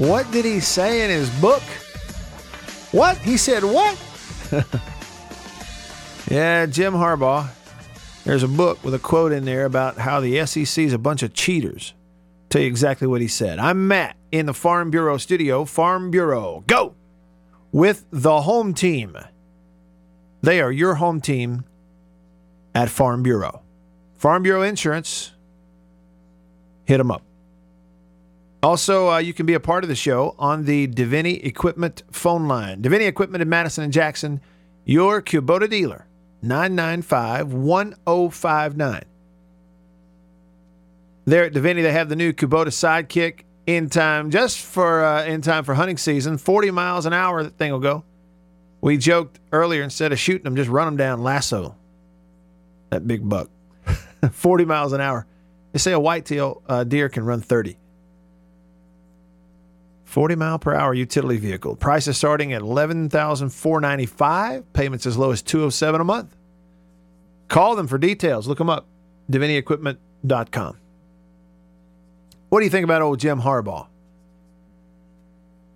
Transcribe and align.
What 0.00 0.30
did 0.30 0.46
he 0.46 0.60
say 0.60 1.04
in 1.04 1.10
his 1.10 1.28
book? 1.42 1.60
What? 2.90 3.18
He 3.18 3.36
said 3.36 3.62
what? 3.62 3.98
yeah, 6.30 6.64
Jim 6.64 6.94
Harbaugh. 6.94 7.50
There's 8.24 8.42
a 8.42 8.48
book 8.48 8.82
with 8.82 8.94
a 8.94 8.98
quote 8.98 9.30
in 9.30 9.44
there 9.44 9.66
about 9.66 9.98
how 9.98 10.20
the 10.20 10.46
SEC 10.46 10.82
is 10.82 10.94
a 10.94 10.98
bunch 10.98 11.22
of 11.22 11.34
cheaters. 11.34 11.92
Tell 12.48 12.62
you 12.62 12.66
exactly 12.66 13.06
what 13.08 13.20
he 13.20 13.28
said. 13.28 13.58
I'm 13.58 13.88
Matt 13.88 14.16
in 14.32 14.46
the 14.46 14.54
Farm 14.54 14.90
Bureau 14.90 15.18
studio. 15.18 15.66
Farm 15.66 16.10
Bureau, 16.10 16.64
go! 16.66 16.94
With 17.70 18.06
the 18.10 18.40
home 18.40 18.72
team. 18.72 19.18
They 20.40 20.62
are 20.62 20.72
your 20.72 20.94
home 20.94 21.20
team 21.20 21.66
at 22.74 22.88
Farm 22.88 23.22
Bureau. 23.22 23.60
Farm 24.16 24.42
Bureau 24.42 24.62
Insurance, 24.62 25.32
hit 26.86 26.96
them 26.96 27.10
up. 27.10 27.22
Also, 28.62 29.10
uh, 29.10 29.18
you 29.18 29.32
can 29.32 29.46
be 29.46 29.54
a 29.54 29.60
part 29.60 29.84
of 29.84 29.88
the 29.88 29.94
show 29.94 30.34
on 30.38 30.64
the 30.64 30.86
Divini 30.86 31.42
Equipment 31.44 32.02
phone 32.10 32.46
line. 32.46 32.82
Divini 32.82 33.06
Equipment 33.06 33.40
in 33.40 33.48
Madison 33.48 33.84
and 33.84 33.92
Jackson, 33.92 34.40
your 34.84 35.22
Kubota 35.22 35.68
dealer, 35.68 36.06
995 36.42 37.54
1059. 37.54 39.04
There 41.24 41.44
at 41.44 41.52
Divini, 41.52 41.82
they 41.82 41.92
have 41.92 42.08
the 42.08 42.16
new 42.16 42.32
Kubota 42.32 42.66
Sidekick 42.66 43.44
in 43.66 43.88
time, 43.88 44.30
just 44.30 44.58
for 44.58 45.04
uh, 45.04 45.24
in 45.24 45.40
time 45.40 45.64
for 45.64 45.74
hunting 45.74 45.96
season. 45.96 46.36
40 46.36 46.70
miles 46.70 47.06
an 47.06 47.12
hour, 47.12 47.42
that 47.42 47.56
thing 47.56 47.72
will 47.72 47.78
go. 47.78 48.04
We 48.82 48.98
joked 48.98 49.38
earlier, 49.52 49.82
instead 49.82 50.12
of 50.12 50.18
shooting 50.18 50.44
them, 50.44 50.56
just 50.56 50.70
run 50.70 50.86
them 50.86 50.96
down, 50.96 51.22
lasso 51.22 51.76
that 52.90 53.06
big 53.06 53.26
buck. 53.28 53.48
40 54.32 54.64
miles 54.66 54.92
an 54.92 55.00
hour. 55.00 55.26
They 55.72 55.78
say 55.78 55.92
a 55.92 56.00
whitetail 56.00 56.62
uh, 56.68 56.84
deer 56.84 57.08
can 57.08 57.24
run 57.24 57.40
30. 57.40 57.76
40 60.10 60.34
mile 60.34 60.58
per 60.58 60.74
hour 60.74 60.92
utility 60.92 61.38
vehicle. 61.38 61.76
Price 61.76 62.08
is 62.08 62.18
starting 62.18 62.52
at 62.52 62.62
11495 62.62 64.72
Payments 64.72 65.06
as 65.06 65.16
low 65.16 65.30
as 65.30 65.40
207 65.40 66.00
a 66.00 66.04
month. 66.04 66.34
Call 67.46 67.76
them 67.76 67.86
for 67.86 67.96
details. 67.96 68.48
Look 68.48 68.58
them 68.58 68.68
up. 68.68 68.86
DiviniEquipment.com. 69.30 70.76
What 72.48 72.58
do 72.58 72.64
you 72.64 72.70
think 72.70 72.84
about 72.84 73.02
old 73.02 73.20
Jim 73.20 73.40
Harbaugh? 73.40 73.86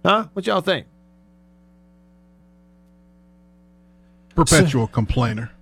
Huh? 0.05 0.27
What 0.33 0.47
y'all 0.47 0.61
think? 0.61 0.89
Perpetual 4.35 4.89
complainer. 4.89 5.53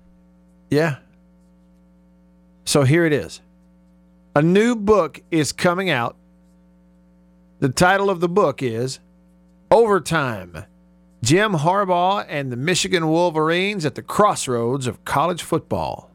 Yeah. 0.71 0.97
So 2.65 2.85
here 2.85 3.05
it 3.05 3.13
is. 3.13 3.43
A 4.35 4.41
new 4.41 4.75
book 4.75 5.21
is 5.31 5.53
coming 5.53 5.91
out. 5.91 6.17
The 7.63 7.69
title 7.69 8.11
of 8.11 8.19
the 8.19 8.29
book 8.29 8.61
is 8.61 8.99
Overtime 9.71 10.65
Jim 11.23 11.53
Harbaugh 11.53 12.27
and 12.29 12.51
the 12.51 12.57
Michigan 12.57 13.07
Wolverines 13.07 13.87
at 13.87 13.95
the 13.95 14.03
Crossroads 14.03 14.89
of 14.89 15.05
College 15.05 15.45
Football. 15.45 16.11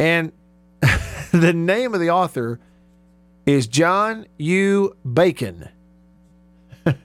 And 0.00 0.32
the 1.30 1.52
name 1.52 1.94
of 1.94 2.00
the 2.00 2.10
author 2.10 2.58
is 3.46 3.68
John 3.68 4.26
U. 4.36 4.96
Bacon. 5.04 5.68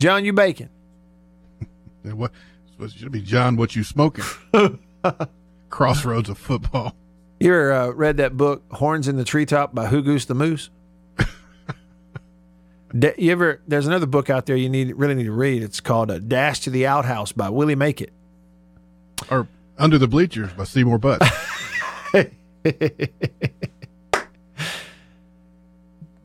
John 0.00 0.24
U. 0.24 0.32
Bacon. 0.32 0.68
What 2.02 2.32
it 2.80 2.90
should 2.90 3.12
be 3.12 3.22
John? 3.22 3.54
What 3.54 3.76
you 3.76 3.84
smoking? 3.84 4.24
Crossroads 5.70 6.28
of 6.28 6.38
football. 6.38 6.96
You 7.38 7.50
ever 7.50 7.72
uh, 7.72 7.88
read 7.90 8.16
that 8.16 8.36
book, 8.36 8.64
Horns 8.72 9.06
in 9.06 9.16
the 9.16 9.22
Treetop 9.22 9.76
by 9.76 9.86
Who 9.86 10.02
Goose 10.02 10.24
the 10.24 10.34
Moose? 10.34 10.70
You 12.94 13.32
ever? 13.32 13.60
There's 13.66 13.86
another 13.86 14.06
book 14.06 14.30
out 14.30 14.46
there 14.46 14.56
you 14.56 14.68
need 14.68 14.94
really 14.96 15.14
need 15.14 15.24
to 15.24 15.32
read. 15.32 15.62
It's 15.62 15.80
called 15.80 16.10
uh, 16.10 16.18
Dash 16.18 16.60
to 16.60 16.70
the 16.70 16.86
Outhouse 16.86 17.32
by 17.32 17.48
Willie 17.50 17.74
Make 17.74 18.00
It. 18.00 18.12
Or 19.30 19.48
Under 19.78 19.98
the 19.98 20.06
Bleachers 20.08 20.52
by 20.52 20.64
Seymour 20.64 20.98
Butt. 20.98 21.22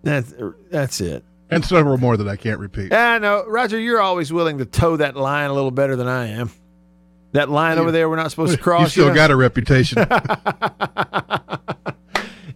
That's 0.04 0.34
that's 0.72 1.00
it. 1.00 1.24
and 1.52 1.64
several 1.64 1.98
more 1.98 2.18
that 2.18 2.28
I 2.28 2.36
can't 2.36 2.60
repeat. 2.60 2.92
I 2.92 3.20
know, 3.20 3.46
Roger. 3.48 3.80
You're 3.80 4.02
always 4.02 4.34
willing 4.34 4.58
to 4.58 4.66
toe 4.66 4.98
that 4.98 5.16
line 5.16 5.50
a 5.50 5.54
little 5.54 5.70
better 5.72 5.96
than 5.96 6.08
I 6.08 6.28
am. 6.30 6.50
That 7.34 7.50
line 7.50 7.78
over 7.78 7.92
there, 7.92 8.10
we're 8.10 8.16
not 8.16 8.32
supposed 8.32 8.54
to 8.54 8.58
cross. 8.64 8.84
you 8.96 9.04
still 9.04 9.08
know? 9.10 9.16
got 9.16 9.32
a 9.32 9.36
reputation. 9.36 10.06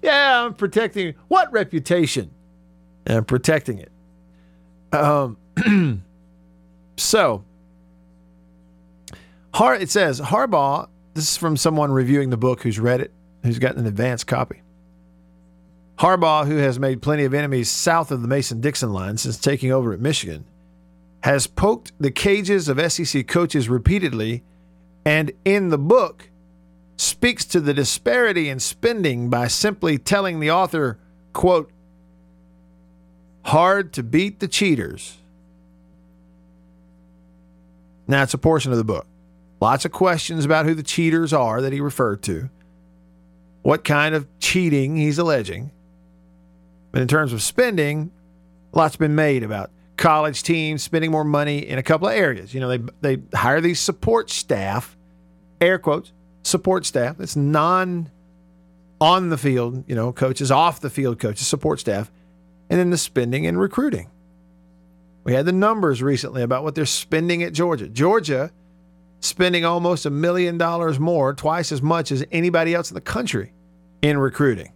Yeah, 0.01 0.45
I'm 0.45 0.53
protecting 0.53 1.15
what 1.29 1.51
reputation? 1.51 2.29
I'm 3.07 3.25
protecting 3.25 3.79
it. 3.79 3.91
Um, 4.95 5.37
so, 6.97 7.43
Har- 9.53 9.75
it 9.75 9.89
says 9.89 10.19
Harbaugh. 10.19 10.87
This 11.13 11.31
is 11.31 11.37
from 11.37 11.55
someone 11.55 11.91
reviewing 11.91 12.29
the 12.29 12.37
book 12.37 12.61
who's 12.63 12.79
read 12.79 12.99
it, 12.99 13.11
who's 13.43 13.59
gotten 13.59 13.79
an 13.79 13.87
advanced 13.87 14.27
copy. 14.27 14.61
Harbaugh, 15.97 16.45
who 16.45 16.57
has 16.57 16.77
made 16.77 17.01
plenty 17.01 17.23
of 17.23 17.33
enemies 17.33 17.69
south 17.69 18.11
of 18.11 18.21
the 18.21 18.27
Mason 18.27 18.59
Dixon 18.59 18.91
line 18.91 19.17
since 19.17 19.37
taking 19.37 19.71
over 19.71 19.93
at 19.93 20.01
Michigan, 20.01 20.45
has 21.23 21.47
poked 21.47 21.93
the 21.99 22.11
cages 22.11 22.67
of 22.67 22.91
SEC 22.91 23.27
coaches 23.27 23.69
repeatedly, 23.69 24.43
and 25.05 25.31
in 25.45 25.69
the 25.69 25.77
book 25.77 26.29
speaks 26.97 27.45
to 27.45 27.61
the 27.61 27.73
disparity 27.73 28.49
in 28.49 28.59
spending 28.59 29.29
by 29.29 29.47
simply 29.47 29.97
telling 29.97 30.39
the 30.39 30.51
author, 30.51 30.99
quote, 31.33 31.71
hard 33.45 33.93
to 33.93 34.03
beat 34.03 34.39
the 34.39 34.47
cheaters. 34.47 35.17
Now, 38.07 38.23
it's 38.23 38.33
a 38.33 38.39
portion 38.39 38.71
of 38.71 38.77
the 38.77 38.83
book. 38.83 39.05
Lots 39.61 39.85
of 39.85 39.91
questions 39.91 40.45
about 40.45 40.65
who 40.65 40.73
the 40.73 40.83
cheaters 40.83 41.31
are 41.31 41.61
that 41.61 41.71
he 41.71 41.79
referred 41.79 42.21
to, 42.23 42.49
what 43.61 43.83
kind 43.83 44.13
of 44.15 44.27
cheating 44.39 44.97
he's 44.97 45.17
alleging. 45.17 45.71
But 46.91 47.01
in 47.01 47.07
terms 47.07 47.33
of 47.33 47.41
spending, 47.41 48.11
lots 48.71 48.95
been 48.95 49.15
made 49.15 49.43
about 49.43 49.69
college 49.95 50.43
teams 50.43 50.81
spending 50.83 51.11
more 51.11 51.23
money 51.23 51.59
in 51.59 51.77
a 51.77 51.83
couple 51.83 52.07
of 52.07 52.15
areas. 52.15 52.53
You 52.53 52.59
know, 52.59 52.77
they, 52.77 52.83
they 53.15 53.37
hire 53.37 53.61
these 53.61 53.79
support 53.79 54.29
staff, 54.29 54.97
air 55.61 55.77
quotes, 55.77 56.11
support 56.43 56.85
staff. 56.85 57.19
It's 57.19 57.35
non 57.35 58.09
on 58.99 59.29
the 59.29 59.37
field, 59.37 59.83
you 59.87 59.95
know, 59.95 60.11
coaches, 60.11 60.51
off 60.51 60.79
the 60.79 60.89
field 60.89 61.19
coaches, 61.19 61.45
support 61.47 61.79
staff, 61.79 62.11
and 62.79 62.93
the 62.93 62.97
spending 62.97 63.47
and 63.47 63.59
recruiting. 63.59 64.09
We 65.23 65.33
had 65.33 65.45
the 65.45 65.51
numbers 65.51 66.03
recently 66.03 66.43
about 66.43 66.63
what 66.63 66.75
they're 66.75 66.85
spending 66.85 67.41
at 67.43 67.53
Georgia. 67.53 67.87
Georgia 67.87 68.51
spending 69.21 69.65
almost 69.65 70.05
a 70.05 70.09
million 70.09 70.57
dollars 70.57 70.99
more, 70.99 71.33
twice 71.33 71.71
as 71.71 71.81
much 71.81 72.11
as 72.11 72.23
anybody 72.31 72.75
else 72.75 72.91
in 72.91 72.95
the 72.95 73.01
country 73.01 73.53
in 74.01 74.17
recruiting. 74.17 74.71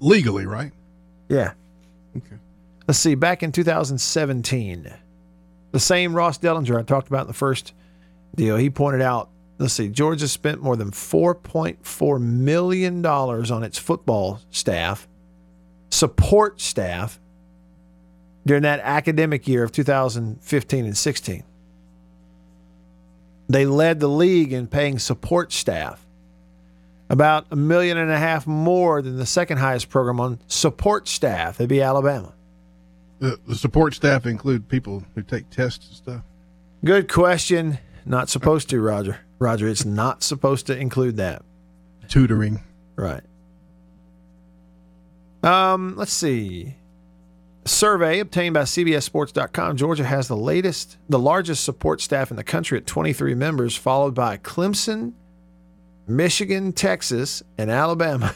Legally, 0.00 0.44
right? 0.44 0.72
Yeah. 1.28 1.52
Okay. 2.16 2.36
Let's 2.86 2.98
see, 2.98 3.14
back 3.14 3.42
in 3.42 3.52
2017, 3.52 4.92
the 5.70 5.80
same 5.80 6.14
Ross 6.14 6.38
Dellenger 6.38 6.78
I 6.78 6.82
talked 6.82 7.08
about 7.08 7.22
in 7.22 7.26
the 7.28 7.32
first 7.32 7.72
deal, 8.34 8.56
he 8.56 8.70
pointed 8.70 9.00
out, 9.00 9.30
let's 9.58 9.72
see, 9.72 9.88
Georgia 9.88 10.28
spent 10.28 10.60
more 10.60 10.76
than 10.76 10.90
$4.4 10.90 12.20
million 12.20 13.06
on 13.06 13.62
its 13.62 13.78
football 13.78 14.40
staff, 14.50 15.08
support 15.94 16.60
staff, 16.60 17.20
during 18.46 18.62
that 18.64 18.80
academic 18.80 19.48
year 19.48 19.62
of 19.62 19.72
2015 19.72 20.84
and 20.84 20.96
16. 20.96 21.44
They 23.48 23.66
led 23.66 24.00
the 24.00 24.08
league 24.08 24.52
in 24.52 24.66
paying 24.66 24.98
support 24.98 25.52
staff 25.52 26.04
about 27.10 27.46
a 27.50 27.56
million 27.56 27.98
and 27.98 28.10
a 28.10 28.18
half 28.18 28.46
more 28.46 29.02
than 29.02 29.16
the 29.16 29.26
second 29.26 29.58
highest 29.58 29.88
program 29.90 30.18
on 30.20 30.40
support 30.46 31.08
staff. 31.08 31.58
That'd 31.58 31.68
be 31.68 31.82
Alabama. 31.82 32.32
The, 33.20 33.38
the 33.46 33.54
support 33.54 33.94
staff 33.94 34.26
include 34.26 34.68
people 34.68 35.04
who 35.14 35.22
take 35.22 35.48
tests 35.50 35.86
and 35.86 35.96
stuff. 35.96 36.22
Good 36.84 37.10
question. 37.10 37.78
Not 38.04 38.28
supposed 38.28 38.68
to, 38.70 38.80
Roger. 38.80 39.20
Roger, 39.38 39.68
it's 39.68 39.84
not 39.84 40.22
supposed 40.22 40.66
to 40.66 40.76
include 40.76 41.16
that. 41.18 41.42
Tutoring. 42.08 42.62
Right. 42.96 43.22
Um, 45.44 45.94
let's 45.96 46.12
see. 46.12 46.74
survey 47.66 48.20
obtained 48.20 48.54
by 48.54 48.62
CBSSports.com. 48.62 49.76
Georgia 49.76 50.04
has 50.04 50.26
the 50.26 50.36
latest, 50.36 50.96
the 51.08 51.18
largest 51.18 51.64
support 51.64 52.00
staff 52.00 52.30
in 52.30 52.36
the 52.36 52.44
country 52.44 52.78
at 52.78 52.86
23 52.86 53.34
members, 53.34 53.76
followed 53.76 54.14
by 54.14 54.38
Clemson, 54.38 55.12
Michigan, 56.08 56.72
Texas, 56.72 57.42
and 57.58 57.70
Alabama. 57.70 58.34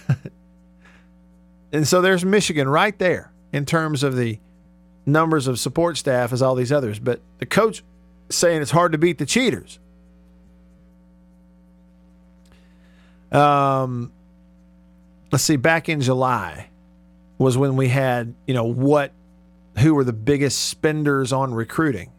and 1.73 1.89
so 1.89 2.03
there's 2.03 2.27
Michigan 2.27 2.69
right 2.69 2.99
there 2.99 3.33
in 3.55 3.65
terms 3.65 4.03
of 4.03 4.15
the 4.15 4.39
numbers 5.07 5.47
of 5.47 5.59
support 5.59 5.97
staff 5.97 6.31
as 6.35 6.43
all 6.43 6.55
these 6.55 6.73
others. 6.73 6.99
But 6.99 7.21
the 7.39 7.47
coach 7.47 7.83
saying 8.29 8.61
it's 8.61 8.71
hard 8.71 8.93
to 8.93 8.99
beat 8.99 9.17
the 9.17 9.27
cheaters. 9.27 9.79
Um, 13.33 14.13
let's 15.33 15.45
see. 15.45 15.57
Back 15.57 15.89
in 15.89 16.03
July 16.03 16.68
was 17.38 17.56
when 17.56 17.76
we 17.76 17.88
had 17.88 18.35
you 18.46 18.55
know 18.55 18.64
what, 18.64 19.12
who 19.79 19.94
were 19.94 20.05
the 20.05 20.12
biggest 20.12 20.69
spenders 20.69 21.32
on 21.32 21.55
recruiting. 21.55 22.12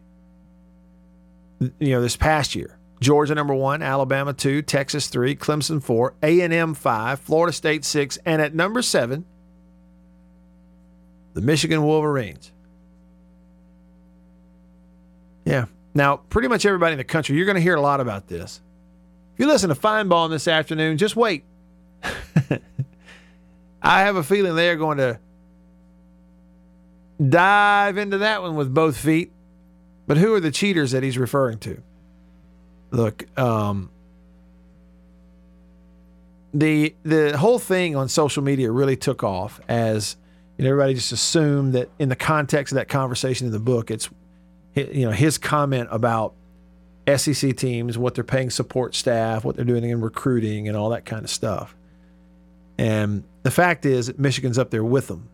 You 1.60 1.90
know 1.90 2.00
this 2.00 2.16
past 2.16 2.54
year. 2.54 2.78
Georgia 3.00 3.34
number 3.34 3.54
one, 3.54 3.82
Alabama 3.82 4.32
two, 4.32 4.62
Texas 4.62 5.08
three, 5.08 5.36
Clemson 5.36 5.82
four, 5.82 6.14
A 6.22 6.40
and 6.40 6.52
M 6.52 6.74
five, 6.74 7.20
Florida 7.20 7.52
State 7.52 7.84
six, 7.84 8.18
and 8.24 8.42
at 8.42 8.54
number 8.54 8.82
seven, 8.82 9.24
the 11.34 11.40
Michigan 11.40 11.82
Wolverines. 11.82 12.52
Yeah. 15.44 15.66
Now, 15.94 16.16
pretty 16.16 16.48
much 16.48 16.64
everybody 16.64 16.92
in 16.92 16.98
the 16.98 17.04
country, 17.04 17.36
you're 17.36 17.46
going 17.46 17.56
to 17.56 17.62
hear 17.62 17.74
a 17.74 17.80
lot 17.80 18.00
about 18.00 18.28
this. 18.28 18.60
If 19.34 19.40
you 19.40 19.46
listen 19.46 19.68
to 19.70 19.74
Finebaum 19.74 20.30
this 20.30 20.46
afternoon, 20.46 20.98
just 20.98 21.16
wait. 21.16 21.44
I 23.82 24.00
have 24.02 24.16
a 24.16 24.22
feeling 24.22 24.54
they 24.54 24.70
are 24.70 24.76
going 24.76 24.98
to 24.98 25.18
dive 27.28 27.98
into 27.98 28.18
that 28.18 28.42
one 28.42 28.56
with 28.56 28.72
both 28.72 28.96
feet. 28.96 29.32
But 30.06 30.16
who 30.16 30.34
are 30.34 30.40
the 30.40 30.50
cheaters 30.50 30.90
that 30.90 31.02
he's 31.02 31.16
referring 31.16 31.58
to? 31.60 31.80
Look, 32.90 33.26
um, 33.38 33.90
the 36.52 36.94
the 37.04 37.38
whole 37.38 37.60
thing 37.60 37.94
on 37.94 38.08
social 38.08 38.42
media 38.42 38.72
really 38.72 38.96
took 38.96 39.22
off 39.22 39.60
as 39.68 40.16
you 40.58 40.64
know 40.64 40.70
everybody 40.70 40.94
just 40.94 41.12
assumed 41.12 41.74
that 41.74 41.88
in 42.00 42.08
the 42.08 42.16
context 42.16 42.72
of 42.72 42.76
that 42.76 42.88
conversation 42.88 43.46
in 43.46 43.52
the 43.52 43.60
book, 43.60 43.90
it's 43.90 44.10
you 44.74 45.06
know 45.06 45.12
his 45.12 45.38
comment 45.38 45.88
about 45.92 46.34
SEC 47.16 47.56
teams, 47.56 47.96
what 47.96 48.14
they're 48.14 48.24
paying 48.24 48.50
support 48.50 48.94
staff, 48.96 49.44
what 49.44 49.56
they're 49.56 49.64
doing 49.64 49.84
in 49.84 50.00
recruiting, 50.00 50.66
and 50.66 50.76
all 50.76 50.90
that 50.90 51.04
kind 51.04 51.24
of 51.24 51.30
stuff. 51.30 51.74
And 52.80 53.24
the 53.42 53.50
fact 53.50 53.84
is 53.84 54.16
Michigan's 54.16 54.58
up 54.58 54.70
there 54.70 54.82
with 54.82 55.08
them. 55.08 55.28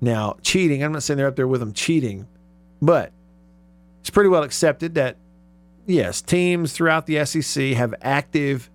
Now, 0.00 0.38
cheating, 0.40 0.82
I'm 0.82 0.92
not 0.92 1.02
saying 1.02 1.18
they're 1.18 1.26
up 1.26 1.36
there 1.36 1.46
with 1.46 1.60
them 1.60 1.74
cheating, 1.74 2.26
but 2.80 3.12
it's 4.00 4.08
pretty 4.08 4.30
well 4.30 4.42
accepted 4.42 4.94
that, 4.94 5.18
yes, 5.84 6.22
teams 6.22 6.72
throughout 6.72 7.04
the 7.04 7.22
SEC 7.26 7.74
have 7.74 7.94
active 8.00 8.70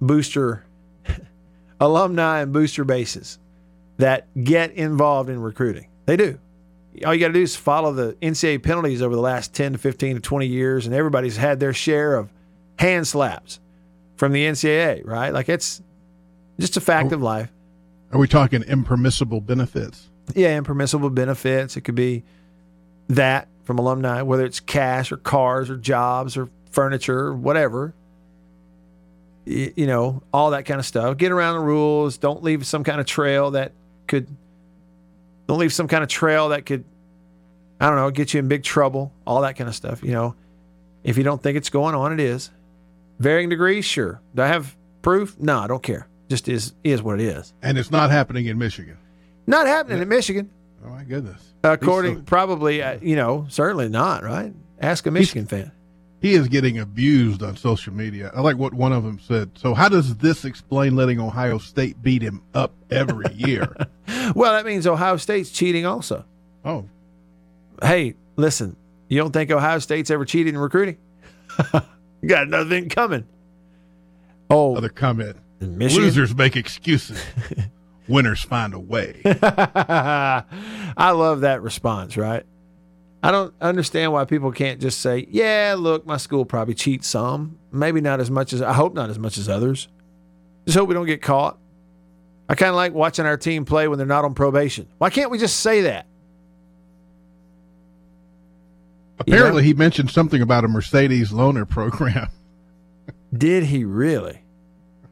booster, 0.00 0.64
alumni 1.80 2.40
and 2.40 2.52
booster 2.52 2.82
bases 2.82 3.38
that 3.98 4.26
get 4.42 4.72
involved 4.72 5.30
in 5.30 5.40
recruiting. 5.40 5.86
They 6.06 6.16
do. 6.16 6.40
All 7.06 7.14
you 7.14 7.20
got 7.20 7.28
to 7.28 7.34
do 7.34 7.42
is 7.42 7.54
follow 7.54 7.92
the 7.92 8.14
NCAA 8.22 8.60
penalties 8.60 9.02
over 9.02 9.14
the 9.14 9.20
last 9.20 9.54
10 9.54 9.74
to 9.74 9.78
15 9.78 10.16
to 10.16 10.20
20 10.20 10.46
years, 10.48 10.84
and 10.84 10.92
everybody's 10.92 11.36
had 11.36 11.60
their 11.60 11.72
share 11.72 12.16
of 12.16 12.32
hand 12.80 13.06
slaps 13.06 13.60
from 14.16 14.32
the 14.32 14.44
NCAA, 14.44 15.06
right? 15.06 15.32
Like 15.32 15.48
it's 15.48 15.80
just 16.58 16.76
a 16.76 16.80
fact 16.80 17.12
of 17.12 17.22
life. 17.22 17.50
Are 18.12 18.18
we 18.18 18.28
talking 18.28 18.62
impermissible 18.62 19.40
benefits? 19.40 20.08
Yeah, 20.34 20.56
impermissible 20.56 21.10
benefits. 21.10 21.76
It 21.76 21.82
could 21.82 21.94
be 21.96 22.22
that 23.08 23.48
from 23.64 23.78
alumni, 23.78 24.22
whether 24.22 24.44
it's 24.44 24.60
cash 24.60 25.10
or 25.12 25.16
cars 25.16 25.68
or 25.70 25.76
jobs 25.76 26.36
or 26.36 26.48
furniture 26.70 27.18
or 27.18 27.34
whatever. 27.34 27.94
Y- 29.46 29.72
You 29.76 29.86
know, 29.86 30.22
all 30.32 30.50
that 30.52 30.64
kind 30.64 30.78
of 30.80 30.86
stuff. 30.86 31.16
Get 31.16 31.32
around 31.32 31.54
the 31.54 31.60
rules. 31.64 32.16
Don't 32.18 32.42
leave 32.42 32.66
some 32.66 32.84
kind 32.84 33.00
of 33.00 33.06
trail 33.06 33.50
that 33.52 33.72
could. 34.06 34.26
Don't 35.46 35.58
leave 35.58 35.72
some 35.72 35.88
kind 35.88 36.02
of 36.02 36.08
trail 36.08 36.48
that 36.50 36.64
could, 36.64 36.84
I 37.78 37.88
don't 37.88 37.96
know, 37.96 38.10
get 38.10 38.32
you 38.32 38.40
in 38.40 38.48
big 38.48 38.62
trouble. 38.62 39.12
All 39.26 39.42
that 39.42 39.56
kind 39.56 39.68
of 39.68 39.74
stuff. 39.74 40.02
You 40.02 40.12
know, 40.12 40.34
if 41.02 41.18
you 41.18 41.24
don't 41.24 41.42
think 41.42 41.58
it's 41.58 41.68
going 41.68 41.94
on, 41.94 42.12
it 42.12 42.20
is. 42.20 42.50
Varying 43.18 43.50
degrees, 43.50 43.84
sure. 43.84 44.20
Do 44.34 44.42
I 44.42 44.46
have 44.46 44.74
proof? 45.02 45.38
No, 45.38 45.58
I 45.58 45.66
don't 45.66 45.82
care. 45.82 46.06
Just 46.34 46.48
is 46.48 46.74
is 46.82 47.00
what 47.00 47.20
it 47.20 47.26
is. 47.26 47.52
And 47.62 47.78
it's 47.78 47.92
not 47.92 48.10
happening 48.10 48.46
in 48.46 48.58
Michigan. 48.58 48.96
Not 49.46 49.68
happening 49.68 50.02
in 50.02 50.08
Michigan. 50.08 50.50
Oh 50.84 50.88
my 50.88 51.04
goodness. 51.04 51.40
According, 51.62 52.24
probably, 52.24 52.82
uh, 52.82 52.98
you 53.00 53.14
know, 53.14 53.46
certainly 53.48 53.88
not, 53.88 54.24
right? 54.24 54.52
Ask 54.80 55.06
a 55.06 55.12
Michigan 55.12 55.46
fan. 55.46 55.70
he 56.20 56.34
is 56.34 56.48
getting 56.48 56.80
abused 56.80 57.44
on 57.44 57.56
social 57.56 57.92
media. 57.92 58.32
I 58.34 58.40
like 58.40 58.56
what 58.56 58.74
one 58.74 58.92
of 58.92 59.04
them 59.04 59.20
said. 59.20 59.52
So 59.54 59.74
how 59.74 59.88
does 59.88 60.16
this 60.16 60.44
explain 60.44 60.96
letting 60.96 61.20
Ohio 61.20 61.58
State 61.58 62.02
beat 62.02 62.20
him 62.20 62.42
up 62.52 62.72
every 62.90 63.32
year? 63.34 63.76
Well, 64.34 64.52
that 64.52 64.66
means 64.66 64.86
Ohio 64.86 65.16
State's 65.18 65.50
cheating 65.50 65.86
also. 65.86 66.24
oh, 66.64 66.86
Hey, 67.82 68.14
listen, 68.36 68.76
you 69.08 69.18
don't 69.18 69.32
think 69.32 69.50
Ohio 69.50 69.78
State's 69.78 70.10
ever 70.10 70.24
cheated 70.24 70.54
in 70.54 70.60
recruiting? 70.60 70.96
you 71.74 72.28
got 72.28 72.46
another 72.48 72.68
thing 72.68 72.88
coming. 72.88 73.24
Oh, 74.50 74.76
other 74.76 74.88
comment. 74.88 75.36
Michigan? 75.68 76.04
Losers 76.04 76.34
make 76.34 76.56
excuses. 76.56 77.22
Winners 78.08 78.42
find 78.42 78.74
a 78.74 78.78
way. 78.78 79.20
I 79.24 81.10
love 81.10 81.40
that 81.40 81.62
response, 81.62 82.16
right? 82.16 82.44
I 83.22 83.30
don't 83.30 83.54
understand 83.60 84.12
why 84.12 84.26
people 84.26 84.52
can't 84.52 84.80
just 84.80 85.00
say, 85.00 85.26
yeah, 85.30 85.74
look, 85.78 86.04
my 86.04 86.18
school 86.18 86.44
probably 86.44 86.74
cheats 86.74 87.08
some. 87.08 87.58
Maybe 87.72 88.02
not 88.02 88.20
as 88.20 88.30
much 88.30 88.52
as, 88.52 88.60
I 88.60 88.74
hope 88.74 88.92
not 88.92 89.08
as 89.08 89.18
much 89.18 89.38
as 89.38 89.48
others. 89.48 89.88
Just 90.66 90.76
hope 90.76 90.88
we 90.88 90.94
don't 90.94 91.06
get 91.06 91.22
caught. 91.22 91.58
I 92.48 92.54
kind 92.54 92.68
of 92.68 92.76
like 92.76 92.92
watching 92.92 93.24
our 93.24 93.38
team 93.38 93.64
play 93.64 93.88
when 93.88 93.96
they're 93.96 94.06
not 94.06 94.26
on 94.26 94.34
probation. 94.34 94.86
Why 94.98 95.08
can't 95.08 95.30
we 95.30 95.38
just 95.38 95.60
say 95.60 95.82
that? 95.82 96.06
Apparently, 99.18 99.62
he 99.62 99.72
mentioned 99.72 100.10
something 100.10 100.42
about 100.42 100.64
a 100.64 100.68
Mercedes 100.68 101.30
loaner 101.30 101.68
program. 101.68 102.28
Did 103.32 103.64
he 103.64 103.84
really? 103.84 104.43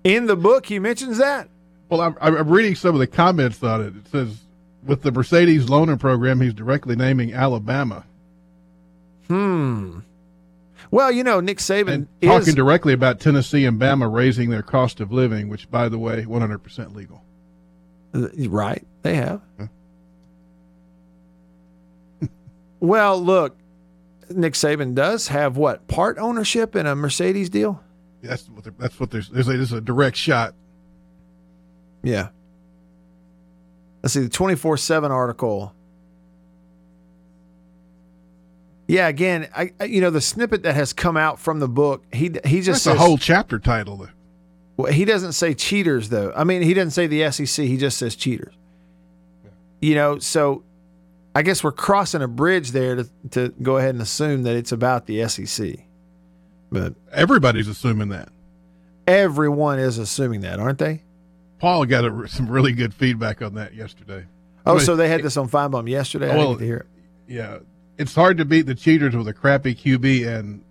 In 0.04 0.26
the 0.26 0.37
book, 0.37 0.66
he 0.66 0.78
mentions 0.78 1.18
that. 1.18 1.49
Well, 1.88 2.00
I'm, 2.00 2.16
I'm 2.21 2.49
reading 2.49 2.75
some 2.75 2.94
of 2.94 2.99
the 2.99 3.06
comments 3.06 3.62
on 3.62 3.82
it. 3.82 3.94
It 3.97 4.09
says, 4.09 4.40
with 4.85 5.02
the 5.02 5.12
Mercedes 5.12 5.66
loaner 5.66 5.99
program, 5.99 6.40
he's 6.40 6.54
directly 6.54 6.97
naming 6.97 7.32
Alabama 7.32 8.04
Hmm. 9.32 10.00
Well, 10.90 11.11
you 11.11 11.25
know, 11.25 11.40
Nick 11.40 11.56
Saban 11.56 11.92
and 11.94 12.09
is 12.21 12.28
talking 12.28 12.54
directly 12.54 12.92
about 12.92 13.18
Tennessee 13.18 13.64
and 13.64 13.80
Bama 13.80 14.12
raising 14.12 14.50
their 14.50 14.62
cost 14.62 15.00
of 15.00 15.11
living, 15.11 15.49
which, 15.49 15.71
by 15.71 15.88
the 15.88 15.99
way, 15.99 16.25
100% 16.25 16.94
legal. 16.94 17.23
Right. 18.12 18.87
They 19.00 19.14
have. 19.14 19.40
well, 22.78 23.18
look, 23.18 23.56
Nick 24.28 24.52
Saban 24.52 24.94
does 24.94 25.28
have 25.28 25.56
what 25.56 25.88
part 25.88 26.18
ownership 26.18 26.76
in 26.76 26.87
a 26.87 26.94
Mercedes 26.94 27.49
deal. 27.49 27.82
That's 28.23 28.49
what 28.49 28.64
they're, 28.64 28.75
that's 28.79 28.99
what 29.00 29.11
there's. 29.11 29.29
There's 29.29 29.49
a, 29.49 29.52
there's 29.52 29.73
a 29.73 29.81
direct 29.81 30.17
shot. 30.17 30.55
Yeah. 32.02 32.29
Let's 34.02 34.14
see 34.14 34.21
the 34.21 34.29
twenty 34.29 34.55
four 34.57 34.76
seven 34.76 35.11
article. 35.12 35.75
Yeah, 38.88 39.09
again, 39.09 39.49
I, 39.57 39.73
I- 39.81 39.85
you 39.85 40.00
know 40.00 40.11
the 40.11 40.21
snippet 40.21 40.62
that 40.64 40.75
has 40.75 40.93
come 40.93 41.17
out 41.17 41.38
from 41.38 41.61
the 41.61 41.69
book. 41.69 42.05
He 42.12 42.31
he 42.45 42.61
just 42.61 42.85
That's 42.85 42.87
a 42.87 42.95
whole 42.99 43.17
chapter 43.19 43.59
title. 43.59 44.09
Well, 44.76 44.93
he 44.93 45.05
doesn't 45.05 45.33
say 45.33 45.55
cheaters 45.55 46.09
though. 46.09 46.33
I 46.37 46.45
mean, 46.45 46.62
he 46.62 46.75
doesn't 46.75 46.91
say 46.93 47.07
the 47.07 47.31
SEC. 47.31 47.64
He 47.67 47.76
just 47.76 47.99
says 47.99 48.17
cheaters. 48.17 48.55
You 49.81 49.95
know, 49.95 50.19
so 50.19 50.62
I 51.35 51.43
guess 51.43 51.62
we're 51.64 51.73
crossing 51.73 52.23
a 52.23 52.29
bridge 52.29 52.73
there 52.73 52.97
to 52.97 53.09
to 53.31 53.49
go 53.62 53.76
ahead 53.79 53.91
and 53.91 54.02
assume 54.02 54.43
that 54.45 54.57
it's 54.57 54.73
about 54.73 55.07
the 55.07 55.26
SEC. 55.29 55.76
But 56.73 56.95
Everybody's 57.12 57.69
assuming 57.69 58.09
that. 58.11 58.29
everyone 59.07 59.79
is 59.79 59.99
assuming 59.99 60.41
that, 60.43 60.59
aren't 60.59 60.79
they? 60.79 61.02
Paul 61.59 61.85
got 61.87 62.05
a, 62.05 62.29
some 62.29 62.49
really 62.49 62.73
good 62.73 62.93
feedback 62.95 63.41
on 63.43 63.55
that 63.55 63.75
yesterday. 63.75 64.25
Oh, 64.67 64.75
Well, 64.75 64.85
so 64.85 64.97
they 64.97 65.09
had 65.09 65.23
this 65.23 65.37
on 65.37 65.49
Finebaum 65.49 65.88
yesterday. 65.88 66.31
I 66.31 66.37
Well, 66.37 66.55
didn't 66.55 66.59
get 66.59 66.59
to 66.61 66.67
hear 66.67 66.76
it. 66.79 66.87
Yeah, 67.29 67.59
it's 67.99 68.14
hard 68.14 68.38
to 68.38 68.45
beat 68.45 68.62
the 68.67 68.75
cheaters 68.75 69.14
with 69.14 69.29
a 69.29 69.33
crappy 69.33 69.75
QB 69.75 70.26
and 70.38 70.64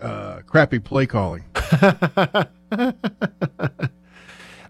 uh, 0.00 0.40
crappy 0.46 0.78
play 0.78 1.06
calling. 1.06 1.44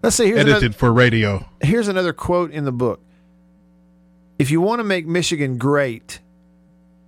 Let's 0.03 0.15
see. 0.15 0.27
Here's 0.27 0.39
Edited 0.39 0.63
another, 0.63 0.71
for 0.73 0.93
radio. 0.93 1.45
here's 1.61 1.87
another 1.87 2.13
quote 2.13 2.51
in 2.51 2.65
the 2.65 2.71
book. 2.71 3.01
If 4.39 4.51
you 4.51 4.61
want 4.61 4.79
to 4.79 4.83
make 4.83 5.07
Michigan 5.07 5.57
great 5.57 6.19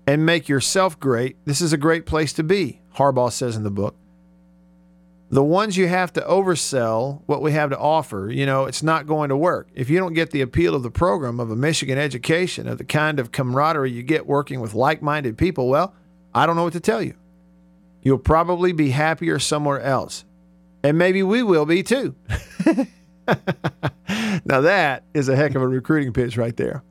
and 0.07 0.25
make 0.25 0.49
yourself 0.49 0.99
great, 0.99 1.37
this 1.45 1.61
is 1.61 1.71
a 1.71 1.77
great 1.77 2.05
place 2.07 2.33
to 2.33 2.43
be, 2.43 2.81
Harbaugh 2.99 3.31
says 3.31 3.55
in 3.55 3.63
the 3.63 3.71
book. 3.71 3.95
The 5.31 5.43
ones 5.43 5.77
you 5.77 5.87
have 5.87 6.11
to 6.13 6.21
oversell 6.21 7.21
what 7.27 7.41
we 7.41 7.51
have 7.51 7.69
to 7.69 7.77
offer, 7.77 8.29
you 8.31 8.45
know, 8.45 8.65
it's 8.65 8.83
not 8.83 9.07
going 9.07 9.29
to 9.29 9.37
work. 9.37 9.69
If 9.73 9.89
you 9.89 9.99
don't 9.99 10.13
get 10.13 10.31
the 10.31 10.41
appeal 10.41 10.75
of 10.75 10.83
the 10.83 10.91
program 10.91 11.39
of 11.39 11.49
a 11.49 11.55
Michigan 11.55 11.97
education, 11.97 12.67
of 12.67 12.77
the 12.77 12.83
kind 12.83 13.19
of 13.19 13.31
camaraderie 13.31 13.91
you 13.91 14.03
get 14.03 14.25
working 14.25 14.59
with 14.59 14.73
like 14.73 15.01
minded 15.01 15.37
people, 15.37 15.69
well, 15.69 15.93
I 16.33 16.45
don't 16.45 16.55
know 16.55 16.63
what 16.63 16.73
to 16.73 16.79
tell 16.79 17.01
you. 17.01 17.13
You'll 18.01 18.17
probably 18.17 18.71
be 18.73 18.89
happier 18.89 19.39
somewhere 19.39 19.79
else. 19.79 20.25
And 20.83 20.97
maybe 20.97 21.23
we 21.23 21.43
will 21.43 21.65
be 21.65 21.83
too. 21.83 22.15
now, 24.45 24.61
that 24.61 25.03
is 25.13 25.29
a 25.29 25.35
heck 25.35 25.55
of 25.55 25.61
a 25.61 25.67
recruiting 25.67 26.11
pitch 26.11 26.37
right 26.37 26.55
there. 26.57 26.83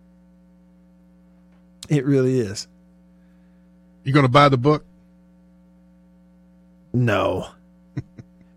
It 1.89 2.05
really 2.05 2.39
is. 2.39 2.69
You 4.05 4.13
going 4.13 4.27
to 4.27 4.33
buy 4.33 4.49
the 4.49 4.59
book? 4.59 4.85
No. 6.93 7.49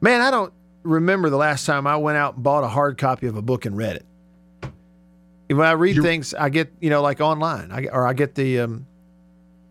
Man, 0.02 0.22
I 0.22 0.32
don't 0.32 0.54
remember 0.84 1.30
the 1.30 1.38
last 1.38 1.66
time 1.66 1.86
I 1.86 1.98
went 1.98 2.18
out 2.18 2.36
and 2.36 2.44
bought 2.44 2.64
a 2.64 2.68
hard 2.68 2.98
copy 2.98 3.28
of 3.28 3.36
a 3.36 3.42
book 3.42 3.66
and 3.66 3.78
read 3.78 3.98
it. 3.98 4.06
When 5.48 5.68
I 5.68 5.72
read 5.74 5.98
You- 5.98 6.02
things, 6.04 6.34
I 6.34 6.50
get, 6.50 6.72
you 6.80 6.90
know, 6.90 7.02
like 7.02 7.20
online, 7.20 7.72
I, 7.72 7.88
or 7.92 8.08
I 8.08 8.14
get 8.14 8.36
the, 8.36 8.62
um, 8.62 8.88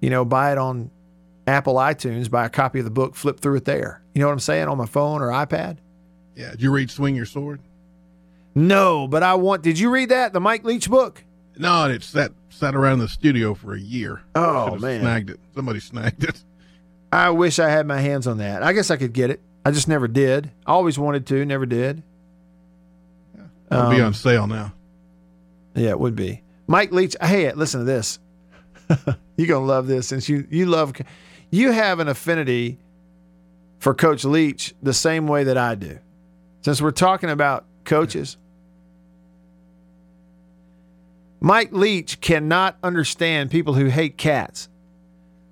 you 0.01 0.11
know, 0.11 0.25
buy 0.25 0.53
it 0.53 0.59
on 0.59 0.91
Apple 1.47 1.75
iTunes, 1.77 2.31
buy 2.31 2.45
a 2.45 2.51
copy 2.51 2.79
of 2.81 2.85
the 2.85 2.91
book, 2.91 3.17
flip 3.17 3.41
through 3.41 3.57
it 3.57 3.65
there. 3.65 4.03
You 4.15 4.21
know 4.21 4.27
what 4.27 4.35
I'm 4.35 4.41
saying? 4.41 4.69
On 4.69 4.77
my 4.77 4.87
phone 4.87 5.23
or 5.23 5.29
iPad? 5.29 5.79
Yeah. 6.37 6.51
Did 6.51 6.63
you 6.63 6.71
read 6.71 6.91
Swing 6.91 7.17
Your 7.17 7.25
Sword? 7.27 7.61
No, 8.55 9.09
but 9.09 9.23
I 9.23 9.35
want, 9.35 9.63
did 9.63 9.79
you 9.79 9.91
read 9.91 10.11
that? 10.11 10.33
The 10.33 10.41
Mike 10.41 10.65
Leach 10.65 10.91
book? 10.91 11.25
No, 11.57 11.85
and 11.85 11.93
it 11.93 12.03
sat 12.03 12.33
sat 12.51 12.75
around 12.75 12.99
the 12.99 13.09
studio 13.09 13.55
for 13.55 13.75
a 13.75 13.81
year. 13.81 14.21
Oh, 14.35 14.77
man. 14.77 15.01
snagged 15.01 15.31
it. 15.31 15.41
Somebody 15.55 15.81
snagged 15.81 16.25
it. 16.25 16.43
I 17.13 17.31
wish 17.31 17.59
I 17.59 17.69
had 17.69 17.87
my 17.87 18.01
hands 18.01 18.27
on 18.27 18.39
that. 18.39 18.63
I 18.63 18.73
guess 18.73 18.91
I 18.91 18.97
could 18.97 19.13
get 19.13 19.31
it. 19.31 19.41
I 19.65 19.73
just 19.73 19.89
never 19.89 20.07
did. 20.09 20.51
I 20.67 20.73
always 20.73 20.99
wanted 20.99 21.27
to, 21.27 21.45
never 21.45 21.67
did. 21.67 22.03
It'll 23.71 23.91
be 23.91 24.01
Um, 24.01 24.07
on 24.07 24.15
sale 24.15 24.47
now. 24.47 24.73
Yeah, 25.75 25.91
it 25.91 26.01
would 26.01 26.17
be. 26.17 26.43
Mike 26.67 26.93
Leach. 26.93 27.17
Hey, 27.21 27.53
listen 27.53 27.81
to 27.81 27.85
this. 27.85 28.19
You're 29.37 29.47
gonna 29.49 29.67
love 29.67 29.87
this 29.87 30.07
since 30.09 30.29
you 30.29 30.47
you 30.51 30.67
love 30.67 30.93
you 31.51 31.71
have 31.73 32.01
an 32.01 32.09
affinity 32.09 32.79
for 33.79 33.95
Coach 33.95 34.25
Leach 34.25 34.75
the 34.83 34.93
same 34.93 35.27
way 35.29 35.45
that 35.45 35.57
I 35.57 35.75
do. 35.77 35.99
Since 36.63 36.83
we're 36.83 36.91
talking 36.91 37.31
about 37.31 37.65
coaches, 37.85 38.37
Mike 41.41 41.73
Leach 41.73 42.21
cannot 42.21 42.77
understand 42.83 43.51
people 43.51 43.75
who 43.75 43.87
hate 43.87 44.17
cats. 44.19 44.69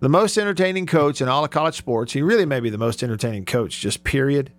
The 0.00 0.08
most 0.08 0.38
entertaining 0.38 0.86
coach 0.86 1.20
in 1.20 1.28
all 1.28 1.44
of 1.44 1.50
college 1.50 1.76
sports, 1.76 2.12
he 2.12 2.22
really 2.22 2.46
may 2.46 2.60
be 2.60 2.70
the 2.70 2.78
most 2.78 3.02
entertaining 3.02 3.44
coach, 3.44 3.80
just 3.80 4.04
period, 4.04 4.52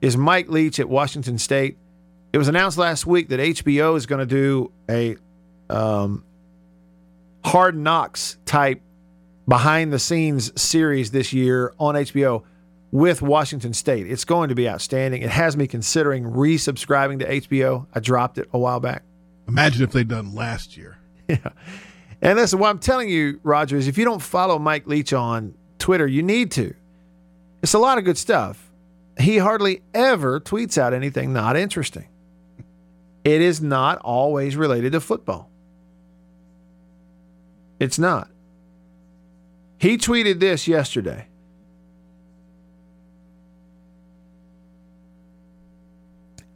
is 0.00 0.16
Mike 0.16 0.48
Leach 0.48 0.80
at 0.80 0.88
Washington 0.88 1.36
State. 1.36 1.76
It 2.32 2.38
was 2.38 2.48
announced 2.48 2.78
last 2.78 3.06
week 3.06 3.28
that 3.28 3.38
HBO 3.38 3.96
is 3.96 4.06
going 4.06 4.26
to 4.26 4.26
do 4.26 4.72
a 4.88 5.16
um, 5.68 6.24
hard 7.44 7.76
knocks 7.76 8.38
type 8.46 8.80
behind 9.46 9.92
the 9.92 9.98
scenes 9.98 10.58
series 10.60 11.10
this 11.10 11.34
year 11.34 11.74
on 11.78 11.94
HBO 11.94 12.44
with 12.90 13.20
Washington 13.20 13.74
State. 13.74 14.10
It's 14.10 14.24
going 14.24 14.48
to 14.48 14.54
be 14.54 14.66
outstanding. 14.66 15.20
It 15.20 15.30
has 15.30 15.54
me 15.54 15.66
considering 15.66 16.24
resubscribing 16.24 17.18
to 17.18 17.40
HBO. 17.40 17.86
I 17.94 18.00
dropped 18.00 18.38
it 18.38 18.48
a 18.54 18.58
while 18.58 18.80
back. 18.80 19.04
Imagine 19.46 19.82
if 19.82 19.92
they'd 19.92 20.08
done 20.08 20.34
last 20.34 20.78
year. 20.78 20.96
And 22.22 22.38
listen, 22.38 22.60
what 22.60 22.70
I'm 22.70 22.78
telling 22.78 23.08
you, 23.08 23.40
Roger, 23.42 23.76
is 23.76 23.88
if 23.88 23.98
you 23.98 24.04
don't 24.04 24.22
follow 24.22 24.58
Mike 24.58 24.86
Leach 24.86 25.12
on 25.12 25.54
Twitter, 25.78 26.06
you 26.06 26.22
need 26.22 26.52
to. 26.52 26.72
It's 27.62 27.74
a 27.74 27.80
lot 27.80 27.98
of 27.98 28.04
good 28.04 28.16
stuff. 28.16 28.70
He 29.18 29.38
hardly 29.38 29.82
ever 29.92 30.40
tweets 30.40 30.78
out 30.78 30.94
anything 30.94 31.32
not 31.32 31.56
interesting. 31.56 32.06
It 33.24 33.40
is 33.40 33.60
not 33.60 33.98
always 33.98 34.56
related 34.56 34.92
to 34.92 35.00
football. 35.00 35.50
It's 37.80 37.98
not. 37.98 38.28
He 39.78 39.98
tweeted 39.98 40.38
this 40.38 40.68
yesterday. 40.68 41.26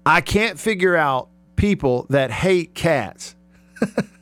I 0.05 0.21
can't 0.21 0.61
figure 0.61 0.95
out 0.95 1.29
people 1.57 2.07
that 2.11 2.31
hate 2.31 2.75
cats. 2.75 3.35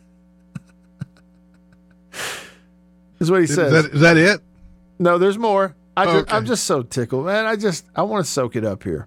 is 3.25 3.31
what 3.31 3.40
he 3.40 3.45
Is 3.45 3.54
says. 3.54 3.73
that, 3.73 3.93
is 3.95 4.00
that 4.00 4.16
it? 4.16 4.40
no, 4.99 5.19
there's 5.19 5.38
more. 5.38 5.75
I 5.97 6.04
just, 6.07 6.16
Okay. 6.16 6.37
I'm 6.37 6.45
just 6.47 6.64
so 6.64 6.83
tickled, 6.83 7.26
man. 7.26 7.47
I 7.47 7.57
just 7.57 7.85
I 7.95 8.02
want 8.02 8.25
to 8.25 8.31
soak 8.31 8.57
it 8.57 8.64
up 8.64 8.83
here. 8.83 9.07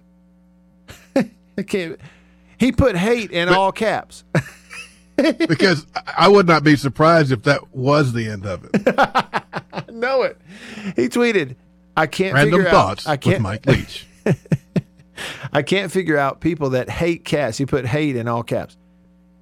I 1.16 1.62
can't. 1.66 1.98
He 2.58 2.72
put 2.72 2.96
hate 2.96 3.30
in 3.30 3.48
all 3.48 3.72
caps. 3.72 4.24
Because 5.16 5.84
I- 6.16 6.28
would 6.28 6.46
not 6.46 6.62
be 6.62 6.76
surprised 6.76 7.32
if 7.32 7.42
that 7.42 7.74
was 7.74 8.12
the 8.12 8.28
end 8.28 8.46
of 8.46 8.64
it. 8.72 8.94
I 9.72 9.82
know 9.90 10.22
it. 10.22 10.40
He 10.94 11.08
tweeted, 11.08 11.56
"I 11.96 12.06
can't 12.06 12.34
Random 12.34 12.54
figure 12.60 12.70
thoughts 12.70 13.04
out. 13.04 13.10
I 13.10 13.16
can't. 13.16 13.38
with 13.38 13.42
Mike 13.42 13.66
Leach. 13.66 14.06
I 15.52 15.62
can't 15.62 15.90
figure 15.90 16.16
out 16.16 16.40
people 16.40 16.70
that 16.70 16.88
hate 16.88 17.24
cats. 17.24 17.58
He 17.58 17.66
put 17.66 17.84
hate 17.84 18.14
in 18.14 18.28
all 18.28 18.44
caps. 18.44 18.76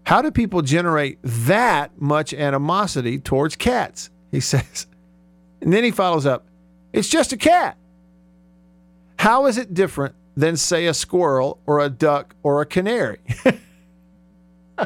How 0.06 0.22
do 0.22 0.30
people 0.30 0.62
generate 0.62 1.18
that 1.22 2.00
much 2.00 2.32
animosity 2.32 3.18
towards 3.18 3.54
cats? 3.54 4.08
He 4.36 4.40
says. 4.40 4.86
And 5.62 5.72
then 5.72 5.82
he 5.82 5.90
follows 5.90 6.26
up 6.26 6.46
it's 6.92 7.08
just 7.08 7.32
a 7.32 7.38
cat. 7.38 7.78
How 9.18 9.46
is 9.46 9.56
it 9.56 9.72
different 9.72 10.14
than, 10.36 10.58
say, 10.58 10.86
a 10.86 10.92
squirrel 10.92 11.58
or 11.64 11.80
a 11.80 11.88
duck 11.88 12.34
or 12.42 12.60
a 12.60 12.66
canary? 12.66 13.18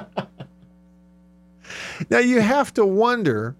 now 2.08 2.18
you 2.20 2.40
have 2.40 2.72
to 2.74 2.86
wonder 2.86 3.56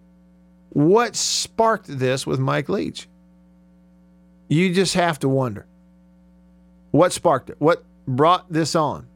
what 0.69 1.17
sparked 1.17 1.87
this 1.89 2.25
with 2.25 2.39
Mike 2.39 2.69
Leach. 2.69 3.09
You 4.49 4.73
just 4.73 4.95
have 4.95 5.19
to 5.21 5.29
wonder. 5.29 5.67
What 6.93 7.13
sparked 7.13 7.51
it? 7.51 7.57
What 7.59 7.83
brought 8.07 8.53
this 8.53 8.77
on? 8.77 9.09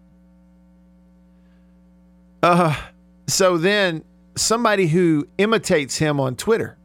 Uh, 2.43 2.77
so 3.29 3.59
then 3.59 4.03
somebody 4.37 4.89
who 4.89 5.29
imitates 5.39 5.99
him 5.99 6.21
on 6.21 6.37
Twitter, 6.37 6.77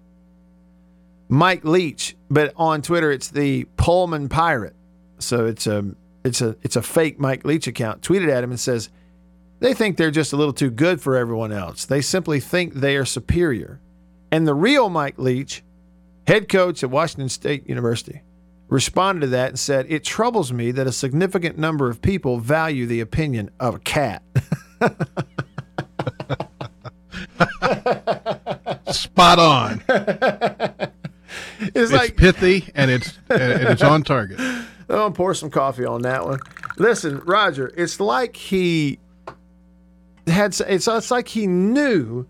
Mike 1.27 1.63
Leach, 1.63 2.15
but 2.29 2.53
on 2.56 2.82
Twitter 2.82 3.12
it's 3.12 3.29
the 3.29 3.65
Pullman 3.77 4.29
Pirate. 4.29 4.75
So 5.20 5.46
it's 5.46 5.68
a 5.68 5.86
it's 6.24 6.41
a 6.41 6.56
it's 6.62 6.75
a 6.75 6.82
fake 6.82 7.20
Mike 7.20 7.46
Leach 7.46 7.68
account. 7.68 8.01
Tweeted 8.01 8.29
at 8.29 8.44
him 8.44 8.51
and 8.51 8.60
says 8.60 8.89
they 9.60 9.74
think 9.74 9.98
they're 9.98 10.12
just 10.12 10.34
a 10.34 10.38
little 10.38 10.53
too 10.53 10.72
good 10.72 11.01
for 11.01 11.15
everyone 11.15 11.51
else. 11.51 11.86
They 11.86 12.01
simply 12.01 12.39
think 12.39 12.74
they 12.74 12.96
are 12.96 13.06
superior. 13.06 13.79
And 14.32 14.48
the 14.48 14.53
real 14.53 14.89
Mike 14.89 15.18
Leach, 15.18 15.63
head 16.27 16.48
coach 16.48 16.84
at 16.84 16.89
Washington 16.89 17.29
State 17.29 17.68
University, 17.68 18.22
responded 18.70 19.22
to 19.22 19.27
that 19.27 19.50
and 19.50 19.60
said, 19.60 19.86
It 19.89 20.03
troubles 20.03 20.53
me 20.53 20.72
that 20.72 20.88
a 20.88 20.91
significant 20.91 21.58
number 21.58 21.89
of 21.89 22.01
people 22.01 22.38
value 22.39 22.86
the 22.86 23.01
opinion 23.01 23.50
of 23.60 23.75
a 23.75 23.79
cat. 23.79 24.24
Spot 28.91 29.39
on. 29.39 29.84
It's 31.60 31.72
It's 31.75 31.91
like, 31.91 32.17
pithy 32.17 32.72
and 32.74 32.89
it's 32.89 33.17
and 33.29 33.63
it's 33.63 33.84
on 33.84 34.03
target. 34.03 34.39
oh, 34.89 35.12
pour 35.12 35.34
some 35.34 35.51
coffee 35.51 35.86
on 35.86 36.01
that 36.01 36.25
one. 36.25 36.39
Listen, 36.77 37.19
Roger, 37.19 37.72
it's 37.77 38.00
like 38.00 38.36
he 38.36 39.00
had, 40.25 40.60
it's, 40.67 40.88
it's 40.88 41.12
like 41.12 41.27
he 41.27 41.48
knew 41.48 42.25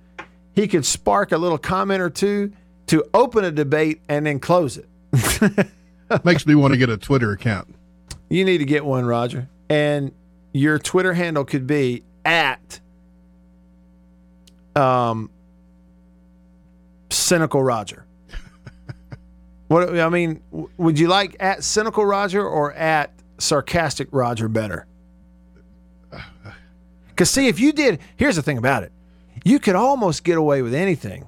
he 0.54 0.68
could 0.68 0.86
spark 0.86 1.32
a 1.32 1.38
little 1.38 1.58
comment 1.58 2.01
or 2.01 2.10
two 2.10 2.51
to 2.88 3.06
open 3.13 3.46
a 3.46 3.51
debate 3.51 4.01
and 4.10 4.25
then 4.25 4.39
close 4.39 4.78
it. 4.78 4.89
Makes 6.25 6.46
me 6.46 6.56
want 6.56 6.74
to 6.74 6.78
get 6.78 6.89
a 6.89 6.98
Twitter 6.98 7.32
account. 7.32 7.74
You 8.30 8.44
need 8.44 8.58
to 8.58 8.66
get 8.66 8.84
one, 8.84 9.06
Roger. 9.06 9.48
And 9.70 10.12
your 10.54 10.80
Twitter 10.80 11.13
handle 11.13 11.46
could 11.46 11.68
be 11.68 12.04
at 12.25 12.80
um 14.75 15.30
cynical 17.10 17.63
Roger. 17.63 18.06
what 19.68 19.98
I 20.00 20.10
mean, 20.10 20.42
would 20.78 21.00
you 21.00 21.08
like 21.08 21.36
at 21.39 21.63
cynical 21.63 22.06
Roger 22.06 22.46
or 22.46 22.74
at 22.74 23.12
sarcastic 23.38 24.10
Roger 24.12 24.48
better? 24.48 24.86
Because 27.10 27.30
see, 27.30 27.48
if 27.48 27.60
you 27.60 27.74
did, 27.74 28.00
here's 28.16 28.36
the 28.36 28.42
thing 28.42 28.58
about 28.58 28.84
it: 28.84 28.92
you 29.44 29.60
could 29.60 29.75
almost 29.75 30.24
get 30.24 30.38
away 30.38 30.62
with 30.62 30.74
anything 30.74 31.25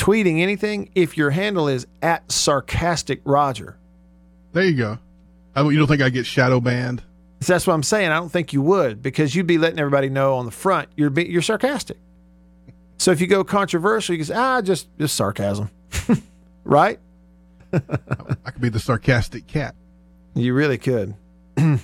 tweeting 0.00 0.40
anything 0.40 0.88
if 0.94 1.18
your 1.18 1.28
handle 1.28 1.68
is 1.68 1.86
at 2.00 2.32
sarcastic 2.32 3.20
Roger. 3.24 3.76
There 4.52 4.64
you 4.64 4.74
go. 4.74 4.98
I, 5.54 5.62
you 5.68 5.78
don't 5.78 5.88
think 5.88 6.00
I 6.00 6.08
get 6.08 6.24
shadow 6.24 6.58
banned? 6.58 7.02
So 7.42 7.52
that's 7.52 7.66
what 7.66 7.74
I'm 7.74 7.82
saying. 7.82 8.10
I 8.10 8.16
don't 8.16 8.32
think 8.32 8.54
you 8.54 8.62
would 8.62 9.02
because 9.02 9.34
you'd 9.34 9.46
be 9.46 9.58
letting 9.58 9.78
everybody 9.78 10.08
know 10.08 10.36
on 10.36 10.46
the 10.46 10.50
front 10.52 10.88
you're 10.96 11.12
you're 11.20 11.42
sarcastic. 11.42 11.98
So 13.00 13.12
if 13.12 13.20
you 13.22 13.26
go 13.26 13.42
controversial, 13.44 14.12
you 14.12 14.18
can 14.18 14.26
say, 14.26 14.34
ah, 14.34 14.60
just 14.60 14.86
just 14.98 15.16
sarcasm, 15.16 15.70
right? 16.64 16.98
I 17.72 18.50
could 18.50 18.60
be 18.60 18.68
the 18.68 18.78
sarcastic 18.78 19.46
cat. 19.46 19.74
You 20.34 20.52
really 20.52 20.76
could. 20.76 21.14
Get 21.56 21.80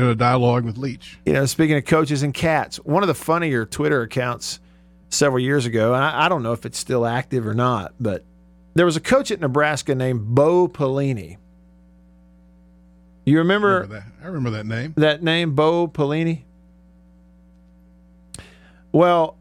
a 0.00 0.14
dialogue 0.14 0.64
with 0.64 0.78
Leach. 0.78 1.18
You 1.26 1.34
know, 1.34 1.44
speaking 1.44 1.76
of 1.76 1.84
coaches 1.84 2.22
and 2.22 2.32
cats, 2.32 2.78
one 2.78 3.02
of 3.02 3.08
the 3.08 3.14
funnier 3.14 3.66
Twitter 3.66 4.00
accounts 4.00 4.58
several 5.10 5.42
years 5.42 5.66
ago, 5.66 5.92
and 5.92 6.02
I, 6.02 6.24
I 6.24 6.28
don't 6.30 6.42
know 6.42 6.54
if 6.54 6.64
it's 6.64 6.78
still 6.78 7.04
active 7.04 7.46
or 7.46 7.52
not, 7.52 7.92
but 8.00 8.24
there 8.72 8.86
was 8.86 8.96
a 8.96 9.02
coach 9.02 9.30
at 9.30 9.40
Nebraska 9.40 9.94
named 9.94 10.34
Bo 10.34 10.66
Pelini. 10.66 11.36
You 13.26 13.36
remember, 13.36 13.82
Remember 13.82 13.96
that? 13.96 14.04
I 14.22 14.26
remember 14.28 14.50
that 14.52 14.64
name. 14.64 14.94
that 14.96 15.22
name, 15.22 15.54
Bo 15.54 15.88
Pelini? 15.88 16.44
Well, 18.92 19.36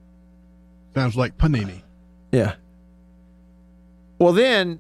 Sounds 0.94 1.16
like 1.16 1.38
Panini. 1.38 1.82
yeah. 2.32 2.56
Well, 4.20 4.34
then 4.34 4.80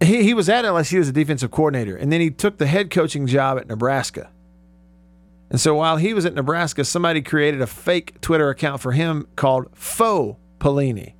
he, 0.00 0.22
he 0.22 0.32
was 0.34 0.48
at 0.48 0.64
LSU 0.64 1.00
as 1.00 1.08
a 1.08 1.12
defensive 1.12 1.50
coordinator, 1.50 1.96
and 1.96 2.10
then 2.12 2.20
he 2.20 2.30
took 2.30 2.58
the 2.58 2.66
head 2.66 2.90
coaching 2.90 3.26
job 3.26 3.58
at 3.58 3.66
Nebraska. 3.66 4.30
And 5.50 5.60
so 5.60 5.74
while 5.74 5.96
he 5.96 6.14
was 6.14 6.24
at 6.24 6.34
Nebraska, 6.34 6.84
somebody 6.84 7.22
created 7.22 7.60
a 7.60 7.66
fake 7.66 8.20
Twitter 8.20 8.48
account 8.50 8.80
for 8.80 8.92
him 8.92 9.26
called 9.34 9.66
Faux 9.74 10.38
Pelini. 10.58 11.14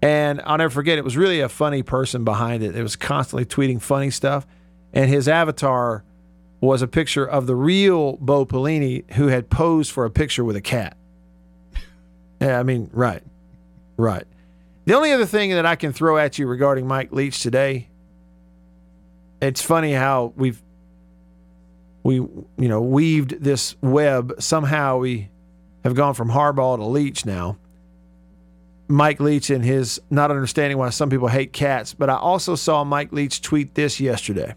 And 0.00 0.40
I'll 0.44 0.58
never 0.58 0.70
forget, 0.70 0.98
it 0.98 1.04
was 1.04 1.16
really 1.16 1.40
a 1.40 1.48
funny 1.48 1.82
person 1.82 2.24
behind 2.24 2.62
it. 2.62 2.74
It 2.74 2.82
was 2.82 2.96
constantly 2.96 3.44
tweeting 3.44 3.80
funny 3.80 4.10
stuff. 4.10 4.46
And 4.92 5.08
his 5.08 5.28
avatar 5.28 6.04
was 6.60 6.82
a 6.82 6.88
picture 6.88 7.24
of 7.24 7.46
the 7.46 7.56
real 7.56 8.16
Bo 8.16 8.46
Pelini 8.46 9.08
who 9.12 9.28
had 9.28 9.50
posed 9.50 9.90
for 9.90 10.04
a 10.04 10.10
picture 10.10 10.44
with 10.44 10.56
a 10.56 10.60
cat. 10.60 10.96
Yeah, 12.42 12.58
I 12.58 12.64
mean, 12.64 12.90
right. 12.92 13.22
Right. 13.96 14.24
The 14.84 14.94
only 14.94 15.12
other 15.12 15.26
thing 15.26 15.50
that 15.50 15.64
I 15.64 15.76
can 15.76 15.92
throw 15.92 16.18
at 16.18 16.38
you 16.38 16.46
regarding 16.48 16.88
Mike 16.88 17.12
Leach 17.12 17.40
today, 17.40 17.88
it's 19.40 19.62
funny 19.62 19.92
how 19.92 20.32
we've 20.36 20.60
we 22.02 22.16
you 22.16 22.48
know 22.56 22.80
weaved 22.80 23.42
this 23.42 23.76
web. 23.80 24.34
Somehow 24.40 24.98
we 24.98 25.30
have 25.84 25.94
gone 25.94 26.14
from 26.14 26.30
Harbaugh 26.30 26.78
to 26.78 26.84
Leach 26.84 27.24
now. 27.24 27.58
Mike 28.88 29.20
Leach 29.20 29.48
and 29.50 29.64
his 29.64 30.00
not 30.10 30.32
understanding 30.32 30.78
why 30.78 30.90
some 30.90 31.10
people 31.10 31.28
hate 31.28 31.52
cats, 31.52 31.94
but 31.94 32.10
I 32.10 32.16
also 32.16 32.56
saw 32.56 32.82
Mike 32.82 33.12
Leach 33.12 33.40
tweet 33.40 33.74
this 33.76 34.00
yesterday. 34.00 34.56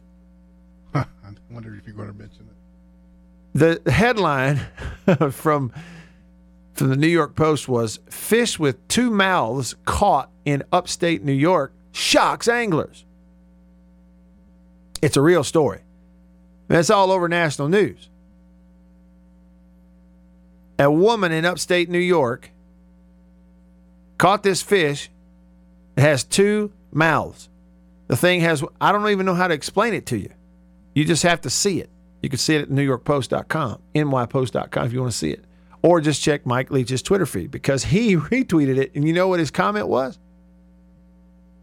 I 0.96 1.06
wonder 1.52 1.76
if 1.76 1.86
you're 1.86 1.96
going 1.96 2.12
to 2.12 2.18
mention 2.18 2.50
it. 2.50 3.84
The 3.86 3.92
headline 3.92 4.60
from 5.32 5.72
from 6.76 6.90
the 6.90 6.98
New 6.98 7.08
York 7.08 7.36
Post 7.36 7.68
was 7.68 8.00
fish 8.10 8.60
with 8.60 8.86
two 8.88 9.10
mouths 9.10 9.76
caught 9.86 10.30
in 10.44 10.62
upstate 10.72 11.24
New 11.24 11.34
York 11.34 11.74
shocks 11.92 12.48
anglers. 12.48 13.06
It's 15.02 15.18
a 15.18 15.22
real 15.22 15.44
story. 15.44 15.82
That's 16.68 16.90
all 16.90 17.12
over 17.12 17.30
national 17.30 17.70
news. 17.70 18.10
A 20.78 20.92
woman 20.92 21.32
in 21.32 21.46
upstate 21.46 21.90
New 21.90 21.98
York 22.00 22.52
caught 24.18 24.44
this 24.44 24.62
fish. 24.62 25.10
It 25.96 26.02
has 26.02 26.26
two 26.26 26.74
mouths. 26.92 27.48
The 28.08 28.18
thing 28.18 28.42
has, 28.42 28.64
I 28.82 28.92
don't 28.92 29.10
even 29.10 29.26
know 29.26 29.34
how 29.34 29.48
to 29.48 29.54
explain 29.54 29.94
it 29.94 30.06
to 30.08 30.18
you. 30.18 30.32
You 30.94 31.06
just 31.06 31.24
have 31.24 31.42
to 31.42 31.50
see 31.50 31.80
it. 31.80 31.90
You 32.22 32.30
can 32.30 32.40
see 32.40 32.56
it 32.56 32.64
at 32.64 32.70
NewYorkPost.com, 32.70 33.82
NYPost.com 33.94 34.86
if 34.86 34.94
you 34.94 35.00
want 35.00 35.12
to 35.12 35.18
see 35.18 35.32
it. 35.32 35.46
Or 35.82 36.02
just 36.02 36.22
check 36.22 36.46
Mike 36.46 36.72
Leach's 36.72 37.02
Twitter 37.02 37.26
feed 37.26 37.52
because 37.52 37.86
he 37.86 38.16
retweeted 38.18 38.78
it. 38.78 38.92
And 38.96 39.08
you 39.08 39.14
know 39.14 39.28
what 39.28 39.40
his 39.40 39.52
comment 39.52 39.88
was? 39.88 40.18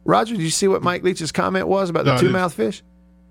Roger, 0.04 0.34
did 0.34 0.42
you 0.42 0.50
see 0.50 0.68
what 0.68 0.82
Mike 0.82 1.02
Leach's 1.02 1.32
comment 1.32 1.68
was 1.68 1.90
about 1.90 2.04
No, 2.04 2.14
the 2.14 2.20
two 2.20 2.30
mouth 2.30 2.54
fish? 2.54 2.82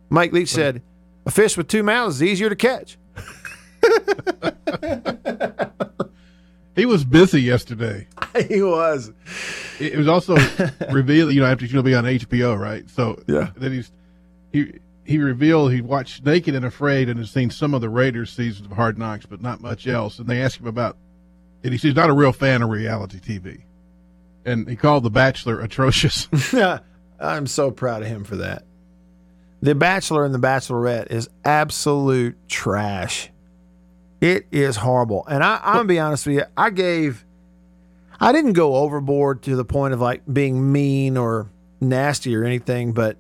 Mike 0.09 0.33
Leach 0.33 0.49
said, 0.49 0.81
A 1.25 1.31
fish 1.31 1.57
with 1.57 1.67
two 1.67 1.83
mouths 1.83 2.17
is 2.17 2.23
easier 2.23 2.49
to 2.49 2.55
catch. 2.55 2.97
He 6.73 6.85
was 6.85 7.03
busy 7.03 7.41
yesterday. 7.41 8.07
he 8.47 8.61
was. 8.61 9.11
It 9.79 9.97
was 9.97 10.07
also 10.07 10.37
revealed, 10.89 11.33
you 11.33 11.41
know, 11.41 11.45
after 11.45 11.67
she'll 11.67 11.83
be 11.83 11.93
on 11.93 12.05
HBO, 12.05 12.57
right? 12.57 12.89
So 12.89 13.21
Yeah. 13.27 13.49
then 13.57 13.73
he's 13.73 13.91
he 14.53 14.79
he 15.03 15.17
revealed 15.17 15.71
he 15.71 15.81
watched 15.81 16.25
Naked 16.25 16.55
and 16.55 16.65
Afraid 16.65 17.09
and 17.09 17.19
has 17.19 17.31
seen 17.31 17.49
some 17.49 17.73
of 17.73 17.81
the 17.81 17.89
Raiders 17.89 18.31
seasons 18.31 18.67
of 18.67 18.73
Hard 18.73 18.97
Knocks, 18.97 19.25
but 19.25 19.41
not 19.41 19.61
much 19.61 19.87
else. 19.87 20.19
And 20.19 20.27
they 20.27 20.41
asked 20.41 20.59
him 20.59 20.67
about, 20.67 20.97
and 21.63 21.73
he 21.73 21.77
says 21.77 21.89
he's 21.89 21.95
not 21.95 22.09
a 22.09 22.13
real 22.13 22.31
fan 22.31 22.61
of 22.61 22.69
reality 22.69 23.19
TV, 23.19 23.63
and 24.45 24.67
he 24.69 24.75
called 24.75 25.03
The 25.03 25.09
Bachelor 25.09 25.59
atrocious. 25.61 26.27
I'm 27.19 27.47
so 27.47 27.71
proud 27.71 28.01
of 28.01 28.07
him 28.07 28.23
for 28.23 28.37
that. 28.37 28.63
The 29.61 29.75
Bachelor 29.75 30.25
and 30.25 30.33
The 30.33 30.39
Bachelorette 30.39 31.11
is 31.11 31.29
absolute 31.45 32.35
trash. 32.47 33.29
It 34.19 34.47
is 34.51 34.75
horrible. 34.77 35.25
And 35.27 35.43
I, 35.43 35.59
I'm 35.63 35.75
gonna 35.75 35.87
be 35.87 35.99
honest 35.99 36.25
with 36.25 36.35
you, 36.35 36.43
I 36.55 36.69
gave 36.69 37.25
I 38.19 38.31
didn't 38.31 38.53
go 38.53 38.75
overboard 38.75 39.41
to 39.43 39.55
the 39.55 39.65
point 39.65 39.95
of 39.95 39.99
like 39.99 40.21
being 40.31 40.71
mean 40.71 41.17
or 41.17 41.49
nasty 41.79 42.35
or 42.35 42.43
anything, 42.43 42.93
but 42.93 43.17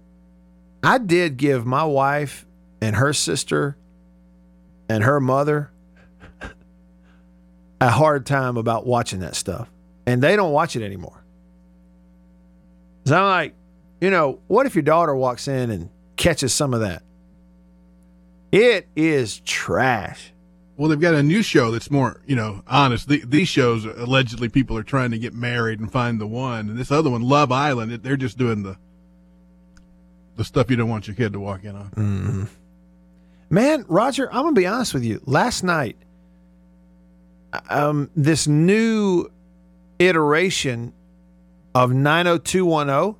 I 0.83 0.97
did 0.97 1.37
give 1.37 1.65
my 1.65 1.83
wife 1.83 2.45
and 2.81 2.95
her 2.95 3.13
sister 3.13 3.77
and 4.89 5.03
her 5.03 5.19
mother 5.19 5.71
a 7.79 7.89
hard 7.89 8.25
time 8.25 8.57
about 8.57 8.85
watching 8.85 9.19
that 9.19 9.35
stuff. 9.35 9.69
And 10.05 10.21
they 10.21 10.35
don't 10.35 10.51
watch 10.51 10.75
it 10.75 10.83
anymore. 10.83 11.23
So 13.05 13.15
I'm 13.15 13.23
like, 13.23 13.55
you 13.99 14.09
know, 14.09 14.39
what 14.47 14.65
if 14.65 14.75
your 14.75 14.81
daughter 14.83 15.15
walks 15.15 15.47
in 15.47 15.69
and 15.69 15.89
catches 16.15 16.53
some 16.53 16.73
of 16.73 16.81
that? 16.81 17.03
It 18.51 18.87
is 18.95 19.39
trash. 19.41 20.33
well, 20.75 20.89
they've 20.89 20.99
got 20.99 21.13
a 21.13 21.23
new 21.23 21.41
show 21.43 21.71
that's 21.71 21.89
more, 21.91 22.21
you 22.25 22.35
know, 22.35 22.63
honest. 22.67 23.07
The, 23.07 23.23
these 23.25 23.47
shows 23.47 23.85
allegedly 23.85 24.49
people 24.49 24.77
are 24.77 24.83
trying 24.83 25.11
to 25.11 25.19
get 25.19 25.33
married 25.33 25.79
and 25.79 25.91
find 25.91 26.19
the 26.19 26.27
one, 26.27 26.69
and 26.69 26.77
this 26.77 26.91
other 26.91 27.09
one, 27.09 27.21
Love 27.21 27.51
Island, 27.51 27.91
they're 28.03 28.17
just 28.17 28.37
doing 28.37 28.63
the 28.63 28.77
the 30.35 30.43
stuff 30.43 30.69
you 30.69 30.75
don't 30.75 30.89
want 30.89 31.07
your 31.07 31.15
kid 31.15 31.33
to 31.33 31.39
walk 31.39 31.63
in 31.63 31.75
on. 31.75 32.47
Man, 33.49 33.85
Roger, 33.87 34.27
I'm 34.31 34.43
gonna 34.43 34.53
be 34.53 34.65
honest 34.67 34.93
with 34.93 35.03
you. 35.03 35.21
Last 35.25 35.63
night, 35.63 35.97
um, 37.69 38.09
this 38.15 38.47
new 38.47 39.27
iteration 39.99 40.93
of 41.75 41.91
90210 41.93 43.15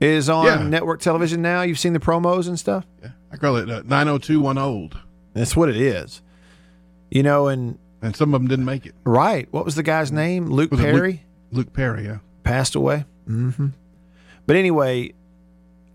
is 0.00 0.28
on 0.28 0.46
Yeah. 0.46 0.62
network 0.68 1.00
television 1.00 1.42
now. 1.42 1.62
You've 1.62 1.78
seen 1.78 1.92
the 1.92 1.98
promos 2.00 2.48
and 2.48 2.58
stuff. 2.58 2.86
Yeah, 3.02 3.10
I 3.32 3.36
call 3.36 3.56
it 3.56 3.70
uh, 3.70 3.82
90210 3.86 4.58
old, 4.62 4.98
That's 5.34 5.54
what 5.56 5.68
it 5.68 5.76
is. 5.76 6.22
You 7.10 7.22
know, 7.22 7.48
and 7.48 7.78
and 8.02 8.14
some 8.16 8.34
of 8.34 8.40
them 8.40 8.48
didn't 8.48 8.64
make 8.64 8.86
it. 8.86 8.94
right, 9.04 9.46
what 9.52 9.64
was 9.64 9.74
the 9.74 9.82
guy's 9.82 10.10
name? 10.12 10.46
Luke 10.46 10.72
it 10.72 10.76
Luke- 10.76 10.84
Perry. 10.84 11.22
Luke 11.52 11.72
Perry, 11.72 12.04
yeah. 12.06 12.18
passed 12.44 12.74
away. 12.74 13.04
Mm-hmm. 13.28 13.68
But 14.46 14.56
anyway, 14.56 15.12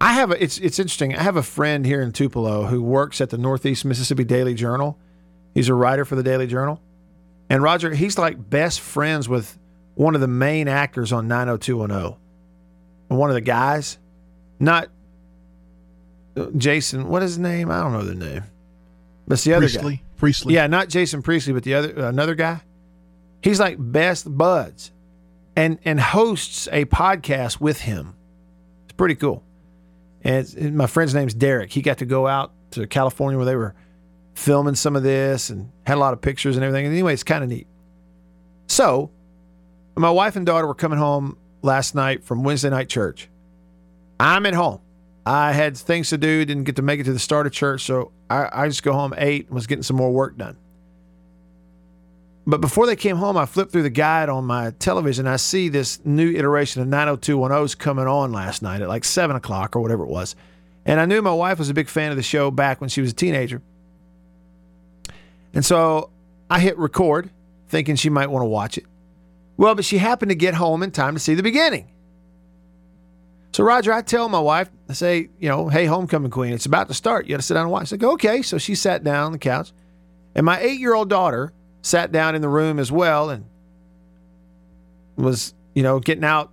I 0.01 0.13
have 0.13 0.31
a, 0.31 0.43
it's 0.43 0.57
it's 0.57 0.79
interesting. 0.79 1.15
I 1.15 1.21
have 1.21 1.35
a 1.35 1.43
friend 1.43 1.85
here 1.85 2.01
in 2.01 2.11
Tupelo 2.11 2.65
who 2.65 2.81
works 2.81 3.21
at 3.21 3.29
the 3.29 3.37
Northeast 3.37 3.85
Mississippi 3.85 4.23
Daily 4.23 4.55
Journal. 4.55 4.97
He's 5.53 5.69
a 5.69 5.75
writer 5.75 6.05
for 6.05 6.15
the 6.15 6.23
Daily 6.23 6.47
Journal, 6.47 6.81
and 7.51 7.61
Roger, 7.61 7.93
he's 7.93 8.17
like 8.17 8.49
best 8.49 8.79
friends 8.79 9.29
with 9.29 9.59
one 9.93 10.15
of 10.15 10.21
the 10.21 10.27
main 10.27 10.67
actors 10.67 11.11
on 11.13 11.27
90210. 11.27 12.17
And 13.09 13.19
one 13.19 13.29
of 13.29 13.35
the 13.35 13.41
guys, 13.41 13.99
not 14.59 14.89
uh, 16.35 16.47
Jason. 16.57 17.07
What 17.07 17.21
is 17.21 17.31
his 17.31 17.39
name? 17.39 17.69
I 17.69 17.81
don't 17.81 17.93
know 17.93 18.03
the 18.03 18.15
name. 18.15 18.43
But 19.27 19.35
it's 19.35 19.43
the 19.43 19.53
other 19.53 19.67
guy. 19.67 19.73
Priestley. 19.73 20.03
Priestley. 20.17 20.53
Yeah, 20.55 20.65
not 20.65 20.89
Jason 20.89 21.21
Priestley, 21.21 21.53
but 21.53 21.61
the 21.61 21.75
other 21.75 22.07
another 22.07 22.33
guy. 22.33 22.61
He's 23.43 23.59
like 23.59 23.75
best 23.77 24.35
buds, 24.35 24.91
and 25.55 25.77
and 25.85 25.99
hosts 25.99 26.67
a 26.71 26.85
podcast 26.85 27.61
with 27.61 27.81
him. 27.81 28.15
It's 28.85 28.93
pretty 28.93 29.15
cool. 29.15 29.43
And 30.23 30.75
my 30.75 30.88
friend's 30.88 31.13
name's 31.13 31.34
Derek. 31.34 31.71
He 31.71 31.81
got 31.81 31.97
to 31.99 32.05
go 32.05 32.27
out 32.27 32.51
to 32.71 32.86
California 32.88 33.38
where 33.38 33.45
they 33.45 33.55
were 33.55 33.75
filming 34.36 34.75
some 34.75 34.95
of 34.95 35.03
this 35.03 35.49
and 35.49 35.71
had 35.86 35.97
a 35.97 35.99
lot 35.99 36.13
of 36.13 36.21
pictures 36.21 36.55
and 36.55 36.63
everything. 36.63 36.86
And 36.86 36.93
anyway, 36.93 37.13
it's 37.13 37.23
kind 37.23 37.43
of 37.43 37.49
neat. 37.49 37.67
So, 38.67 39.12
my 39.95 40.10
wife 40.10 40.36
and 40.36 40.45
daughter 40.45 40.67
were 40.67 40.75
coming 40.75 40.99
home 40.99 41.38
last 41.62 41.95
night 41.95 42.23
from 42.23 42.43
Wednesday 42.43 42.69
night 42.69 42.89
church. 42.89 43.29
I'm 44.19 44.45
at 44.45 44.53
home. 44.53 44.79
I 45.25 45.51
had 45.51 45.77
things 45.77 46.10
to 46.10 46.17
do, 46.17 46.45
didn't 46.45 46.63
get 46.63 46.77
to 46.77 46.81
make 46.81 46.99
it 46.99 47.03
to 47.03 47.13
the 47.13 47.19
start 47.19 47.45
of 47.45 47.51
church, 47.51 47.84
so 47.84 48.12
I, 48.29 48.63
I 48.63 48.67
just 48.67 48.81
go 48.81 48.93
home, 48.93 49.13
ate, 49.17 49.47
and 49.47 49.55
was 49.55 49.67
getting 49.67 49.84
some 49.84 49.95
more 49.97 50.12
work 50.12 50.38
done. 50.38 50.57
But 52.45 52.60
before 52.60 52.88
they 52.88 52.95
came 52.95 53.17
home, 53.17 53.38
I 53.38 53.45
flipped 53.45 53.71
through 53.71 53.84
the 53.84 53.89
guide 53.89 54.27
on 54.27 54.45
my 54.45 54.71
television. 54.80 55.27
I 55.27 55.36
see 55.36 55.69
this 55.69 56.04
new 56.04 56.32
iteration 56.32 56.82
of 56.82 56.88
90210s 56.88 57.77
coming 57.77 58.08
on 58.08 58.32
last 58.32 58.62
night 58.62 58.82
at 58.82 58.88
like 58.88 59.04
7 59.04 59.36
o'clock 59.36 59.75
or 59.75 59.82
whatever 59.82 60.04
it 60.04 60.10
was. 60.10 60.36
And 60.86 60.99
I 60.99 61.06
knew 61.06 61.21
my 61.21 61.34
wife 61.34 61.60
was 61.60 61.69
a 61.69 61.73
big 61.73 61.88
fan 61.88 62.10
of 62.10 62.17
the 62.17 62.23
show 62.23 62.49
back 62.49 62.82
when 62.82 62.89
she 62.89 63.01
was 63.01 63.12
a 63.12 63.15
teenager. 63.15 63.62
And 65.54 65.63
so 65.63 66.10
I 66.49 66.60
hit 66.60 66.77
record, 66.77 67.30
thinking 67.67 67.95
she 67.95 68.10
might 68.10 68.32
want 68.32 68.43
to 68.43 68.47
watch 68.47 68.77
it. 68.77 68.86
Well, 69.58 69.75
but 69.75 69.86
she 69.86 69.99
happened 69.99 70.30
to 70.30 70.36
get 70.36 70.56
home 70.56 70.82
in 70.82 70.89
time 70.89 71.13
to 71.13 71.19
see 71.19 71.36
the 71.36 71.43
beginning. 71.43 71.91
So, 73.54 73.63
Roger, 73.63 73.91
I 73.91 74.01
tell 74.01 74.30
my 74.30 74.39
wife, 74.39 74.69
I 74.89 74.93
say, 74.93 75.30
you 75.39 75.49
know, 75.49 75.67
hey, 75.67 75.86
homecoming 75.86 76.32
queen, 76.32 76.54
it's 76.54 76.65
about 76.65 76.88
to 76.88 76.93
start. 76.93 77.25
You 77.25 77.34
got 77.34 77.41
to 77.41 77.45
sit 77.45 77.54
down 77.54 77.63
and 77.63 77.71
watch. 77.71 77.89
She's 77.89 78.01
like, 78.01 78.04
okay. 78.13 78.41
So 78.41 78.58
she 78.58 78.75
sat 78.75 79.04
down 79.04 79.25
on 79.25 79.32
the 79.34 79.38
couch. 79.38 79.71
And 80.34 80.45
my 80.45 80.60
eight 80.60 80.80
year 80.80 80.93
old 80.93 81.10
daughter 81.10 81.51
sat 81.82 82.12
down 82.12 82.36
in 82.36 82.41
the 82.41 82.50
room 82.50 82.80
as 82.80 82.91
well 82.91 83.30
and 83.30 83.46
was, 85.15 85.54
you 85.74 85.84
know, 85.84 86.00
getting 86.00 86.24
out 86.24 86.52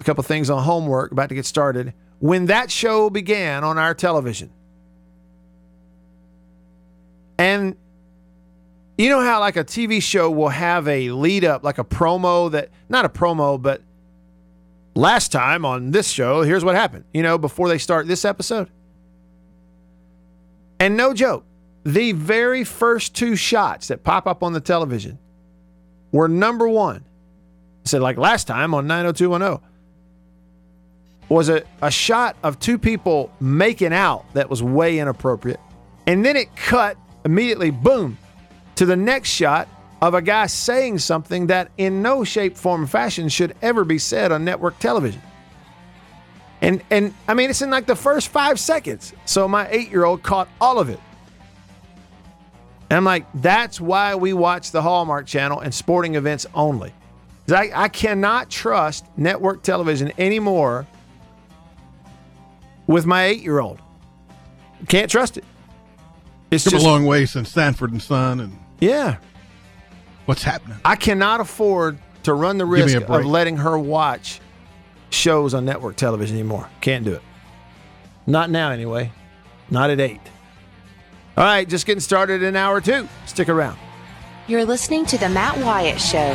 a 0.00 0.04
couple 0.04 0.22
things 0.22 0.50
on 0.50 0.62
homework, 0.62 1.12
about 1.12 1.28
to 1.28 1.34
get 1.34 1.46
started, 1.46 1.94
when 2.18 2.46
that 2.46 2.70
show 2.70 3.10
began 3.10 3.64
on 3.64 3.78
our 3.78 3.94
television. 3.94 4.50
And 7.38 7.76
you 8.96 9.10
know 9.10 9.20
how, 9.20 9.40
like, 9.40 9.56
a 9.56 9.64
TV 9.64 10.02
show 10.02 10.30
will 10.30 10.48
have 10.48 10.88
a 10.88 11.10
lead 11.10 11.44
up, 11.44 11.62
like 11.62 11.78
a 11.78 11.84
promo 11.84 12.50
that, 12.52 12.70
not 12.88 13.04
a 13.04 13.10
promo, 13.10 13.60
but 13.60 13.82
last 14.94 15.32
time 15.32 15.66
on 15.66 15.90
this 15.90 16.08
show, 16.08 16.42
here's 16.42 16.64
what 16.64 16.74
happened, 16.74 17.04
you 17.12 17.22
know, 17.22 17.36
before 17.36 17.68
they 17.68 17.78
start 17.78 18.06
this 18.06 18.24
episode? 18.24 18.70
And 20.80 20.96
no 20.96 21.12
joke, 21.12 21.44
the 21.86 22.10
very 22.10 22.64
first 22.64 23.14
two 23.14 23.36
shots 23.36 23.88
that 23.88 24.02
pop 24.02 24.26
up 24.26 24.42
on 24.42 24.52
the 24.52 24.60
television 24.60 25.20
were 26.10 26.26
number 26.26 26.68
one. 26.68 27.04
I 27.84 27.88
said, 27.88 28.00
like 28.00 28.16
last 28.16 28.48
time 28.48 28.74
on 28.74 28.88
90210, 28.88 29.64
was 31.28 31.48
a, 31.48 31.62
a 31.80 31.90
shot 31.90 32.36
of 32.42 32.58
two 32.58 32.76
people 32.76 33.32
making 33.38 33.92
out 33.92 34.24
that 34.34 34.50
was 34.50 34.64
way 34.64 34.98
inappropriate. 34.98 35.60
And 36.08 36.24
then 36.24 36.34
it 36.36 36.54
cut 36.56 36.96
immediately, 37.24 37.70
boom, 37.70 38.18
to 38.74 38.84
the 38.84 38.96
next 38.96 39.30
shot 39.30 39.68
of 40.02 40.14
a 40.14 40.22
guy 40.22 40.46
saying 40.46 40.98
something 40.98 41.46
that 41.46 41.70
in 41.78 42.02
no 42.02 42.24
shape, 42.24 42.56
form, 42.56 42.82
or 42.82 42.86
fashion 42.88 43.28
should 43.28 43.54
ever 43.62 43.84
be 43.84 43.98
said 43.98 44.32
on 44.32 44.44
network 44.44 44.80
television. 44.80 45.22
And 46.60 46.82
and 46.90 47.14
I 47.28 47.34
mean 47.34 47.50
it's 47.50 47.62
in 47.62 47.70
like 47.70 47.86
the 47.86 47.94
first 47.94 48.28
five 48.28 48.58
seconds. 48.58 49.12
So 49.24 49.46
my 49.46 49.68
eight 49.70 49.90
year 49.90 50.04
old 50.04 50.24
caught 50.24 50.48
all 50.60 50.80
of 50.80 50.88
it. 50.88 50.98
And 52.88 52.96
I'm 52.96 53.04
like, 53.04 53.26
that's 53.34 53.80
why 53.80 54.14
we 54.14 54.32
watch 54.32 54.70
the 54.70 54.82
Hallmark 54.82 55.26
channel 55.26 55.60
and 55.60 55.74
sporting 55.74 56.14
events 56.14 56.46
only. 56.54 56.92
I, 57.48 57.70
I 57.74 57.88
cannot 57.88 58.50
trust 58.50 59.04
network 59.16 59.62
television 59.62 60.12
anymore 60.18 60.86
with 62.86 63.06
my 63.06 63.24
eight 63.24 63.42
year 63.42 63.60
old. 63.60 63.80
Can't 64.88 65.10
trust 65.10 65.36
it. 65.36 65.44
It's 66.50 66.64
Come 66.64 66.72
just 66.72 66.84
a 66.84 66.88
long 66.88 67.06
way 67.06 67.26
since 67.26 67.50
Sanford 67.50 67.92
and 67.92 68.02
Son 68.02 68.40
and 68.40 68.56
yeah. 68.80 69.18
what's 70.26 70.42
happening. 70.42 70.78
I 70.84 70.96
cannot 70.96 71.40
afford 71.40 71.98
to 72.24 72.34
run 72.34 72.58
the 72.58 72.66
risk 72.66 72.96
of 73.00 73.24
letting 73.24 73.56
her 73.58 73.78
watch 73.78 74.40
shows 75.10 75.54
on 75.54 75.64
network 75.64 75.96
television 75.96 76.36
anymore. 76.36 76.68
Can't 76.80 77.04
do 77.04 77.14
it. 77.14 77.22
Not 78.26 78.50
now, 78.50 78.70
anyway. 78.70 79.12
Not 79.70 79.90
at 79.90 80.00
eight. 80.00 80.20
All 81.38 81.44
right, 81.44 81.68
just 81.68 81.84
getting 81.84 82.00
started 82.00 82.42
in 82.42 82.56
hour 82.56 82.80
two. 82.80 83.06
Stick 83.26 83.50
around. 83.50 83.78
You're 84.46 84.64
listening 84.64 85.04
to 85.06 85.18
The 85.18 85.28
Matt 85.28 85.58
Wyatt 85.58 86.00
Show. 86.00 86.34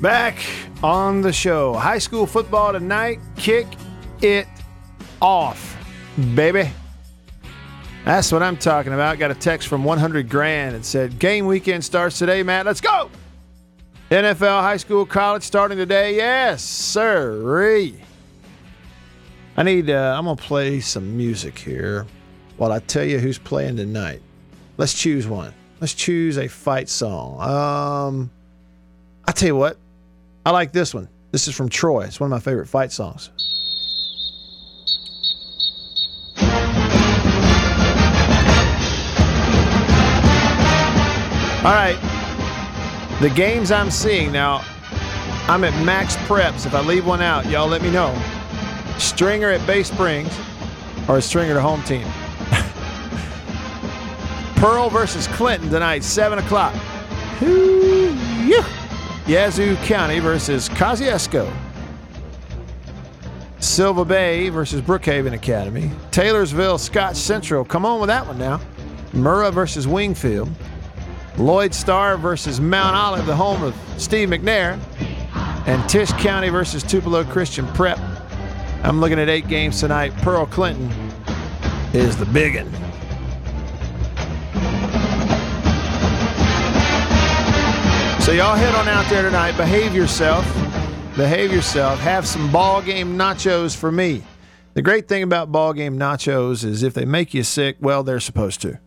Back 0.00 0.44
on 0.82 1.22
the 1.22 1.32
show. 1.32 1.72
High 1.74 1.98
school 1.98 2.26
football 2.26 2.72
tonight. 2.72 3.20
Kick 3.36 3.68
it 4.20 4.48
off, 5.24 5.78
baby. 6.34 6.70
That's 8.04 8.30
what 8.30 8.42
I'm 8.42 8.58
talking 8.58 8.92
about. 8.92 9.18
Got 9.18 9.30
a 9.30 9.34
text 9.34 9.68
from 9.68 9.82
100 9.82 10.28
grand 10.28 10.74
and 10.74 10.84
said, 10.84 11.18
Game 11.18 11.46
weekend 11.46 11.82
starts 11.82 12.18
today, 12.18 12.42
Matt. 12.42 12.66
Let's 12.66 12.82
go. 12.82 13.10
NFL, 14.10 14.60
high 14.60 14.76
school, 14.76 15.06
college 15.06 15.42
starting 15.42 15.78
today. 15.78 16.16
Yes, 16.16 16.62
sir. 16.62 17.90
I 19.56 19.62
need, 19.62 19.88
uh, 19.88 20.14
I'm 20.14 20.26
going 20.26 20.36
to 20.36 20.42
play 20.42 20.80
some 20.80 21.16
music 21.16 21.58
here 21.58 22.06
while 22.58 22.70
I 22.70 22.80
tell 22.80 23.04
you 23.04 23.18
who's 23.18 23.38
playing 23.38 23.76
tonight. 23.76 24.20
Let's 24.76 24.92
choose 24.92 25.26
one. 25.26 25.54
Let's 25.80 25.94
choose 25.94 26.36
a 26.36 26.48
fight 26.48 26.90
song. 26.90 27.40
Um, 27.40 28.30
I 29.26 29.32
tell 29.32 29.46
you 29.46 29.56
what, 29.56 29.78
I 30.44 30.50
like 30.50 30.72
this 30.72 30.92
one. 30.92 31.08
This 31.32 31.48
is 31.48 31.56
from 31.56 31.70
Troy. 31.70 32.04
It's 32.04 32.20
one 32.20 32.26
of 32.26 32.30
my 32.30 32.40
favorite 32.40 32.68
fight 32.68 32.92
songs. 32.92 33.30
All 41.64 41.72
right. 41.72 41.96
The 43.22 43.30
games 43.30 43.72
I'm 43.72 43.90
seeing 43.90 44.30
now, 44.30 44.62
I'm 45.48 45.64
at 45.64 45.72
max 45.82 46.14
preps. 46.28 46.66
If 46.66 46.74
I 46.74 46.82
leave 46.82 47.06
one 47.06 47.22
out, 47.22 47.46
y'all 47.46 47.66
let 47.66 47.80
me 47.80 47.90
know. 47.90 48.14
Stringer 48.98 49.48
at 49.48 49.66
Bay 49.66 49.82
Springs 49.82 50.38
or 51.08 51.22
Stringer 51.22 51.54
to 51.54 51.62
home 51.62 51.82
team. 51.84 52.06
Pearl 54.56 54.90
versus 54.90 55.26
Clinton 55.28 55.70
tonight, 55.70 56.04
7 56.04 56.38
o'clock. 56.38 56.74
Yazoo 59.26 59.76
County 59.76 60.18
versus 60.18 60.68
Kosciusko. 60.68 61.50
Sylva 63.58 64.04
Bay 64.04 64.50
versus 64.50 64.82
Brookhaven 64.82 65.32
Academy. 65.32 65.90
Taylorsville 66.10 66.76
Scotch 66.76 67.16
Central. 67.16 67.64
Come 67.64 67.86
on 67.86 68.00
with 68.00 68.08
that 68.08 68.26
one 68.26 68.36
now. 68.36 68.60
Murrah 69.12 69.50
versus 69.50 69.88
Wingfield. 69.88 70.50
Loyd 71.36 71.74
Star 71.74 72.16
versus 72.16 72.60
Mount 72.60 72.96
Olive, 72.96 73.26
the 73.26 73.36
home 73.36 73.62
of 73.62 73.74
Steve 73.98 74.28
McNair. 74.28 74.78
And 75.66 75.88
Tish 75.88 76.12
County 76.12 76.50
versus 76.50 76.82
Tupelo 76.82 77.24
Christian 77.24 77.66
Prep. 77.68 77.98
I'm 78.82 79.00
looking 79.00 79.18
at 79.18 79.30
eight 79.30 79.48
games 79.48 79.80
tonight. 79.80 80.14
Pearl 80.18 80.44
Clinton 80.44 80.90
is 81.94 82.16
the 82.18 82.26
big 82.26 82.56
one. 82.56 82.70
So 88.20 88.32
y'all 88.32 88.56
head 88.56 88.74
on 88.74 88.88
out 88.88 89.08
there 89.08 89.22
tonight. 89.22 89.56
Behave 89.56 89.94
yourself. 89.94 90.44
Behave 91.16 91.52
yourself. 91.52 91.98
Have 92.00 92.26
some 92.26 92.50
ball 92.52 92.82
game 92.82 93.18
nachos 93.18 93.76
for 93.76 93.92
me. 93.92 94.22
The 94.74 94.82
great 94.82 95.08
thing 95.08 95.22
about 95.22 95.52
ball 95.52 95.72
game 95.72 95.98
nachos 95.98 96.64
is 96.64 96.82
if 96.82 96.94
they 96.94 97.04
make 97.04 97.32
you 97.32 97.42
sick, 97.42 97.76
well, 97.80 98.02
they're 98.02 98.20
supposed 98.20 98.60
to. 98.62 98.78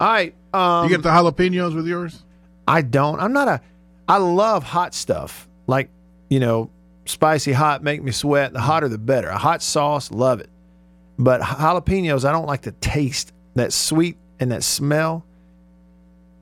All 0.00 0.08
right. 0.08 0.34
Um, 0.52 0.84
you 0.84 0.96
get 0.96 1.02
the 1.02 1.10
jalapenos 1.10 1.74
with 1.74 1.86
yours? 1.86 2.24
I 2.66 2.82
don't. 2.82 3.20
I'm 3.20 3.32
not 3.32 3.48
a. 3.48 3.60
I 4.08 4.16
love 4.16 4.64
hot 4.64 4.94
stuff. 4.94 5.46
Like 5.66 5.90
you 6.30 6.40
know, 6.40 6.70
spicy 7.04 7.52
hot 7.52 7.82
make 7.82 8.02
me 8.02 8.10
sweat. 8.10 8.52
The 8.52 8.60
hotter 8.60 8.88
the 8.88 8.98
better. 8.98 9.28
A 9.28 9.38
hot 9.38 9.62
sauce, 9.62 10.10
love 10.10 10.40
it. 10.40 10.48
But 11.18 11.42
jalapenos, 11.42 12.24
I 12.24 12.32
don't 12.32 12.46
like 12.46 12.62
the 12.62 12.72
taste. 12.72 13.32
That 13.56 13.72
sweet 13.72 14.16
and 14.38 14.52
that 14.52 14.62
smell. 14.62 15.26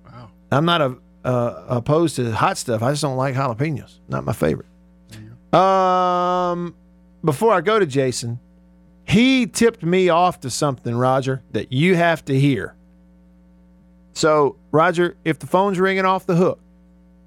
Wow. 0.04 0.30
I'm 0.52 0.64
not 0.64 0.80
a, 0.80 0.96
uh, 1.24 1.64
opposed 1.68 2.16
to 2.16 2.30
hot 2.32 2.58
stuff. 2.58 2.82
I 2.82 2.92
just 2.92 3.02
don't 3.02 3.16
like 3.16 3.34
jalapenos. 3.34 3.98
Not 4.08 4.24
my 4.24 4.32
favorite. 4.32 4.68
Um, 5.52 6.74
before 7.24 7.54
I 7.54 7.62
go 7.62 7.78
to 7.78 7.86
Jason, 7.86 8.38
he 9.04 9.46
tipped 9.46 9.82
me 9.82 10.10
off 10.10 10.40
to 10.40 10.50
something, 10.50 10.94
Roger, 10.94 11.42
that 11.52 11.72
you 11.72 11.96
have 11.96 12.24
to 12.26 12.38
hear. 12.38 12.74
So, 14.18 14.56
Roger, 14.72 15.16
if 15.24 15.38
the 15.38 15.46
phone's 15.46 15.78
ringing 15.78 16.04
off 16.04 16.26
the 16.26 16.34
hook, 16.34 16.58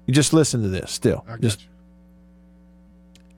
you 0.04 0.12
just 0.12 0.34
listen 0.34 0.60
to 0.60 0.68
this. 0.68 0.92
Still, 0.92 1.24
just 1.40 1.62
you. 1.62 1.68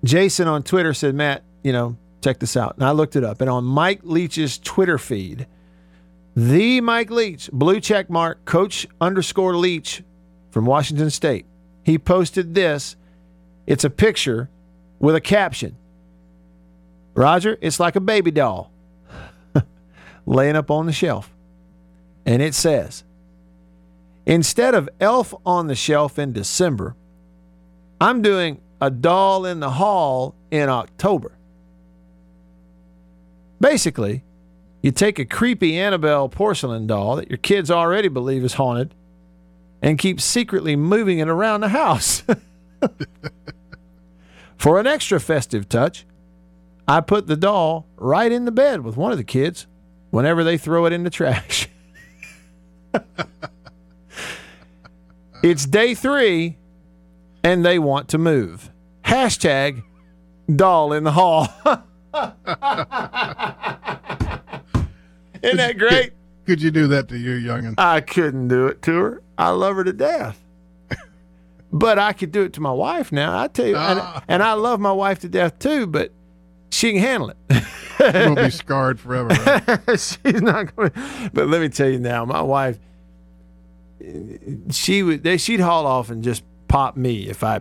Jason 0.02 0.48
on 0.48 0.64
Twitter 0.64 0.92
said, 0.92 1.14
Matt, 1.14 1.44
you 1.62 1.72
know, 1.72 1.96
check 2.20 2.40
this 2.40 2.56
out. 2.56 2.74
And 2.74 2.84
I 2.84 2.90
looked 2.90 3.14
it 3.14 3.22
up. 3.22 3.40
And 3.40 3.48
on 3.48 3.62
Mike 3.62 4.00
Leach's 4.02 4.58
Twitter 4.58 4.98
feed, 4.98 5.46
the 6.34 6.80
Mike 6.80 7.10
Leach, 7.10 7.48
blue 7.52 7.78
check 7.78 8.10
mark, 8.10 8.44
coach 8.44 8.88
underscore 9.00 9.56
Leach 9.56 10.02
from 10.50 10.66
Washington 10.66 11.10
State, 11.10 11.46
he 11.84 11.96
posted 11.96 12.56
this. 12.56 12.96
It's 13.68 13.84
a 13.84 13.90
picture 13.90 14.50
with 14.98 15.14
a 15.14 15.20
caption. 15.20 15.76
Roger, 17.14 17.56
it's 17.60 17.78
like 17.78 17.94
a 17.94 18.00
baby 18.00 18.32
doll 18.32 18.72
laying 20.26 20.56
up 20.56 20.72
on 20.72 20.86
the 20.86 20.92
shelf. 20.92 21.32
And 22.26 22.42
it 22.42 22.56
says 22.56 23.04
instead 24.26 24.74
of 24.74 24.88
Elf 25.00 25.34
on 25.44 25.66
the 25.66 25.74
Shelf 25.74 26.18
in 26.18 26.32
December, 26.32 26.96
I'm 28.00 28.22
doing 28.22 28.60
a 28.80 28.90
doll 28.90 29.46
in 29.46 29.60
the 29.60 29.70
hall 29.70 30.34
in 30.50 30.68
October. 30.68 31.38
Basically, 33.60 34.24
you 34.82 34.90
take 34.90 35.18
a 35.18 35.24
creepy 35.24 35.78
Annabelle 35.78 36.28
porcelain 36.28 36.86
doll 36.86 37.16
that 37.16 37.30
your 37.30 37.38
kids 37.38 37.70
already 37.70 38.08
believe 38.08 38.44
is 38.44 38.54
haunted 38.54 38.94
and 39.80 39.98
keep 39.98 40.20
secretly 40.20 40.76
moving 40.76 41.18
it 41.18 41.28
around 41.28 41.62
the 41.62 41.68
house. 41.68 42.22
For 44.58 44.78
an 44.78 44.86
extra 44.86 45.20
festive 45.20 45.68
touch, 45.68 46.04
I 46.86 47.00
put 47.00 47.26
the 47.26 47.36
doll 47.36 47.86
right 47.96 48.30
in 48.30 48.44
the 48.44 48.52
bed 48.52 48.82
with 48.82 48.96
one 48.96 49.12
of 49.12 49.18
the 49.18 49.24
kids 49.24 49.66
whenever 50.10 50.44
they 50.44 50.58
throw 50.58 50.86
it 50.86 50.92
in 50.92 51.04
the 51.04 51.10
trash. 51.10 51.68
it's 55.44 55.66
day 55.66 55.94
three 55.94 56.56
and 57.42 57.64
they 57.64 57.78
want 57.78 58.08
to 58.08 58.18
move. 58.18 58.70
Hashtag 59.04 59.82
doll 60.54 60.92
in 60.94 61.04
the 61.04 61.12
hall. 61.12 61.48
Isn't 65.42 65.58
that 65.58 65.76
great? 65.76 66.12
Could 66.46 66.62
you 66.62 66.70
do 66.70 66.86
that 66.88 67.08
to 67.08 67.18
your 67.18 67.36
youngin? 67.38 67.74
I 67.76 68.00
couldn't 68.00 68.48
do 68.48 68.66
it 68.66 68.80
to 68.82 68.92
her. 68.94 69.22
I 69.36 69.50
love 69.50 69.76
her 69.76 69.84
to 69.84 69.92
death. 69.92 70.42
but 71.72 71.98
I 71.98 72.14
could 72.14 72.32
do 72.32 72.42
it 72.42 72.54
to 72.54 72.62
my 72.62 72.72
wife 72.72 73.12
now. 73.12 73.38
I 73.38 73.48
tell 73.48 73.66
you, 73.66 73.76
and, 73.76 74.00
ah. 74.00 74.24
and 74.26 74.42
I 74.42 74.54
love 74.54 74.80
my 74.80 74.92
wife 74.92 75.18
to 75.20 75.28
death 75.28 75.58
too, 75.58 75.86
but 75.86 76.10
she 76.70 76.92
can 76.92 77.00
handle 77.02 77.30
it. 77.30 77.36
You'll 78.00 78.34
be 78.34 78.50
scarred 78.50 78.98
forever. 78.98 79.28
Right? 79.28 80.00
She's 80.00 80.40
not 80.40 80.74
going. 80.74 80.92
But 81.34 81.48
let 81.48 81.60
me 81.60 81.68
tell 81.68 81.88
you 81.88 81.98
now, 81.98 82.24
my 82.24 82.40
wife, 82.42 82.78
she 84.70 85.02
would, 85.02 85.22
they, 85.22 85.36
she'd 85.36 85.60
haul 85.60 85.86
off 85.86 86.10
and 86.10 86.22
just 86.22 86.42
pop 86.68 86.96
me 86.96 87.28
if 87.28 87.42
I 87.44 87.60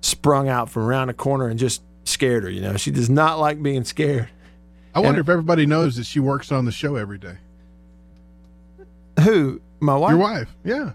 sprung 0.00 0.48
out 0.48 0.68
from 0.70 0.82
around 0.84 1.08
a 1.08 1.14
corner 1.14 1.48
and 1.48 1.58
just 1.58 1.82
scared 2.04 2.44
her. 2.44 2.50
You 2.50 2.60
know, 2.60 2.76
she 2.76 2.90
does 2.90 3.08
not 3.10 3.38
like 3.38 3.62
being 3.62 3.84
scared. 3.84 4.28
I 4.94 5.00
wonder 5.00 5.20
if 5.20 5.28
everybody 5.28 5.64
knows 5.64 5.96
that 5.96 6.04
she 6.04 6.20
works 6.20 6.52
on 6.52 6.64
the 6.66 6.72
show 6.72 6.96
every 6.96 7.18
day. 7.18 7.36
Who? 9.22 9.60
My 9.80 9.96
wife? 9.96 10.10
Your 10.10 10.18
wife? 10.20 10.54
Yeah. 10.64 10.92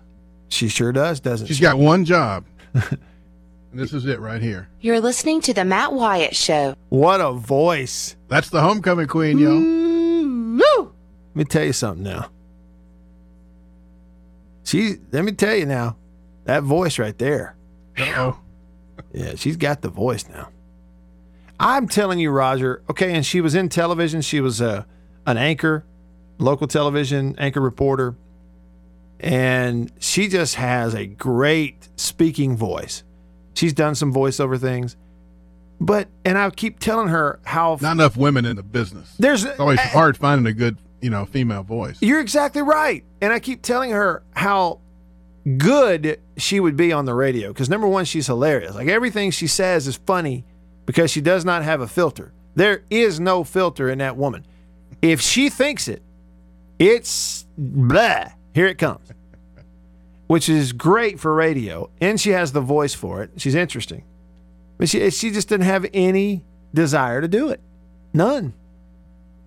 She 0.50 0.68
sure 0.70 0.92
does, 0.92 1.20
doesn't 1.20 1.48
She's 1.48 1.58
she? 1.58 1.62
got 1.62 1.78
one 1.78 2.06
job. 2.06 2.46
and 2.74 3.00
this 3.74 3.94
is 3.94 4.06
it 4.06 4.20
right 4.20 4.42
here. 4.42 4.70
You're 4.82 5.02
listening 5.02 5.42
to 5.42 5.54
The 5.54 5.66
Matt 5.66 5.94
Wyatt 5.94 6.36
Show. 6.36 6.76
What 6.90 7.22
a 7.22 7.32
voice. 7.34 8.16
That's 8.28 8.50
the 8.50 8.62
homecoming 8.62 9.08
queen, 9.08 9.40
yo. 9.40 9.50
Woo! 9.58 10.94
Let 11.34 11.36
me 11.36 11.44
tell 11.46 11.64
you 11.64 11.74
something 11.74 12.04
now. 12.04 12.30
She, 14.68 14.98
let 15.14 15.24
me 15.24 15.32
tell 15.32 15.56
you 15.56 15.66
now, 15.66 15.96
that 16.44 16.64
voice 16.64 17.00
right 17.00 17.18
there. 17.18 17.56
Uh-oh. 17.98 18.38
Yeah, 19.14 19.36
she's 19.36 19.56
got 19.56 19.82
the 19.82 19.88
voice 19.88 20.28
now. 20.28 20.50
I'm 21.58 21.88
telling 21.88 22.20
you, 22.20 22.32
Roger. 22.32 22.84
Okay, 22.90 23.14
and 23.14 23.26
she 23.26 23.40
was 23.40 23.56
in 23.56 23.70
television. 23.70 24.22
She 24.22 24.42
was 24.42 24.60
a 24.60 24.86
an 25.26 25.38
anchor, 25.38 25.86
local 26.38 26.68
television 26.68 27.34
anchor 27.38 27.62
reporter, 27.62 28.16
and 29.22 29.90
she 30.00 30.28
just 30.28 30.56
has 30.56 30.94
a 30.94 31.06
great 31.06 31.88
speaking 31.96 32.58
voice. 32.58 33.04
She's 33.54 33.74
done 33.74 33.96
some 33.96 34.14
voiceover 34.14 34.60
things, 34.60 34.98
but 35.80 36.10
and 36.26 36.38
I 36.38 36.50
keep 36.50 36.80
telling 36.80 37.08
her 37.08 37.40
how 37.46 37.78
Not 37.82 37.94
enough 37.94 38.18
women 38.18 38.46
in 38.46 38.58
the 38.58 38.64
business. 38.64 39.16
there's 39.18 39.46
It's 39.46 39.60
always 39.62 39.80
hard 39.80 40.18
finding 40.18 40.46
a 40.46 40.54
good, 40.54 40.78
you 41.02 41.10
know, 41.10 41.26
female 41.26 41.64
voice. 41.64 41.98
You're 42.02 42.20
exactly 42.20 42.62
right. 42.62 43.04
And 43.22 43.32
I 43.32 43.40
keep 43.40 43.62
telling 43.62 43.92
her 43.92 44.24
how 44.34 44.80
good 45.58 46.20
she 46.36 46.60
would 46.60 46.76
be 46.76 46.92
on 46.92 47.06
the 47.06 47.14
radio 47.14 47.50
because 47.50 47.70
number 47.70 47.88
one, 47.88 48.06
she's 48.06 48.28
hilarious. 48.28 48.76
Like 48.76 48.88
everything 48.88 49.32
she 49.32 49.48
says 49.48 49.88
is 49.88 49.96
funny 49.96 50.44
because 50.86 51.12
she 51.12 51.22
does 51.22 51.46
not 51.46 51.64
have 51.64 51.82
a 51.82 51.88
filter. 51.88 52.34
There 52.56 52.84
is 52.90 53.20
no 53.20 53.44
filter 53.44 53.90
in 53.90 54.00
that 54.00 54.18
woman. 54.18 54.46
If 55.02 55.22
she 55.22 55.50
thinks 55.50 55.88
it, 55.88 56.02
it's 56.80 57.46
blah. 57.58 58.26
Here 58.54 58.68
it 58.68 58.78
comes. 58.78 59.12
Which 60.26 60.50
is 60.50 60.74
great 60.74 61.20
for 61.20 61.34
radio. 61.34 61.90
And 62.02 62.20
she 62.20 62.32
has 62.32 62.52
the 62.52 62.62
voice 62.62 62.94
for 62.94 63.24
it. 63.24 63.32
She's 63.38 63.56
interesting. 63.56 64.04
But 64.78 64.90
she, 64.90 65.10
she 65.12 65.32
just 65.32 65.50
didn't 65.50 65.66
have 65.66 65.86
any 65.94 66.44
desire 66.74 67.22
to 67.22 67.28
do 67.28 67.50
it. 67.50 67.62
None. 68.14 68.54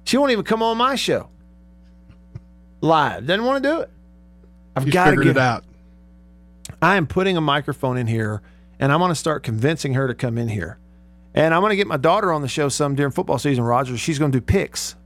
She 0.05 0.17
won't 0.17 0.33
even 0.33 0.45
come 0.45 0.63
on 0.63 0.79
my 0.79 0.95
show 0.95 1.29
live. 2.81 3.27
Doesn't 3.27 3.45
want 3.45 3.63
to 3.63 3.69
do 3.69 3.81
it. 3.81 3.91
I've 4.77 4.91
got 4.91 5.11
to 5.11 5.17
get 5.17 5.27
it 5.27 5.39
out. 5.39 5.65
I 6.81 6.97
am 6.97 7.07
putting 7.07 7.37
a 7.37 7.41
microphone 7.41 7.97
in 7.97 8.07
here, 8.07 8.43
and 8.79 8.93
I'm 8.93 9.01
going 9.01 9.11
to 9.11 9.17
start 9.17 9.43
convincing 9.43 9.95
her 9.95 10.07
to 10.07 10.15
come 10.15 10.39
in 10.39 10.49
here. 10.49 10.79
And 11.35 11.55
I'm 11.55 11.61
going 11.61 11.71
to 11.71 11.77
get 11.77 11.87
my 11.87 11.97
daughter 11.97 12.33
on 12.33 12.43
the 12.43 12.49
show 12.49 12.69
some 12.69 12.95
during 12.95 13.13
football 13.13 13.39
season. 13.39 13.65
Roger, 13.65 13.97
she's 13.97 14.19
going 14.19 14.33
to 14.33 14.39
do 14.41 14.45
picks. 14.45 14.97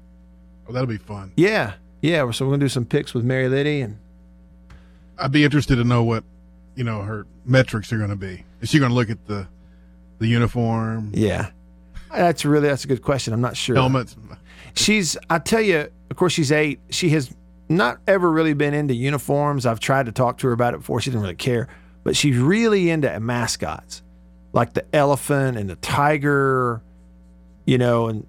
Oh, 0.69 0.73
that'll 0.73 0.87
be 0.87 0.97
fun. 0.97 1.33
Yeah, 1.37 1.75
yeah. 2.01 2.31
So 2.31 2.45
we're 2.45 2.51
going 2.51 2.61
to 2.61 2.65
do 2.65 2.71
some 2.71 2.85
picks 2.85 3.13
with 3.13 3.25
Mary 3.25 3.49
Liddy, 3.49 3.81
and 3.81 3.99
I'd 5.19 5.33
be 5.33 5.45
interested 5.45 5.77
to 5.77 5.85
know 5.85 6.03
what, 6.03 6.25
you 6.75 6.85
know, 6.85 7.03
her 7.03 7.27
metrics 7.45 7.93
are 7.93 7.99
going 7.99 8.11
to 8.11 8.17
be. 8.17 8.45
Is 8.61 8.71
she 8.71 8.79
going 8.79 8.91
to 8.91 8.95
look 8.95 9.11
at 9.11 9.27
the 9.27 9.47
the 10.19 10.27
uniform, 10.27 11.11
yeah, 11.13 11.51
that's 12.11 12.45
really 12.45 12.69
that's 12.69 12.85
a 12.85 12.89
good 12.89 13.03
question. 13.03 13.35
I'm 13.35 13.41
not 13.41 13.57
sure. 13.57 13.77
helmets? 13.77 14.17
She's, 14.77 15.17
I 15.31 15.39
tell 15.39 15.61
you, 15.61 15.89
of 16.11 16.17
course, 16.17 16.33
she's 16.33 16.51
eight. 16.51 16.81
She 16.91 17.11
has 17.11 17.35
not 17.69 17.99
ever 18.07 18.31
really 18.31 18.55
been 18.55 18.75
into 18.75 18.95
uniforms. 18.95 19.67
I've 19.67 19.81
tried 19.81 20.07
to 20.07 20.13
talk 20.13 20.39
to 20.39 20.49
her 20.49 20.53
about 20.53 20.75
it 20.75 20.79
before. 20.79 21.01
She 21.01 21.11
didn't 21.11 21.23
really 21.23 21.35
care, 21.35 21.69
but 22.03 22.17
she's 22.17 22.37
really 22.37 22.91
into 22.91 23.19
mascots, 23.21 24.03
like 24.53 24.75
the 24.75 24.85
elephant 24.95 25.57
and 25.57 25.69
the 25.71 25.77
tiger, 25.77 26.83
you 27.65 27.79
know, 27.79 28.09
and 28.09 28.27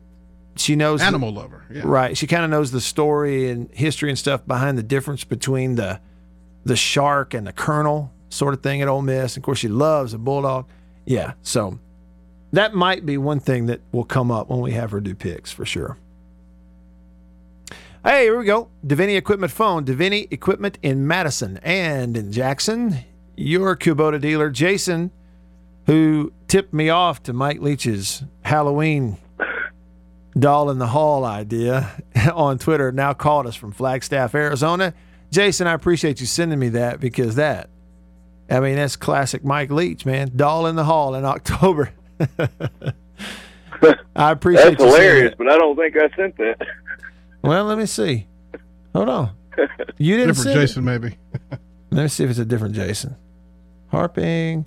she 0.56 0.76
knows 0.76 1.02
Animal 1.02 1.34
lover. 1.34 1.66
Yeah. 1.70 1.82
Right. 1.84 2.18
She 2.18 2.28
kind 2.28 2.44
of 2.44 2.50
knows 2.50 2.72
the 2.72 2.82
story 2.82 3.50
and 3.50 3.70
history 3.72 4.10
and 4.10 4.18
stuff 4.18 4.46
behind 4.48 4.78
the 4.78 4.84
difference 4.84 5.24
between 5.24 5.76
the 5.76 6.00
the 6.64 6.76
shark 6.76 7.34
and 7.34 7.46
the 7.46 7.54
colonel 7.54 8.12
sort 8.30 8.54
of 8.54 8.64
thing 8.64 8.82
at 8.82 8.88
Ole 8.88 9.02
Miss. 9.02 9.38
Of 9.38 9.44
course, 9.44 9.60
she 9.60 9.68
loves 9.68 10.14
a 10.14 10.18
bulldog. 10.18 10.66
Yeah. 11.06 11.34
So 11.44 11.78
that 12.54 12.74
might 12.74 13.06
be 13.06 13.18
one 13.18 13.40
thing 13.40 13.68
that 13.68 13.82
will 13.92 14.06
come 14.06 14.32
up 14.32 14.50
when 14.50 14.62
we 14.62 14.72
have 14.72 14.92
her 14.92 15.00
do 15.00 15.14
picks 15.14 15.52
for 15.52 15.66
sure. 15.66 15.98
Hey, 18.06 18.26
here 18.26 18.38
we 18.38 18.46
go. 18.46 18.70
Davini 18.86 19.18
Equipment 19.18 19.52
phone. 19.52 19.84
Davini 19.84 20.32
Equipment 20.32 20.78
in 20.84 21.08
Madison 21.08 21.58
and 21.64 22.16
in 22.16 22.32
Jackson. 22.32 23.00
Your 23.36 23.76
Kubota 23.76 24.22
dealer, 24.22 24.52
Jason, 24.52 25.10
who 25.88 26.32
tipped 26.48 26.72
me 26.72 26.90
off 26.90 27.24
to 27.24 27.34
Mike 27.34 27.62
Leach's 27.62 28.24
Halloween 28.44 29.18
doll 30.38 30.70
in 30.70 30.78
the 30.78 30.86
hall 30.86 31.26
idea 31.26 32.00
on 32.36 32.60
Twitter 32.60 32.92
now 32.92 33.14
called 33.14 33.48
us 33.48 33.56
from 33.56 33.72
Flagstaff, 33.72 34.36
Arizona. 34.36 34.94
Jason, 35.32 35.66
I 35.66 35.74
appreciate 35.74 36.20
you 36.20 36.28
sending 36.28 36.60
me 36.60 36.70
that 36.70 37.00
because 37.00 37.34
that, 37.38 37.72
I 38.52 38.60
mean, 38.60 38.76
that's 38.76 38.96
classic 38.98 39.44
Mike 39.44 39.72
Leach, 39.72 40.06
man. 40.06 40.32
Doll 40.36 40.68
in 40.68 40.76
the 40.76 40.84
hall 40.84 41.16
in 41.16 41.26
October. 41.26 41.90
I 44.16 44.32
appreciate 44.32 44.78
That's 44.78 44.84
hilarious, 44.84 45.32
it. 45.32 45.38
but 45.40 45.50
I 45.50 45.58
don't 45.58 45.76
think 45.76 45.96
I 45.98 46.16
sent 46.16 46.38
that. 46.38 46.68
Well, 47.48 47.66
let 47.66 47.78
me 47.78 47.86
see. 47.86 48.28
Hold 48.94 49.10
on. 49.10 49.32
You 49.98 50.18
didn't 50.18 50.36
Different 50.36 50.38
send 50.38 50.58
it. 50.58 50.62
Jason, 50.62 50.84
maybe. 50.84 51.18
Let 51.92 52.02
me 52.04 52.08
see 52.10 52.24
if 52.26 52.30
it's 52.30 52.40
a 52.40 52.46
different 52.46 52.76
Jason. 52.76 53.16
Harping, 53.90 54.66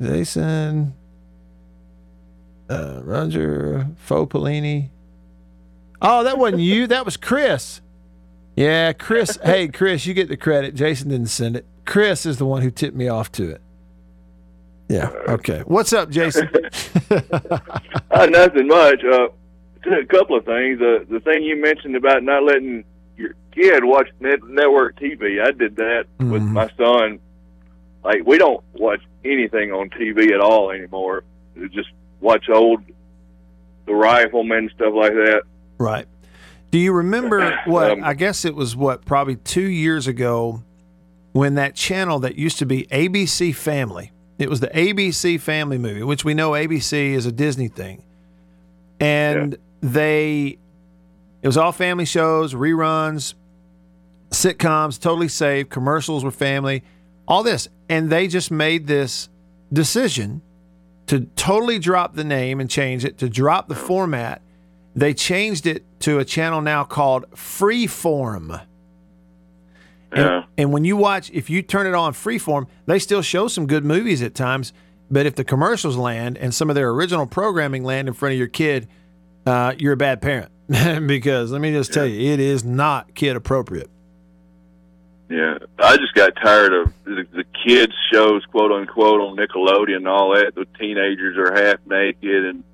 Jason, 0.00 0.94
uh, 2.70 3.00
Roger, 3.04 3.88
Faux 3.96 4.32
Pelini. 4.32 4.88
Oh, 6.00 6.24
that 6.24 6.38
wasn't 6.38 6.62
you. 6.62 6.86
That 6.86 7.04
was 7.04 7.16
Chris. 7.18 7.82
Yeah, 8.56 8.92
Chris. 8.94 9.38
hey, 9.44 9.68
Chris, 9.68 10.06
you 10.06 10.14
get 10.14 10.28
the 10.28 10.36
credit. 10.36 10.74
Jason 10.74 11.10
didn't 11.10 11.26
send 11.28 11.56
it. 11.56 11.66
Chris 11.84 12.24
is 12.24 12.38
the 12.38 12.46
one 12.46 12.62
who 12.62 12.70
tipped 12.70 12.96
me 12.96 13.08
off 13.08 13.30
to 13.32 13.50
it. 13.50 13.60
Yeah. 14.88 15.10
Okay. 15.28 15.60
What's 15.66 15.92
up, 15.92 16.10
Jason? 16.10 16.48
Uh, 18.10 18.24
nothing 18.26 18.66
much. 18.66 19.04
Uh, 19.04 19.28
a 19.86 20.06
couple 20.06 20.36
of 20.36 20.44
things. 20.44 20.80
Uh, 20.80 21.04
the 21.08 21.20
thing 21.20 21.42
you 21.42 21.60
mentioned 21.60 21.96
about 21.96 22.22
not 22.22 22.42
letting 22.44 22.84
your 23.16 23.34
kid 23.52 23.84
watch 23.84 24.08
net- 24.20 24.44
network 24.46 24.98
TV, 24.98 25.40
I 25.40 25.50
did 25.52 25.76
that 25.76 26.04
with 26.18 26.42
Mhm. 26.42 26.52
my 26.52 26.68
son. 26.76 27.18
Like 28.04 28.26
we 28.26 28.38
don't 28.38 28.62
watch 28.74 29.00
anything 29.24 29.72
on 29.72 29.90
TV 29.90 30.32
at 30.32 30.40
all 30.40 30.70
anymore. 30.70 31.24
We 31.56 31.68
just 31.68 31.88
watch 32.20 32.48
old 32.52 32.80
the 33.86 33.94
Rifleman 33.94 34.70
stuff 34.74 34.92
like 34.94 35.12
that. 35.12 35.42
Right. 35.78 36.06
Do 36.70 36.78
you 36.78 36.92
remember 36.92 37.56
what? 37.66 37.92
Um, 37.92 38.04
I 38.04 38.14
guess 38.14 38.44
it 38.44 38.54
was 38.54 38.74
what, 38.76 39.04
probably 39.04 39.36
two 39.36 39.68
years 39.68 40.06
ago 40.06 40.62
when 41.32 41.54
that 41.54 41.74
channel 41.74 42.18
that 42.20 42.36
used 42.36 42.58
to 42.58 42.66
be 42.66 42.84
ABC 42.90 43.54
Family, 43.54 44.10
it 44.38 44.48
was 44.50 44.60
the 44.60 44.68
ABC 44.68 45.38
Family 45.40 45.78
movie, 45.78 46.02
which 46.02 46.24
we 46.24 46.34
know 46.34 46.52
ABC 46.52 47.12
is 47.12 47.26
a 47.26 47.32
Disney 47.32 47.68
thing. 47.68 48.02
And 49.00 49.56
they, 49.80 50.58
it 51.42 51.46
was 51.46 51.56
all 51.56 51.72
family 51.72 52.04
shows, 52.04 52.54
reruns. 52.54 53.34
sitcoms, 54.30 55.00
totally 55.00 55.28
safe, 55.28 55.68
commercials 55.68 56.24
were 56.24 56.30
family, 56.30 56.82
all 57.28 57.42
this. 57.42 57.68
And 57.88 58.10
they 58.10 58.26
just 58.28 58.50
made 58.50 58.86
this 58.86 59.28
decision 59.72 60.42
to 61.06 61.20
totally 61.36 61.78
drop 61.78 62.14
the 62.14 62.24
name 62.24 62.60
and 62.60 62.68
change 62.68 63.04
it, 63.04 63.18
to 63.18 63.28
drop 63.28 63.68
the 63.68 63.74
format. 63.76 64.42
They 64.96 65.14
changed 65.14 65.66
it 65.66 65.84
to 66.00 66.18
a 66.18 66.24
channel 66.24 66.60
now 66.60 66.82
called 66.84 67.30
Freeform. 67.32 68.60
And, 70.10 70.20
Yeah. 70.20 70.44
and 70.58 70.72
when 70.72 70.84
you 70.84 70.96
watch, 70.96 71.30
if 71.32 71.48
you 71.50 71.62
turn 71.62 71.86
it 71.86 71.94
on 71.94 72.12
Freeform, 72.12 72.66
they 72.86 72.98
still 72.98 73.22
show 73.22 73.48
some 73.48 73.66
good 73.66 73.84
movies 73.84 74.22
at 74.22 74.34
times. 74.34 74.72
But 75.10 75.26
if 75.26 75.36
the 75.36 75.44
commercials 75.44 75.96
land 75.96 76.36
and 76.38 76.52
some 76.52 76.68
of 76.68 76.74
their 76.74 76.90
original 76.90 77.26
programming 77.26 77.84
land 77.84 78.08
in 78.08 78.14
front 78.14 78.32
of 78.32 78.38
your 78.38 78.48
kid, 78.48 78.88
uh, 79.46 79.74
you're 79.78 79.92
a 79.92 79.96
bad 79.96 80.20
parent. 80.20 80.50
because 81.06 81.52
let 81.52 81.60
me 81.60 81.70
just 81.72 81.92
tell 81.92 82.06
you, 82.06 82.32
it 82.32 82.40
is 82.40 82.64
not 82.64 83.14
kid 83.14 83.36
appropriate. 83.36 83.88
Yeah, 85.28 85.58
I 85.78 85.96
just 85.96 86.14
got 86.14 86.34
tired 86.36 86.72
of 86.72 86.92
the, 87.04 87.26
the 87.32 87.44
kids 87.66 87.92
shows, 88.12 88.44
quote 88.46 88.72
unquote, 88.72 89.20
on 89.20 89.36
Nickelodeon 89.36 89.96
and 89.96 90.08
all 90.08 90.34
that. 90.34 90.54
The 90.54 90.66
teenagers 90.78 91.36
are 91.36 91.52
half 91.52 91.78
naked, 91.86 92.44
and 92.46 92.64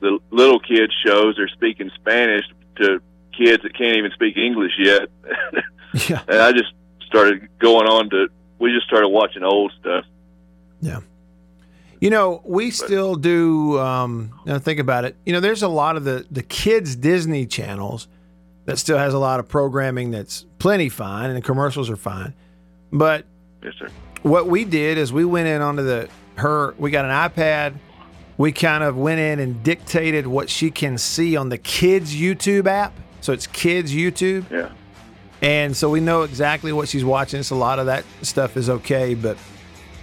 the 0.00 0.18
little 0.30 0.60
kids 0.60 0.92
shows 1.04 1.38
are 1.38 1.48
speaking 1.48 1.90
Spanish 1.96 2.44
to 2.76 3.00
kids 3.36 3.62
that 3.62 3.76
can't 3.76 3.96
even 3.96 4.10
speak 4.12 4.36
English 4.36 4.72
yet. 4.78 5.08
Yeah. 6.08 6.22
and 6.26 6.38
I 6.38 6.52
just 6.52 6.72
started 7.06 7.50
going 7.58 7.86
on 7.86 8.08
to. 8.08 8.28
We 8.58 8.72
just 8.72 8.86
started 8.86 9.08
watching 9.10 9.42
old 9.42 9.72
stuff. 9.78 10.06
Yeah. 10.80 11.00
You 12.02 12.10
know, 12.10 12.42
we 12.44 12.72
still 12.72 13.14
do. 13.14 13.78
Um, 13.78 14.32
now 14.44 14.58
think 14.58 14.80
about 14.80 15.04
it. 15.04 15.14
You 15.24 15.32
know, 15.32 15.38
there's 15.38 15.62
a 15.62 15.68
lot 15.68 15.96
of 15.96 16.02
the 16.02 16.26
the 16.32 16.42
kids 16.42 16.96
Disney 16.96 17.46
channels 17.46 18.08
that 18.64 18.76
still 18.80 18.98
has 18.98 19.14
a 19.14 19.18
lot 19.20 19.38
of 19.38 19.46
programming 19.46 20.10
that's 20.10 20.44
plenty 20.58 20.88
fine, 20.88 21.30
and 21.30 21.36
the 21.36 21.42
commercials 21.42 21.88
are 21.88 21.96
fine. 21.96 22.34
But 22.92 23.24
Yes, 23.62 23.74
sir. 23.78 23.88
what 24.22 24.48
we 24.48 24.64
did 24.64 24.98
is 24.98 25.12
we 25.12 25.24
went 25.24 25.46
in 25.46 25.62
onto 25.62 25.84
the 25.84 26.08
her. 26.34 26.74
We 26.76 26.90
got 26.90 27.04
an 27.04 27.12
iPad. 27.30 27.74
We 28.36 28.50
kind 28.50 28.82
of 28.82 28.96
went 28.96 29.20
in 29.20 29.38
and 29.38 29.62
dictated 29.62 30.26
what 30.26 30.50
she 30.50 30.72
can 30.72 30.98
see 30.98 31.36
on 31.36 31.50
the 31.50 31.58
kids 31.58 32.12
YouTube 32.16 32.66
app. 32.66 32.92
So 33.20 33.32
it's 33.32 33.46
kids 33.46 33.94
YouTube. 33.94 34.50
Yeah. 34.50 34.70
And 35.40 35.76
so 35.76 35.88
we 35.88 36.00
know 36.00 36.22
exactly 36.22 36.72
what 36.72 36.88
she's 36.88 37.04
watching. 37.04 37.44
So 37.44 37.54
a 37.54 37.58
lot 37.58 37.78
of 37.78 37.86
that 37.86 38.04
stuff 38.22 38.56
is 38.56 38.68
okay, 38.68 39.14
but 39.14 39.36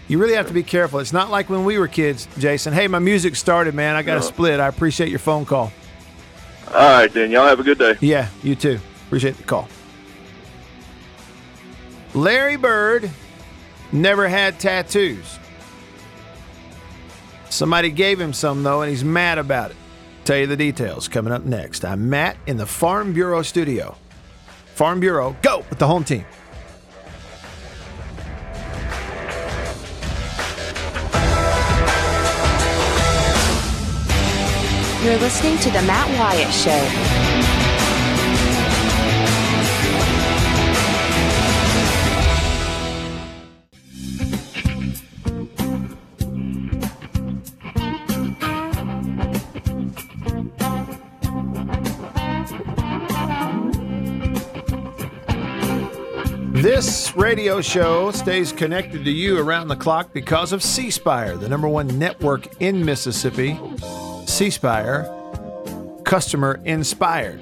you 0.10 0.18
really 0.18 0.34
have 0.34 0.48
to 0.48 0.54
be 0.54 0.64
careful. 0.64 1.00
It's 1.00 1.14
not 1.14 1.30
like 1.32 1.50
when 1.50 1.64
we 1.64 1.78
were 1.80 1.88
kids, 1.88 2.28
Jason. 2.38 2.74
Hey, 2.74 2.90
my 2.90 3.00
music 3.00 3.38
started, 3.38 3.74
man. 3.74 3.96
I 3.96 4.02
got 4.02 4.16
to 4.16 4.20
No. 4.20 4.26
split. 4.26 4.60
I 4.60 4.68
appreciate 4.68 5.10
your 5.10 5.20
phone 5.20 5.46
call. 5.46 5.72
All 6.68 6.74
right, 6.76 7.12
then. 7.14 7.32
Y'all 7.32 7.48
have 7.48 7.60
a 7.62 7.64
good 7.64 7.78
day. 7.80 7.96
Yeah, 8.02 8.28
you 8.44 8.56
too. 8.56 8.80
Appreciate 9.08 9.38
the 9.38 9.44
call. 9.44 9.70
Larry 12.14 12.58
Bird 12.58 13.10
never 13.92 14.28
had 14.28 14.60
tattoos. 14.60 15.38
Somebody 17.50 17.90
gave 17.90 18.20
him 18.20 18.34
some, 18.34 18.64
though, 18.64 18.82
and 18.82 18.90
he's 18.90 19.04
mad 19.04 19.38
about 19.38 19.72
it. 19.72 19.78
Tell 20.26 20.38
you 20.38 20.48
the 20.48 20.58
details 20.58 21.08
coming 21.08 21.34
up 21.34 21.44
next. 21.46 21.84
I'm 21.84 22.10
Matt 22.10 22.38
in 22.46 22.58
the 22.58 22.66
Farm 22.66 23.14
Bureau 23.14 23.42
studio. 23.42 23.96
Farm 24.76 25.00
Bureau, 25.00 25.36
go 25.42 25.66
with 25.70 25.80
the 25.80 25.88
home 25.88 26.04
team. 26.04 26.26
You're 35.10 35.18
listening 35.18 35.58
to 35.58 35.72
The 35.72 35.82
Matt 35.88 36.08
Wyatt 36.20 36.54
Show. 36.54 36.70
This 56.62 57.16
radio 57.16 57.62
show 57.62 58.12
stays 58.12 58.52
connected 58.52 59.04
to 59.06 59.12
you 59.12 59.40
around 59.40 59.70
the 59.70 59.76
clock 59.76 60.14
because 60.14 60.54
of 60.54 60.62
C 60.62 60.92
Spire, 60.92 61.36
the 61.36 61.50
number 61.50 61.68
one 61.68 61.98
network 61.98 62.62
in 62.62 62.86
Mississippi. 62.86 63.58
C 64.40 64.50
Spire, 64.50 65.04
customer 66.06 66.62
inspired. 66.64 67.42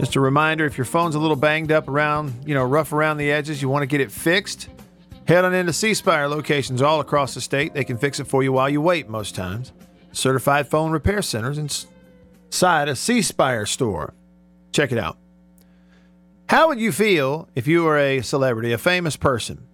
Just 0.00 0.16
a 0.16 0.20
reminder 0.20 0.66
if 0.66 0.76
your 0.76 0.84
phone's 0.84 1.14
a 1.14 1.18
little 1.20 1.36
banged 1.36 1.70
up 1.70 1.86
around, 1.86 2.34
you 2.44 2.54
know, 2.54 2.64
rough 2.64 2.92
around 2.92 3.18
the 3.18 3.30
edges, 3.30 3.62
you 3.62 3.68
want 3.68 3.84
to 3.84 3.86
get 3.86 4.00
it 4.00 4.10
fixed, 4.10 4.68
head 5.28 5.44
on 5.44 5.54
into 5.54 5.72
C 5.72 5.94
Spire 5.94 6.26
locations 6.26 6.82
all 6.82 6.98
across 6.98 7.34
the 7.34 7.40
state. 7.40 7.72
They 7.72 7.84
can 7.84 7.98
fix 7.98 8.18
it 8.18 8.24
for 8.24 8.42
you 8.42 8.50
while 8.50 8.68
you 8.68 8.80
wait 8.80 9.08
most 9.08 9.36
times. 9.36 9.70
Certified 10.10 10.66
phone 10.66 10.90
repair 10.90 11.22
centers 11.22 11.56
inside 11.56 12.88
a 12.88 12.96
C 12.96 13.22
Spire 13.22 13.66
store. 13.66 14.12
Check 14.72 14.90
it 14.90 14.98
out. 14.98 15.18
How 16.48 16.66
would 16.66 16.80
you 16.80 16.90
feel 16.90 17.48
if 17.54 17.68
you 17.68 17.84
were 17.84 17.96
a 17.96 18.22
celebrity, 18.22 18.72
a 18.72 18.78
famous 18.78 19.16
person? 19.16 19.68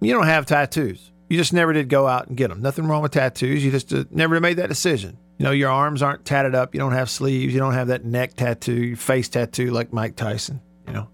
You 0.00 0.12
don't 0.12 0.26
have 0.26 0.46
tattoos. 0.46 1.10
You 1.28 1.38
just 1.38 1.52
never 1.52 1.72
did 1.72 1.88
go 1.88 2.06
out 2.06 2.28
and 2.28 2.36
get 2.36 2.48
them. 2.48 2.60
Nothing 2.60 2.86
wrong 2.86 3.02
with 3.02 3.12
tattoos. 3.12 3.64
You 3.64 3.70
just 3.70 3.92
uh, 3.92 4.04
never 4.10 4.38
made 4.40 4.58
that 4.58 4.68
decision. 4.68 5.16
You 5.38 5.44
know, 5.44 5.50
your 5.50 5.70
arms 5.70 6.02
aren't 6.02 6.24
tatted 6.24 6.54
up. 6.54 6.74
You 6.74 6.80
don't 6.80 6.92
have 6.92 7.10
sleeves. 7.10 7.52
You 7.52 7.60
don't 7.60 7.74
have 7.74 7.88
that 7.88 8.04
neck 8.04 8.34
tattoo, 8.34 8.94
face 8.94 9.28
tattoo 9.28 9.70
like 9.70 9.92
Mike 9.92 10.16
Tyson. 10.16 10.60
You 10.86 10.92
know, 10.92 11.08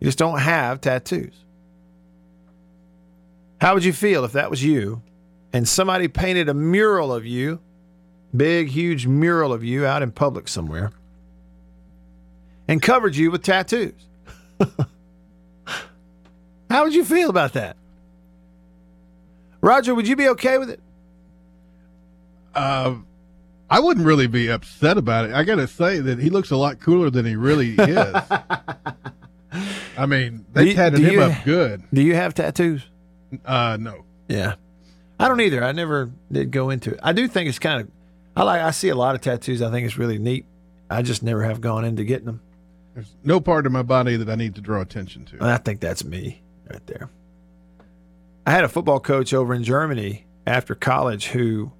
you 0.00 0.06
just 0.06 0.18
don't 0.18 0.38
have 0.38 0.80
tattoos. 0.80 1.34
How 3.60 3.74
would 3.74 3.84
you 3.84 3.92
feel 3.92 4.24
if 4.24 4.32
that 4.32 4.50
was 4.50 4.62
you 4.62 5.02
and 5.52 5.66
somebody 5.66 6.08
painted 6.08 6.48
a 6.48 6.54
mural 6.54 7.14
of 7.14 7.24
you, 7.24 7.60
big, 8.36 8.68
huge 8.68 9.06
mural 9.06 9.52
of 9.52 9.64
you 9.64 9.86
out 9.86 10.02
in 10.02 10.10
public 10.10 10.48
somewhere? 10.48 10.92
and 12.68 12.80
covered 12.80 13.14
you 13.16 13.30
with 13.30 13.42
tattoos. 13.42 13.94
How 16.70 16.84
would 16.84 16.94
you 16.94 17.04
feel 17.04 17.30
about 17.30 17.52
that? 17.54 17.76
Roger, 19.64 19.94
would 19.94 20.06
you 20.06 20.14
be 20.14 20.28
okay 20.28 20.58
with 20.58 20.68
it? 20.70 20.80
Uh, 22.54 22.96
I 23.70 23.80
wouldn't 23.80 24.04
really 24.06 24.26
be 24.26 24.48
upset 24.50 24.98
about 24.98 25.24
it. 25.24 25.32
I 25.32 25.42
got 25.42 25.56
to 25.56 25.66
say 25.66 26.00
that 26.00 26.18
he 26.18 26.28
looks 26.30 26.50
a 26.50 26.56
lot 26.56 26.80
cooler 26.80 27.08
than 27.10 27.24
he 27.24 27.34
really 27.34 27.70
is. 27.78 28.14
I 29.96 30.06
mean, 30.06 30.44
they 30.52 30.64
Do 30.64 30.68
you- 30.70 30.74
tatted 30.76 31.00
him 31.00 31.12
you- 31.14 31.22
up 31.22 31.44
good. 31.44 31.82
Do 31.92 32.02
you 32.02 32.14
have 32.14 32.34
tattoos? 32.34 32.84
Uh, 33.44 33.78
no. 33.80 34.04
Yeah. 34.28 34.54
I 35.18 35.28
don't 35.28 35.40
either. 35.40 35.64
I 35.64 35.72
never 35.72 36.10
did 36.30 36.50
go 36.50 36.70
into 36.70 36.92
it. 36.92 37.00
I 37.02 37.12
do 37.12 37.26
think 37.26 37.48
it's 37.48 37.58
kind 37.58 37.80
of 37.80 37.88
I 38.36 38.42
like 38.42 38.60
I 38.60 38.70
see 38.72 38.88
a 38.90 38.96
lot 38.96 39.14
of 39.14 39.20
tattoos. 39.20 39.62
I 39.62 39.70
think 39.70 39.86
it's 39.86 39.96
really 39.96 40.18
neat. 40.18 40.44
I 40.90 41.02
just 41.02 41.22
never 41.22 41.42
have 41.44 41.60
gone 41.60 41.84
into 41.84 42.04
getting 42.04 42.26
them. 42.26 42.40
There's 42.94 43.14
no 43.24 43.40
part 43.40 43.64
of 43.64 43.72
my 43.72 43.82
body 43.82 44.16
that 44.16 44.28
I 44.28 44.34
need 44.34 44.56
to 44.56 44.60
draw 44.60 44.80
attention 44.80 45.24
to. 45.26 45.38
I 45.40 45.56
think 45.56 45.80
that's 45.80 46.04
me 46.04 46.42
right 46.70 46.84
there. 46.86 47.08
I 48.46 48.50
had 48.50 48.64
a 48.64 48.68
football 48.68 49.00
coach 49.00 49.32
over 49.32 49.54
in 49.54 49.64
Germany 49.64 50.26
after 50.46 50.74
college 50.74 51.28
who 51.28 51.72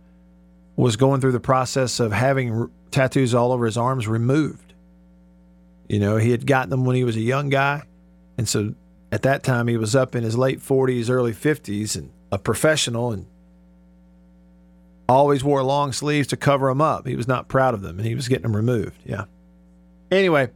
was 0.77 0.97
going 0.97 1.21
through 1.21 1.33
the 1.33 1.41
process 1.41 2.01
of 2.01 2.13
having 2.13 2.53
r- 2.53 2.71
tattoos 2.91 3.35
all 3.35 3.53
over 3.53 3.67
his 3.67 3.77
arms 3.77 4.09
removed. 4.09 4.73
You 5.89 6.01
know, 6.01 6.17
he 6.17 6.31
had 6.31 6.47
gotten 6.47 6.71
them 6.71 6.85
when 6.85 6.97
he 6.97 7.05
was 7.05 7.17
a 7.17 7.21
young 7.21 7.51
guy. 7.51 7.83
And 8.39 8.49
so 8.49 8.75
at 9.13 9.23
that 9.23 9.43
time, 9.43 9.69
he 9.69 9.77
was 9.77 9.95
up 9.95 10.17
in 10.17 10.25
his 10.25 10.37
late 10.37 10.61
40s, 10.61 11.11
early 11.11 11.33
50s, 11.33 11.97
and 11.97 12.11
a 12.33 12.39
professional 12.39 13.13
and 13.13 13.27
always 15.09 15.45
wore 15.45 15.63
long 15.63 15.93
sleeves 15.93 16.29
to 16.29 16.37
cover 16.37 16.69
them 16.69 16.81
up. 16.81 17.07
He 17.07 17.15
was 17.15 17.29
not 17.29 17.47
proud 17.49 17.75
of 17.75 17.83
them 17.83 17.99
and 17.99 18.07
he 18.07 18.15
was 18.15 18.27
getting 18.27 18.45
them 18.45 18.57
removed. 18.57 18.97
Yeah. 19.05 19.25
Anyway, 20.11 20.51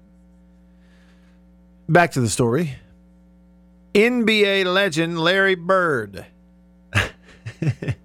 back 1.89 2.13
to 2.13 2.21
the 2.21 2.29
story. 2.29 2.77
NBA 3.95 4.67
legend 4.73 5.19
Larry 5.19 5.55
Bird 5.55 6.27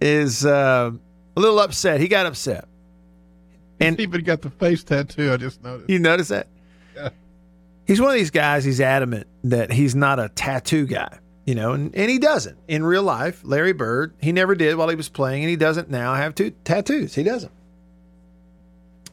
is 0.00 0.44
uh, 0.44 0.90
a 1.36 1.40
little 1.40 1.60
upset. 1.60 2.00
He 2.00 2.08
got 2.08 2.26
upset. 2.26 2.66
And 3.80 3.96
he 3.96 4.04
even 4.04 4.22
got 4.22 4.42
the 4.42 4.50
face 4.50 4.84
tattoo. 4.84 5.32
I 5.32 5.36
just 5.36 5.62
noticed. 5.62 5.90
You 5.90 5.98
notice 5.98 6.28
that? 6.28 6.46
Yeah. 6.94 7.10
He's 7.86 8.00
one 8.00 8.10
of 8.10 8.16
these 8.16 8.30
guys, 8.30 8.64
he's 8.64 8.80
adamant 8.80 9.26
that 9.44 9.72
he's 9.72 9.94
not 9.94 10.20
a 10.20 10.28
tattoo 10.28 10.86
guy, 10.86 11.18
you 11.44 11.54
know, 11.54 11.72
and, 11.72 11.94
and 11.94 12.10
he 12.10 12.18
doesn't. 12.18 12.56
In 12.68 12.84
real 12.84 13.02
life, 13.02 13.40
Larry 13.44 13.72
Bird, 13.72 14.14
he 14.20 14.30
never 14.32 14.54
did 14.54 14.76
while 14.76 14.88
he 14.88 14.94
was 14.94 15.08
playing, 15.08 15.42
and 15.42 15.50
he 15.50 15.56
doesn't 15.56 15.90
now 15.90 16.14
have 16.14 16.34
two 16.34 16.52
tattoos. 16.64 17.14
He 17.14 17.24
doesn't. 17.24 17.52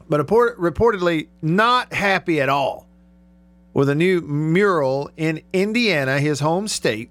But 0.08 0.18
report, 0.18 0.58
reportedly, 0.58 1.28
not 1.42 1.92
happy 1.92 2.40
at 2.40 2.48
all 2.48 2.86
with 3.72 3.88
a 3.88 3.94
new 3.94 4.20
mural 4.20 5.10
in 5.16 5.42
Indiana, 5.52 6.18
his 6.20 6.40
home 6.40 6.68
state, 6.68 7.10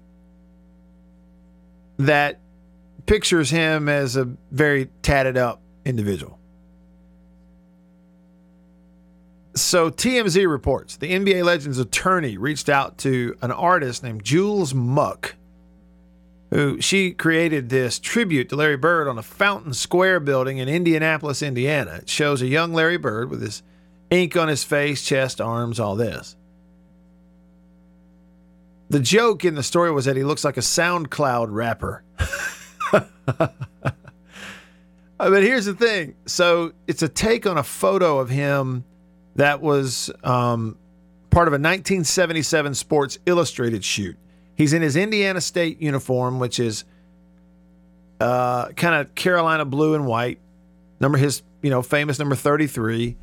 that 1.98 2.40
pictures 3.06 3.50
him 3.50 3.88
as 3.88 4.16
a 4.16 4.24
very 4.50 4.88
tatted 5.02 5.36
up 5.36 5.60
individual. 5.84 6.38
So 9.56 9.90
TMZ 9.90 10.48
reports 10.48 10.96
the 10.96 11.10
NBA 11.10 11.44
legend's 11.44 11.78
attorney 11.78 12.38
reached 12.38 12.68
out 12.68 12.98
to 12.98 13.36
an 13.42 13.50
artist 13.50 14.02
named 14.02 14.24
Jules 14.24 14.72
Muck, 14.72 15.34
who 16.50 16.80
she 16.80 17.12
created 17.12 17.68
this 17.68 17.98
tribute 17.98 18.48
to 18.50 18.56
Larry 18.56 18.76
Bird 18.76 19.08
on 19.08 19.18
a 19.18 19.22
Fountain 19.22 19.74
Square 19.74 20.20
building 20.20 20.58
in 20.58 20.68
Indianapolis, 20.68 21.42
Indiana. 21.42 21.98
It 22.02 22.08
shows 22.08 22.42
a 22.42 22.46
young 22.46 22.72
Larry 22.72 22.96
Bird 22.96 23.28
with 23.28 23.42
his 23.42 23.62
ink 24.10 24.36
on 24.36 24.48
his 24.48 24.64
face, 24.64 25.02
chest, 25.02 25.40
arms, 25.40 25.80
all 25.80 25.96
this. 25.96 26.36
The 28.90 29.00
joke 29.00 29.44
in 29.44 29.54
the 29.54 29.62
story 29.62 29.92
was 29.92 30.04
that 30.06 30.16
he 30.16 30.24
looks 30.24 30.44
like 30.44 30.56
a 30.56 30.60
SoundCloud 30.60 31.46
rapper. 31.50 32.02
but 35.16 35.42
here's 35.42 35.64
the 35.64 35.74
thing. 35.74 36.16
So 36.26 36.72
it's 36.88 37.02
a 37.02 37.08
take 37.08 37.46
on 37.46 37.56
a 37.56 37.62
photo 37.62 38.18
of 38.18 38.28
him 38.30 38.84
that 39.36 39.62
was 39.62 40.10
um, 40.24 40.76
part 41.30 41.46
of 41.46 41.52
a 41.52 41.62
1977 41.62 42.74
Sports 42.74 43.18
Illustrated 43.26 43.84
shoot. 43.84 44.16
He's 44.56 44.72
in 44.72 44.82
his 44.82 44.96
Indiana 44.96 45.40
State 45.40 45.80
uniform, 45.80 46.40
which 46.40 46.58
is 46.58 46.84
uh, 48.20 48.70
kind 48.72 48.96
of 48.96 49.14
Carolina 49.14 49.64
blue 49.64 49.94
and 49.94 50.04
white. 50.04 50.40
Number 50.98 51.16
his, 51.16 51.42
you 51.62 51.70
know, 51.70 51.80
famous 51.80 52.18
number 52.18 52.34
33. 52.34 53.16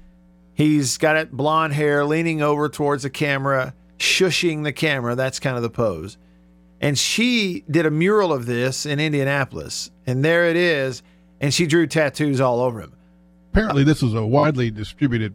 He's 0.53 0.97
got 0.97 1.17
it 1.17 1.31
blonde 1.31 1.73
hair, 1.73 2.05
leaning 2.05 2.41
over 2.41 2.69
towards 2.69 3.03
the 3.03 3.09
camera, 3.09 3.73
shushing 3.97 4.63
the 4.63 4.73
camera. 4.73 5.15
That's 5.15 5.39
kind 5.39 5.55
of 5.55 5.63
the 5.63 5.69
pose. 5.69 6.17
And 6.79 6.97
she 6.97 7.63
did 7.69 7.85
a 7.85 7.91
mural 7.91 8.31
of 8.31 8.45
this 8.45 8.85
in 8.85 8.99
Indianapolis, 8.99 9.89
and 10.05 10.23
there 10.23 10.45
it 10.45 10.55
is. 10.55 11.01
And 11.41 11.53
she 11.53 11.67
drew 11.67 11.87
tattoos 11.87 12.41
all 12.41 12.59
over 12.61 12.81
him. 12.81 12.95
Apparently, 13.51 13.83
this 13.83 14.01
was 14.01 14.13
a 14.13 14.25
widely 14.25 14.71
distributed 14.71 15.33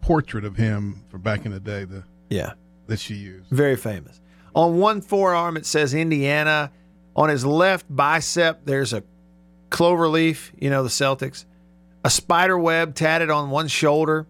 portrait 0.00 0.44
of 0.44 0.56
him 0.56 1.02
from 1.08 1.22
back 1.22 1.46
in 1.46 1.52
the 1.52 1.60
day. 1.60 1.84
The 1.84 2.04
yeah 2.30 2.52
that 2.86 3.00
she 3.00 3.14
used. 3.14 3.50
Very 3.50 3.76
famous. 3.76 4.20
On 4.54 4.78
one 4.78 5.00
forearm, 5.00 5.56
it 5.56 5.66
says 5.66 5.94
Indiana. 5.94 6.72
On 7.14 7.28
his 7.28 7.44
left 7.44 7.86
bicep, 7.88 8.64
there's 8.64 8.92
a 8.92 9.02
clover 9.70 10.08
leaf, 10.08 10.52
you 10.58 10.70
know, 10.70 10.82
the 10.82 10.88
Celtics. 10.88 11.44
A 12.04 12.10
spider 12.10 12.58
web 12.58 12.94
tatted 12.94 13.30
on 13.30 13.50
one 13.50 13.68
shoulder. 13.68 14.26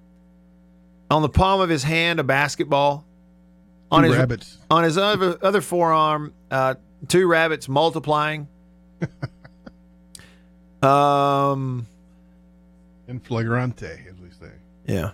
On 1.10 1.22
the 1.22 1.28
palm 1.28 1.60
of 1.60 1.68
his 1.68 1.82
hand, 1.82 2.18
a 2.18 2.24
basketball. 2.24 3.04
Two 3.91 3.97
on 3.97 4.05
his 4.05 4.16
rabbits. 4.16 4.59
on 4.70 4.84
his 4.84 4.99
other 4.99 5.39
other 5.43 5.61
forearm, 5.61 6.32
uh, 6.51 6.74
two 7.09 7.26
rabbits 7.26 7.68
multiplying. 7.68 8.49
um, 10.82 11.87
In 13.09 13.20
flagrante, 13.20 13.87
as 14.09 14.18
we 14.20 14.30
say. 14.30 14.53
yeah. 14.87 15.12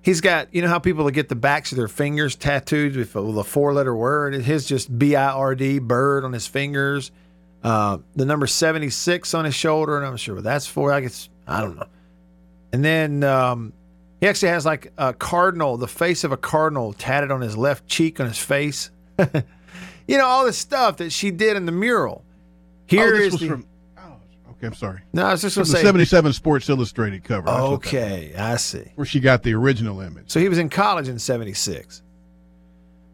He's 0.00 0.20
got, 0.22 0.54
you 0.54 0.62
know 0.62 0.68
how 0.68 0.78
people 0.78 1.08
get 1.10 1.28
the 1.28 1.34
backs 1.34 1.70
of 1.70 1.76
their 1.76 1.88
fingers 1.88 2.34
tattooed 2.34 2.96
with 2.96 3.14
a, 3.14 3.22
with 3.22 3.36
a 3.36 3.44
four 3.44 3.74
letter 3.74 3.94
word? 3.94 4.32
His 4.34 4.64
just 4.66 4.96
B 4.96 5.14
I 5.16 5.30
R 5.32 5.54
D, 5.54 5.80
bird 5.80 6.24
on 6.24 6.32
his 6.32 6.46
fingers. 6.46 7.10
Uh, 7.62 7.98
the 8.16 8.24
number 8.24 8.46
76 8.46 9.34
on 9.34 9.44
his 9.44 9.54
shoulder, 9.54 9.98
and 9.98 10.06
I'm 10.06 10.16
sure 10.16 10.36
what 10.36 10.44
that's 10.44 10.66
for. 10.66 10.92
I 10.92 11.00
guess, 11.00 11.28
I 11.46 11.60
don't 11.60 11.76
know. 11.76 11.88
And 12.72 12.82
then 12.84 13.22
um, 13.24 13.72
he 14.20 14.26
actually 14.26 14.48
has 14.48 14.66
like 14.66 14.92
a 14.98 15.12
cardinal, 15.12 15.76
the 15.76 15.88
face 15.88 16.24
of 16.24 16.32
a 16.32 16.36
cardinal 16.36 16.92
tatted 16.92 17.30
on 17.30 17.40
his 17.40 17.56
left 17.56 17.86
cheek 17.86 18.20
on 18.20 18.26
his 18.26 18.38
face. 18.38 18.90
you 19.18 20.18
know, 20.18 20.24
all 20.24 20.44
this 20.44 20.58
stuff 20.58 20.96
that 20.98 21.10
she 21.10 21.30
did 21.30 21.56
in 21.56 21.66
the 21.66 21.72
mural. 21.72 22.24
Here 22.86 23.14
oh, 23.14 23.16
this 23.16 23.26
is 23.26 23.32
was 23.32 23.40
the- 23.40 23.48
from. 23.48 23.66
Oh, 23.96 24.16
okay, 24.50 24.66
I'm 24.66 24.74
sorry. 24.74 25.00
No, 25.12 25.26
I 25.26 25.32
was 25.32 25.42
just 25.42 25.56
going 25.56 25.66
to 25.66 25.70
the 25.70 25.78
say. 25.78 25.84
77 25.84 26.32
Sports 26.32 26.68
Illustrated 26.68 27.22
cover. 27.22 27.48
Okay, 27.48 28.34
I 28.36 28.56
see. 28.56 28.90
where 28.96 29.04
she 29.04 29.20
got 29.20 29.42
the 29.42 29.54
original 29.54 30.00
image. 30.00 30.30
So 30.30 30.40
he 30.40 30.48
was 30.48 30.58
in 30.58 30.68
college 30.68 31.08
in 31.08 31.18
76. 31.18 32.02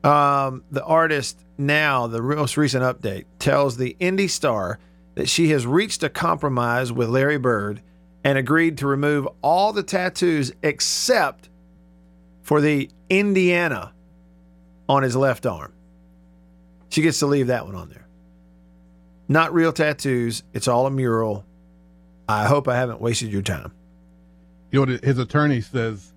Um, 0.05 0.65
the 0.71 0.85
artist 0.85 1.39
now, 1.57 2.07
the 2.07 2.21
most 2.23 2.57
recent 2.57 2.83
update, 2.83 3.25
tells 3.39 3.77
the 3.77 3.97
Indy 3.99 4.29
Star 4.29 4.79
that 5.15 5.29
she 5.29 5.49
has 5.51 5.67
reached 5.67 6.03
a 6.03 6.09
compromise 6.09 6.93
with 6.93 7.09
Larry 7.09 7.39
Bird 7.39 7.81
and 8.25 8.39
agreed 8.39 8.79
to 8.79 8.87
remove 8.87 9.29
all 9.43 9.73
the 9.73 9.83
tattoos 9.83 10.53
except 10.63 11.51
for 12.43 12.61
the 12.61 12.91
Indiana 13.11 13.93
on 14.89 15.03
his 15.03 15.15
left 15.15 15.47
arm. 15.47 15.73
She 16.89 17.03
gets 17.03 17.19
to 17.21 17.27
leave 17.27 17.49
that 17.49 17.67
one 17.67 17.75
on 17.75 17.91
there. 17.91 18.07
Not 19.29 19.53
real 19.55 19.73
tattoos, 19.73 20.43
it's 20.53 20.69
all 20.69 20.87
a 20.87 20.91
mural. 20.91 21.45
I 22.29 22.47
hope 22.47 22.69
I 22.69 22.77
haven't 22.77 23.01
wasted 23.01 23.31
your 23.31 23.43
time. 23.43 23.73
You 24.71 24.85
know 24.85 24.93
what 24.93 25.05
his 25.05 25.19
attorney 25.19 25.61
says? 25.61 26.13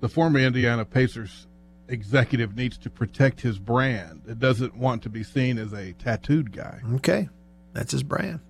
The 0.00 0.08
former 0.08 0.38
Indiana 0.38 0.84
Pacers 0.84 1.46
executive 1.88 2.56
needs 2.56 2.78
to 2.78 2.90
protect 2.90 3.40
his 3.40 3.58
brand. 3.58 4.22
It 4.26 4.38
doesn't 4.38 4.76
want 4.76 5.02
to 5.02 5.08
be 5.08 5.22
seen 5.22 5.58
as 5.58 5.72
a 5.72 5.92
tattooed 5.92 6.52
guy. 6.52 6.80
Okay. 6.96 7.28
That's 7.72 7.92
his 7.92 8.02
brand. 8.02 8.40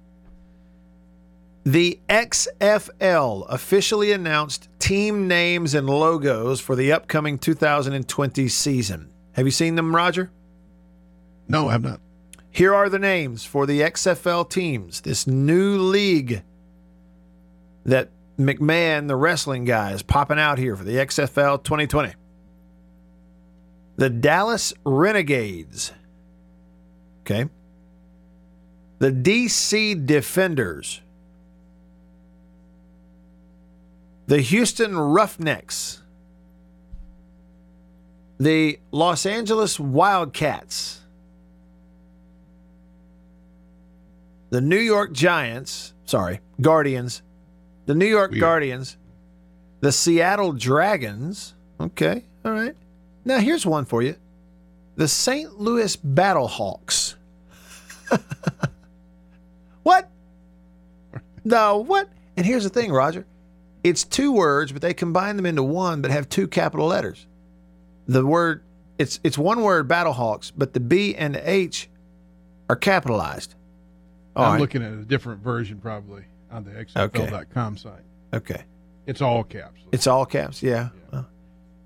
The 1.65 2.01
XFL 2.09 3.47
officially 3.49 4.13
announced 4.13 4.69
team 4.79 5.29
names 5.29 5.75
and 5.75 5.89
logos 5.89 6.61
for 6.61 6.75
the 6.75 6.91
upcoming 6.91 7.39
2020 7.39 8.49
season. 8.49 9.11
Have 9.33 9.47
you 9.47 9.51
seen 9.51 9.75
them, 9.75 9.95
Roger? 9.95 10.31
No, 11.49 11.69
I 11.69 11.73
have 11.73 11.83
not. 11.83 12.01
Here 12.51 12.75
are 12.75 12.89
the 12.89 12.99
names 12.99 13.45
for 13.45 13.67
the 13.67 13.81
XFL 13.81 14.49
teams, 14.49 15.03
this 15.03 15.27
new 15.27 15.79
league 15.79 16.43
that 17.85 18.11
McMahon, 18.39 19.07
the 19.07 19.17
wrestling 19.17 19.65
guy, 19.65 19.93
is 19.93 20.03
popping 20.03 20.39
out 20.39 20.59
here 20.59 20.75
for 20.75 20.85
the 20.85 20.97
XFL 20.97 21.63
2020. 21.63 22.15
The 23.97 24.11
Dallas 24.11 24.73
Renegades. 24.85 25.93
Okay. 27.21 27.49
The 28.99 29.13
DC 29.13 30.07
Defenders. 30.07 31.03
The 34.31 34.41
Houston 34.41 34.97
Roughnecks. 34.97 36.03
The 38.39 38.78
Los 38.93 39.26
Angeles 39.26 39.81
Wildcats. 39.81 41.01
the 44.51 44.61
New 44.61 44.78
York 44.78 45.12
Giants, 45.12 45.95
sorry, 46.05 46.41
Guardians, 46.61 47.22
the 47.87 47.95
New 47.95 48.07
York 48.07 48.33
Weird. 48.33 48.41
Guardians, 48.41 48.97
the 49.81 49.91
Seattle 49.91 50.53
Dragons. 50.53 51.55
Okay, 51.81 52.24
all 52.45 52.53
right. 52.53 52.76
Now 53.24 53.39
here's 53.39 53.64
one 53.64 53.85
for 53.85 54.01
you 54.01 54.14
the 54.97 55.09
St. 55.09 55.59
Louis 55.59 55.97
Battlehawks. 55.97 57.14
what? 59.83 60.09
No, 61.45 61.78
what? 61.78 62.09
And 62.37 62.45
here's 62.47 62.64
the 62.64 62.70
thing, 62.70 62.93
Roger. 62.93 63.24
It's 63.83 64.05
two 64.05 64.33
words, 64.33 64.72
but 64.72 64.83
they 64.83 64.93
combine 64.95 65.37
them 65.37 65.47
into 65.47 65.62
one, 65.62 66.03
but 66.03 66.11
have 66.11 66.28
two 66.28 66.47
capital 66.49 66.87
letters. 66.87 67.26
The 68.07 68.24
word, 68.26 68.62
it's 68.99 69.20
it's 69.24 69.39
one 69.39 69.62
word, 69.62 69.89
Battlehawks, 69.89 70.53
but 70.57 70.74
the 70.74 70.81
B 70.81 71.14
and 71.14 71.35
the 71.35 71.51
H 71.51 71.89
are 72.68 72.76
capitalized. 72.76 73.55
All 74.37 74.45
I'm 74.45 74.53
right. 74.53 74.61
looking 74.61 74.83
at 74.83 74.93
a 74.93 75.05
different 75.05 75.43
version 75.43 75.78
probably 75.78 76.24
on 76.51 76.64
the 76.64 76.70
XFL.com 76.70 77.76
site. 77.76 78.03
Okay. 78.33 78.64
It's 79.07 79.20
all 79.20 79.43
caps. 79.45 79.81
It's 79.93 80.07
all 80.07 80.24
caps, 80.26 80.62
yeah. 80.62 80.91
Uh, 81.12 81.22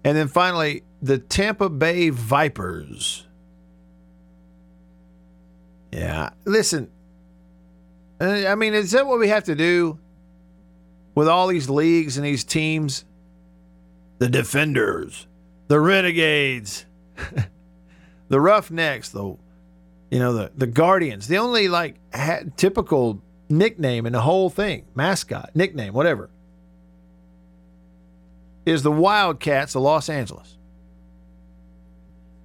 And 0.05 0.17
then 0.17 0.29
finally, 0.29 0.83
the 1.01 1.19
Tampa 1.19 1.71
Bay 1.71 2.11
Vipers. 2.11 3.27
Yeah. 5.93 6.31
Listen, 6.45 6.91
uh, 8.21 8.25
I 8.49 8.55
mean, 8.57 8.75
is 8.75 8.91
that 8.91 9.07
what 9.07 9.19
we 9.19 9.29
have 9.29 9.45
to 9.45 9.55
do 9.55 9.99
with 11.15 11.29
all 11.29 11.47
these 11.49 11.69
leagues 11.71 12.17
and 12.17 12.25
these 12.27 12.45
teams? 12.45 13.05
The 14.19 14.29
Defenders, 14.29 15.27
the 15.69 15.81
Renegades, 15.81 16.87
the 18.29 18.41
Roughnecks, 18.41 19.09
the 19.11 19.37
you 20.11 20.19
know 20.21 20.33
the 20.33 20.53
the 20.57 20.67
Guardians. 20.69 21.27
The 21.27 21.39
only 21.39 21.69
like 21.69 21.97
ha- 22.15 22.43
typical 22.57 23.21
nickname 23.49 24.07
in 24.07 24.13
the 24.13 24.21
whole 24.21 24.49
thing, 24.51 24.87
mascot, 24.95 25.51
nickname, 25.55 25.93
whatever, 25.93 26.31
is 28.65 28.83
the 28.83 28.93
Wildcats 28.93 29.75
of 29.75 29.83
Los 29.83 30.09
Angeles. 30.09 30.57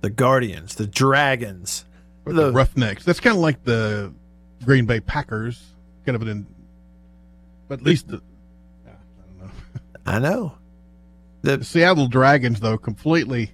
The 0.01 0.09
Guardians, 0.09 0.75
the 0.75 0.87
Dragons, 0.87 1.85
the, 2.25 2.33
the- 2.33 2.51
Roughnecks. 2.51 3.03
That's 3.05 3.19
kind 3.19 3.35
of 3.35 3.41
like 3.41 3.63
the 3.63 4.13
Green 4.65 4.85
Bay 4.85 4.99
Packers. 5.01 5.61
Kind 6.05 6.15
of 6.15 6.21
an, 6.27 6.47
but 7.67 7.79
at 7.79 7.85
least 7.85 8.07
the, 8.07 8.15
I 8.15 8.19
don't 8.19 8.23
know. 8.23 8.23
I 10.09 10.17
know. 10.17 10.53
The 11.43 11.63
Seattle 11.63 12.07
Dragons, 12.07 12.59
though, 12.59 12.79
completely 12.79 13.51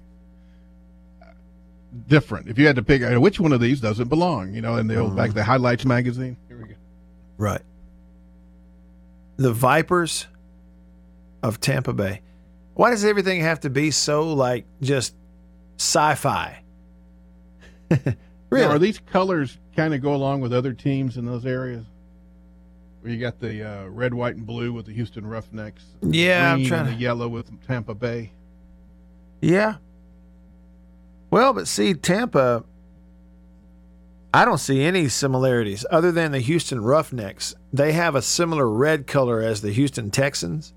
different. 2.08 2.48
If 2.48 2.58
you 2.58 2.66
had 2.66 2.78
to 2.78 2.82
pick 2.82 3.02
uh, 3.02 3.20
which 3.20 3.42
one 3.42 3.52
of 3.52 3.60
these 3.60 3.82
doesn't 3.82 4.08
belong, 4.08 4.54
you 4.54 4.62
know, 4.62 4.78
in 4.78 4.88
the 4.88 4.98
old 4.98 5.18
back 5.18 5.34
the 5.34 5.44
highlights 5.44 5.84
magazine. 5.84 6.38
Here 6.48 6.58
we 6.58 6.70
go. 6.70 6.76
Right. 7.38 7.62
The 9.36 9.52
Vipers 9.52 10.28
of 11.44 11.60
Tampa 11.60 11.92
Bay. 11.92 12.22
Why 12.76 12.90
does 12.92 13.04
everything 13.04 13.42
have 13.42 13.60
to 13.62 13.70
be 13.70 13.92
so 13.92 14.34
like 14.34 14.66
just 14.82 15.14
sci-fi? 15.78 16.64
really? 17.90 18.16
Now, 18.66 18.72
are 18.72 18.80
these 18.80 19.00
colors 19.00 19.58
kind 19.76 19.94
of 19.94 20.02
go 20.02 20.16
along 20.16 20.40
with 20.40 20.54
other 20.54 20.72
teams 20.72 21.18
in 21.18 21.26
those 21.26 21.46
areas? 21.46 21.86
Where 23.06 23.14
you 23.14 23.20
got 23.20 23.40
the 23.40 23.62
uh, 23.62 23.86
red, 23.86 24.16
white, 24.16 24.36
and 24.36 24.48
blue 24.48 24.74
with 24.74 24.88
the 24.88 24.92
Houston 24.94 25.28
Roughnecks. 25.28 25.84
Yeah, 26.02 26.54
I'm 26.54 26.66
trying 26.66 26.80
and 26.80 26.90
to- 26.90 26.96
the 26.96 27.00
yellow 27.00 27.28
with 27.28 27.52
Tampa 27.68 27.94
Bay. 27.94 28.32
Yeah. 29.42 29.76
Well, 31.30 31.54
but 31.54 31.68
see, 31.68 31.94
Tampa, 31.94 32.64
I 34.34 34.44
don't 34.44 34.58
see 34.58 34.82
any 34.82 35.08
similarities 35.08 35.86
other 35.92 36.12
than 36.12 36.32
the 36.32 36.40
Houston 36.40 36.82
Roughnecks. 36.82 37.54
They 37.72 37.92
have 37.92 38.16
a 38.16 38.24
similar 38.24 38.68
red 38.68 39.06
color 39.06 39.40
as 39.40 39.62
the 39.62 39.72
Houston 39.72 40.10
Texans, 40.10 40.74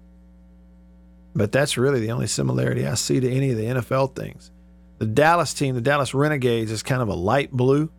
but 1.34 1.50
that's 1.50 1.78
really 1.78 2.00
the 2.00 2.10
only 2.10 2.26
similarity 2.26 2.86
I 2.86 2.92
see 2.92 3.20
to 3.20 3.30
any 3.32 3.52
of 3.52 3.56
the 3.56 3.64
NFL 3.64 4.14
things. 4.14 4.50
The 4.98 5.06
Dallas 5.06 5.54
team, 5.54 5.74
the 5.74 5.80
Dallas 5.80 6.12
Renegades, 6.12 6.70
is 6.70 6.82
kind 6.82 7.00
of 7.00 7.08
a 7.08 7.14
light 7.14 7.50
blue. 7.52 7.90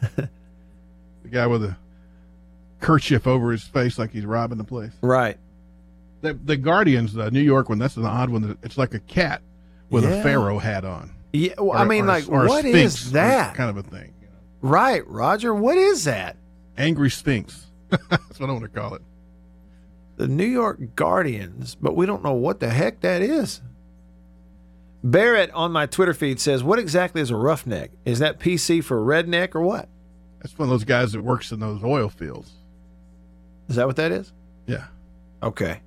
The 1.24 1.30
guy 1.30 1.46
with 1.46 1.64
a 1.64 1.76
kerchief 2.84 3.26
over 3.26 3.50
his 3.52 3.64
face 3.64 3.98
like 3.98 4.10
he's 4.12 4.24
robbing 4.26 4.58
the 4.58 4.64
place. 4.64 4.92
Right. 5.00 5.38
The, 6.20 6.34
the 6.34 6.56
Guardians, 6.56 7.12
the 7.14 7.30
New 7.30 7.40
York 7.40 7.68
one, 7.68 7.78
that's 7.78 7.96
an 7.96 8.04
odd 8.06 8.30
one. 8.30 8.56
It's 8.62 8.78
like 8.78 8.94
a 8.94 9.00
cat 9.00 9.42
with 9.90 10.04
Yeah. 10.04 10.10
a 10.10 10.22
pharaoh 10.22 10.58
hat 10.58 10.84
on. 10.84 11.10
Yeah. 11.32 11.54
Well, 11.58 11.78
I 11.78 11.84
mean, 11.84 12.04
or- 12.04 12.06
like, 12.08 12.28
or 12.28 12.46
what 12.46 12.64
is 12.64 13.08
or 13.08 13.10
that? 13.14 13.54
Kind 13.54 13.70
of 13.70 13.76
a 13.76 13.82
thing. 13.88 14.14
Right, 14.60 15.06
Roger. 15.06 15.54
What 15.54 15.76
is 15.76 16.04
that? 16.04 16.36
Angry 16.78 17.10
Sphinx. 17.10 17.66
that's 17.90 18.40
what 18.40 18.48
I 18.48 18.52
want 18.52 18.64
to 18.64 18.68
call 18.70 18.94
it. 18.94 19.02
the 20.16 20.26
New 20.28 20.46
York 20.46 20.80
Guardians, 20.96 21.74
but 21.74 21.94
we 21.94 22.06
don't 22.06 22.22
know 22.24 22.32
what 22.32 22.60
the 22.60 22.70
heck 22.70 23.00
that 23.00 23.20
is. 23.20 23.60
Barrett 25.02 25.50
on 25.52 25.70
my 25.70 25.86
Twitter 25.86 26.14
feed 26.14 26.40
says, 26.40 26.64
What 26.64 26.78
exactly 26.78 27.20
is 27.20 27.30
a 27.30 27.36
roughneck? 27.36 27.90
Is 28.04 28.20
that 28.20 28.40
PC 28.40 28.82
for 28.82 28.98
redneck 29.04 29.54
or 29.54 29.60
what? 29.60 29.88
That's 30.40 30.58
one 30.58 30.66
of 30.68 30.70
those 30.70 30.84
guys 30.84 31.12
that 31.12 31.22
works 31.22 31.52
in 31.52 31.60
those 31.60 31.82
oil 31.84 32.08
fields. 32.08 32.52
Is 33.68 33.76
that 33.76 33.86
what 33.86 33.96
that 33.96 34.12
is? 34.12 34.32
Yeah. 34.66 34.86
Okay. 35.42 35.80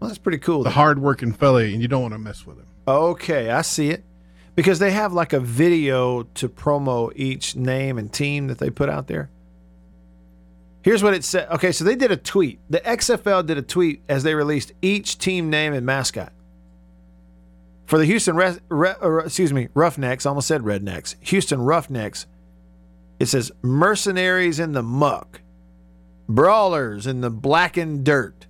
Well, 0.00 0.08
that's 0.08 0.18
pretty 0.18 0.38
cool. 0.38 0.58
The 0.58 0.64
then. 0.64 0.72
hard 0.72 0.98
working 0.98 1.32
fella, 1.32 1.64
and 1.64 1.80
you 1.80 1.88
don't 1.88 2.02
want 2.02 2.14
to 2.14 2.18
mess 2.18 2.46
with 2.46 2.58
him. 2.58 2.66
Okay, 2.86 3.50
I 3.50 3.62
see 3.62 3.90
it. 3.90 4.04
Because 4.54 4.78
they 4.78 4.90
have 4.90 5.12
like 5.12 5.32
a 5.32 5.40
video 5.40 6.22
to 6.22 6.48
promo 6.48 7.12
each 7.14 7.56
name 7.56 7.98
and 7.98 8.10
team 8.10 8.46
that 8.46 8.58
they 8.58 8.70
put 8.70 8.88
out 8.88 9.06
there. 9.06 9.28
Here's 10.82 11.02
what 11.02 11.14
it 11.14 11.24
said. 11.24 11.48
Okay, 11.50 11.72
so 11.72 11.84
they 11.84 11.96
did 11.96 12.10
a 12.12 12.16
tweet. 12.16 12.60
The 12.70 12.80
XFL 12.80 13.44
did 13.44 13.58
a 13.58 13.62
tweet 13.62 14.02
as 14.08 14.22
they 14.22 14.34
released 14.34 14.72
each 14.80 15.18
team 15.18 15.50
name 15.50 15.74
and 15.74 15.84
mascot. 15.84 16.32
For 17.86 17.98
the 17.98 18.04
Houston, 18.04 18.36
Re- 18.36 18.58
Re- 18.68 18.94
or, 19.00 19.20
excuse 19.20 19.52
me, 19.52 19.68
Roughnecks, 19.74 20.24
almost 20.26 20.48
said 20.48 20.62
Rednecks. 20.62 21.16
Houston 21.20 21.60
Roughnecks. 21.60 22.26
It 23.18 23.26
says 23.26 23.50
mercenaries 23.62 24.58
in 24.58 24.72
the 24.72 24.82
muck, 24.82 25.40
brawlers 26.28 27.06
in 27.06 27.20
the 27.20 27.30
blackened 27.30 28.04
dirt, 28.04 28.46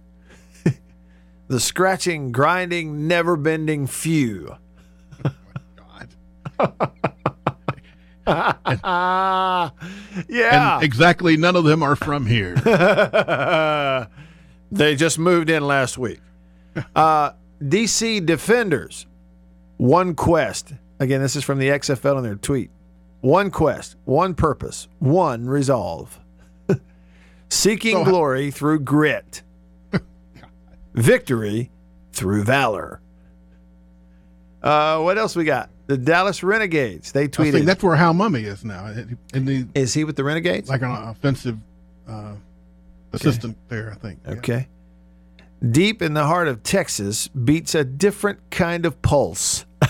the 1.49 1.61
scratching, 1.61 2.33
grinding, 2.33 3.07
never 3.07 3.37
bending 3.37 3.87
few. 3.87 4.57
God. 5.87 6.09
Yeah. 10.29 10.77
And 10.77 10.85
exactly 10.85 11.37
none 11.37 11.57
of 11.57 11.65
them 11.65 11.83
are 11.83 11.97
from 11.97 12.27
here. 12.27 12.55
they 14.73 14.97
just 14.97 15.19
moved 15.19 15.51
in 15.51 15.67
last 15.67 15.97
week. 15.99 16.21
Uh, 16.95 17.33
DC 17.63 18.25
Defenders, 18.27 19.07
one 19.77 20.15
quest. 20.15 20.73
Again, 20.99 21.23
this 21.23 21.37
is 21.37 21.45
from 21.45 21.59
the 21.59 21.69
XFL 21.69 22.19
in 22.19 22.25
their 22.25 22.37
tweet. 22.37 22.71
One 23.21 23.51
quest, 23.51 23.97
one 24.05 24.35
purpose, 24.35 24.89
one 24.99 25.47
resolve. 25.47 26.21
Seeking 27.49 27.93
So- 27.97 28.05
glory 28.05 28.51
through 28.51 28.81
grit, 28.81 29.43
victory 30.95 31.71
through 32.13 32.45
valor. 32.45 33.01
Uh, 34.63 35.01
what 35.01 35.17
else 35.19 35.37
we 35.37 35.45
got? 35.45 35.71
The 35.87 35.97
Dallas 35.97 36.43
Renegades. 36.43 37.13
They 37.13 37.25
I 37.25 37.27
tweeted. 37.29 37.65
that's 37.65 37.83
where 37.85 37.95
Hal 37.95 38.13
Mumme 38.15 38.43
is 38.45 38.65
now. 38.65 38.93
The 39.33 39.69
Is 39.75 39.95
he 39.95 40.03
with 40.05 40.17
the 40.17 40.25
Renegades? 40.25 40.69
like 40.69 40.83
an 40.83 40.91
offensive 40.91 41.59
uh, 42.09 42.35
assistant 43.13 43.57
there, 43.69 43.93
I 43.93 43.95
think. 43.95 44.19
Yeah. 44.25 44.33
Okay. 44.33 44.69
Deep 45.71 46.03
in 46.03 46.15
the 46.15 46.25
heart 46.25 46.49
of 46.49 46.63
Texas 46.65 47.29
beats 47.29 47.75
a 47.77 47.85
different 47.85 48.41
kind 48.51 48.85
of 48.85 49.01
pulse. 49.03 49.65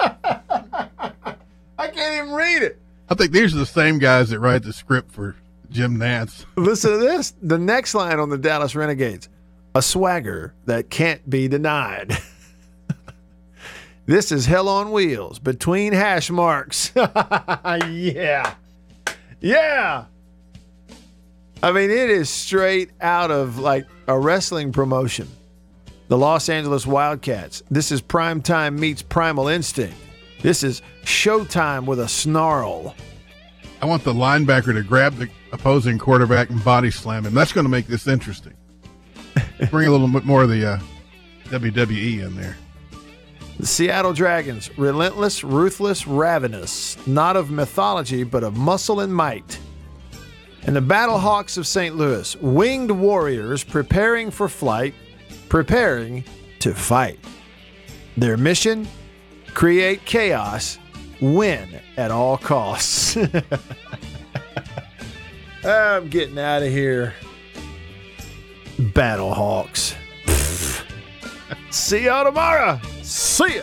I 0.00 1.88
can't 1.88 2.16
even 2.26 2.32
read 2.34 2.62
it. 2.62 2.78
I 3.08 3.14
think 3.14 3.32
these 3.32 3.54
are 3.54 3.58
the 3.58 3.66
same 3.66 3.98
guys 3.98 4.30
that 4.30 4.40
write 4.40 4.62
the 4.64 4.72
script 4.72 5.12
for 5.12 5.36
Jim 5.70 5.96
Nantz. 5.96 6.44
Listen 6.56 6.92
to 6.92 6.98
this. 6.98 7.34
The 7.42 7.58
next 7.58 7.94
line 7.94 8.18
on 8.18 8.28
the 8.28 8.38
Dallas 8.38 8.74
Renegades 8.74 9.28
a 9.76 9.82
swagger 9.82 10.54
that 10.64 10.88
can't 10.88 11.28
be 11.28 11.48
denied. 11.48 12.16
this 14.06 14.32
is 14.32 14.46
hell 14.46 14.70
on 14.70 14.90
wheels 14.90 15.38
between 15.38 15.92
hash 15.92 16.30
marks. 16.30 16.92
yeah. 16.96 18.54
Yeah. 19.40 20.06
I 21.62 21.72
mean, 21.72 21.90
it 21.90 22.08
is 22.08 22.30
straight 22.30 22.90
out 23.02 23.30
of 23.30 23.58
like 23.58 23.84
a 24.08 24.18
wrestling 24.18 24.72
promotion. 24.72 25.28
The 26.08 26.16
Los 26.16 26.48
Angeles 26.48 26.86
Wildcats. 26.86 27.62
This 27.70 27.92
is 27.92 28.00
prime 28.00 28.40
time 28.40 28.80
meets 28.80 29.02
primal 29.02 29.48
instinct. 29.48 29.98
This 30.40 30.62
is 30.62 30.80
showtime 31.02 31.84
with 31.84 32.00
a 32.00 32.08
snarl. 32.08 32.94
I 33.82 33.86
want 33.86 34.04
the 34.04 34.14
linebacker 34.14 34.72
to 34.72 34.82
grab 34.82 35.16
the 35.16 35.28
opposing 35.56 35.98
quarterback 35.98 36.50
and 36.50 36.62
body 36.62 36.90
slam 36.90 37.24
him. 37.24 37.34
That's 37.34 37.52
going 37.52 37.64
to 37.64 37.70
make 37.70 37.86
this 37.86 38.06
interesting. 38.06 38.52
Bring 39.70 39.88
a 39.88 39.90
little 39.90 40.08
bit 40.08 40.24
more 40.24 40.42
of 40.42 40.50
the 40.50 40.72
uh, 40.72 40.78
WWE 41.46 42.26
in 42.26 42.36
there. 42.36 42.56
The 43.58 43.66
Seattle 43.66 44.12
Dragons, 44.12 44.70
relentless, 44.78 45.42
ruthless, 45.42 46.06
ravenous, 46.06 46.98
not 47.06 47.36
of 47.36 47.50
mythology, 47.50 48.22
but 48.22 48.44
of 48.44 48.56
muscle 48.56 49.00
and 49.00 49.14
might. 49.14 49.58
And 50.64 50.76
the 50.76 50.80
Battlehawks 50.80 51.56
of 51.56 51.66
St. 51.66 51.96
Louis, 51.96 52.36
winged 52.36 52.90
warriors 52.90 53.64
preparing 53.64 54.30
for 54.30 54.48
flight, 54.48 54.94
preparing 55.48 56.22
to 56.58 56.74
fight. 56.74 57.18
Their 58.18 58.36
mission 58.36 58.86
create 59.54 60.04
chaos, 60.04 60.78
win 61.22 61.80
at 61.96 62.10
all 62.10 62.36
costs. 62.36 63.16
I'm 65.66 66.08
getting 66.08 66.38
out 66.38 66.62
of 66.62 66.68
here. 66.70 67.14
Battlehawks. 68.78 69.94
See 71.70 72.04
y'all 72.04 72.24
tomorrow. 72.24 72.80
See 73.02 73.56
ya. 73.56 73.62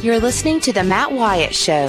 You're 0.00 0.20
listening 0.20 0.60
to 0.60 0.72
The 0.72 0.84
Matt 0.84 1.12
Wyatt 1.12 1.54
Show. 1.54 1.88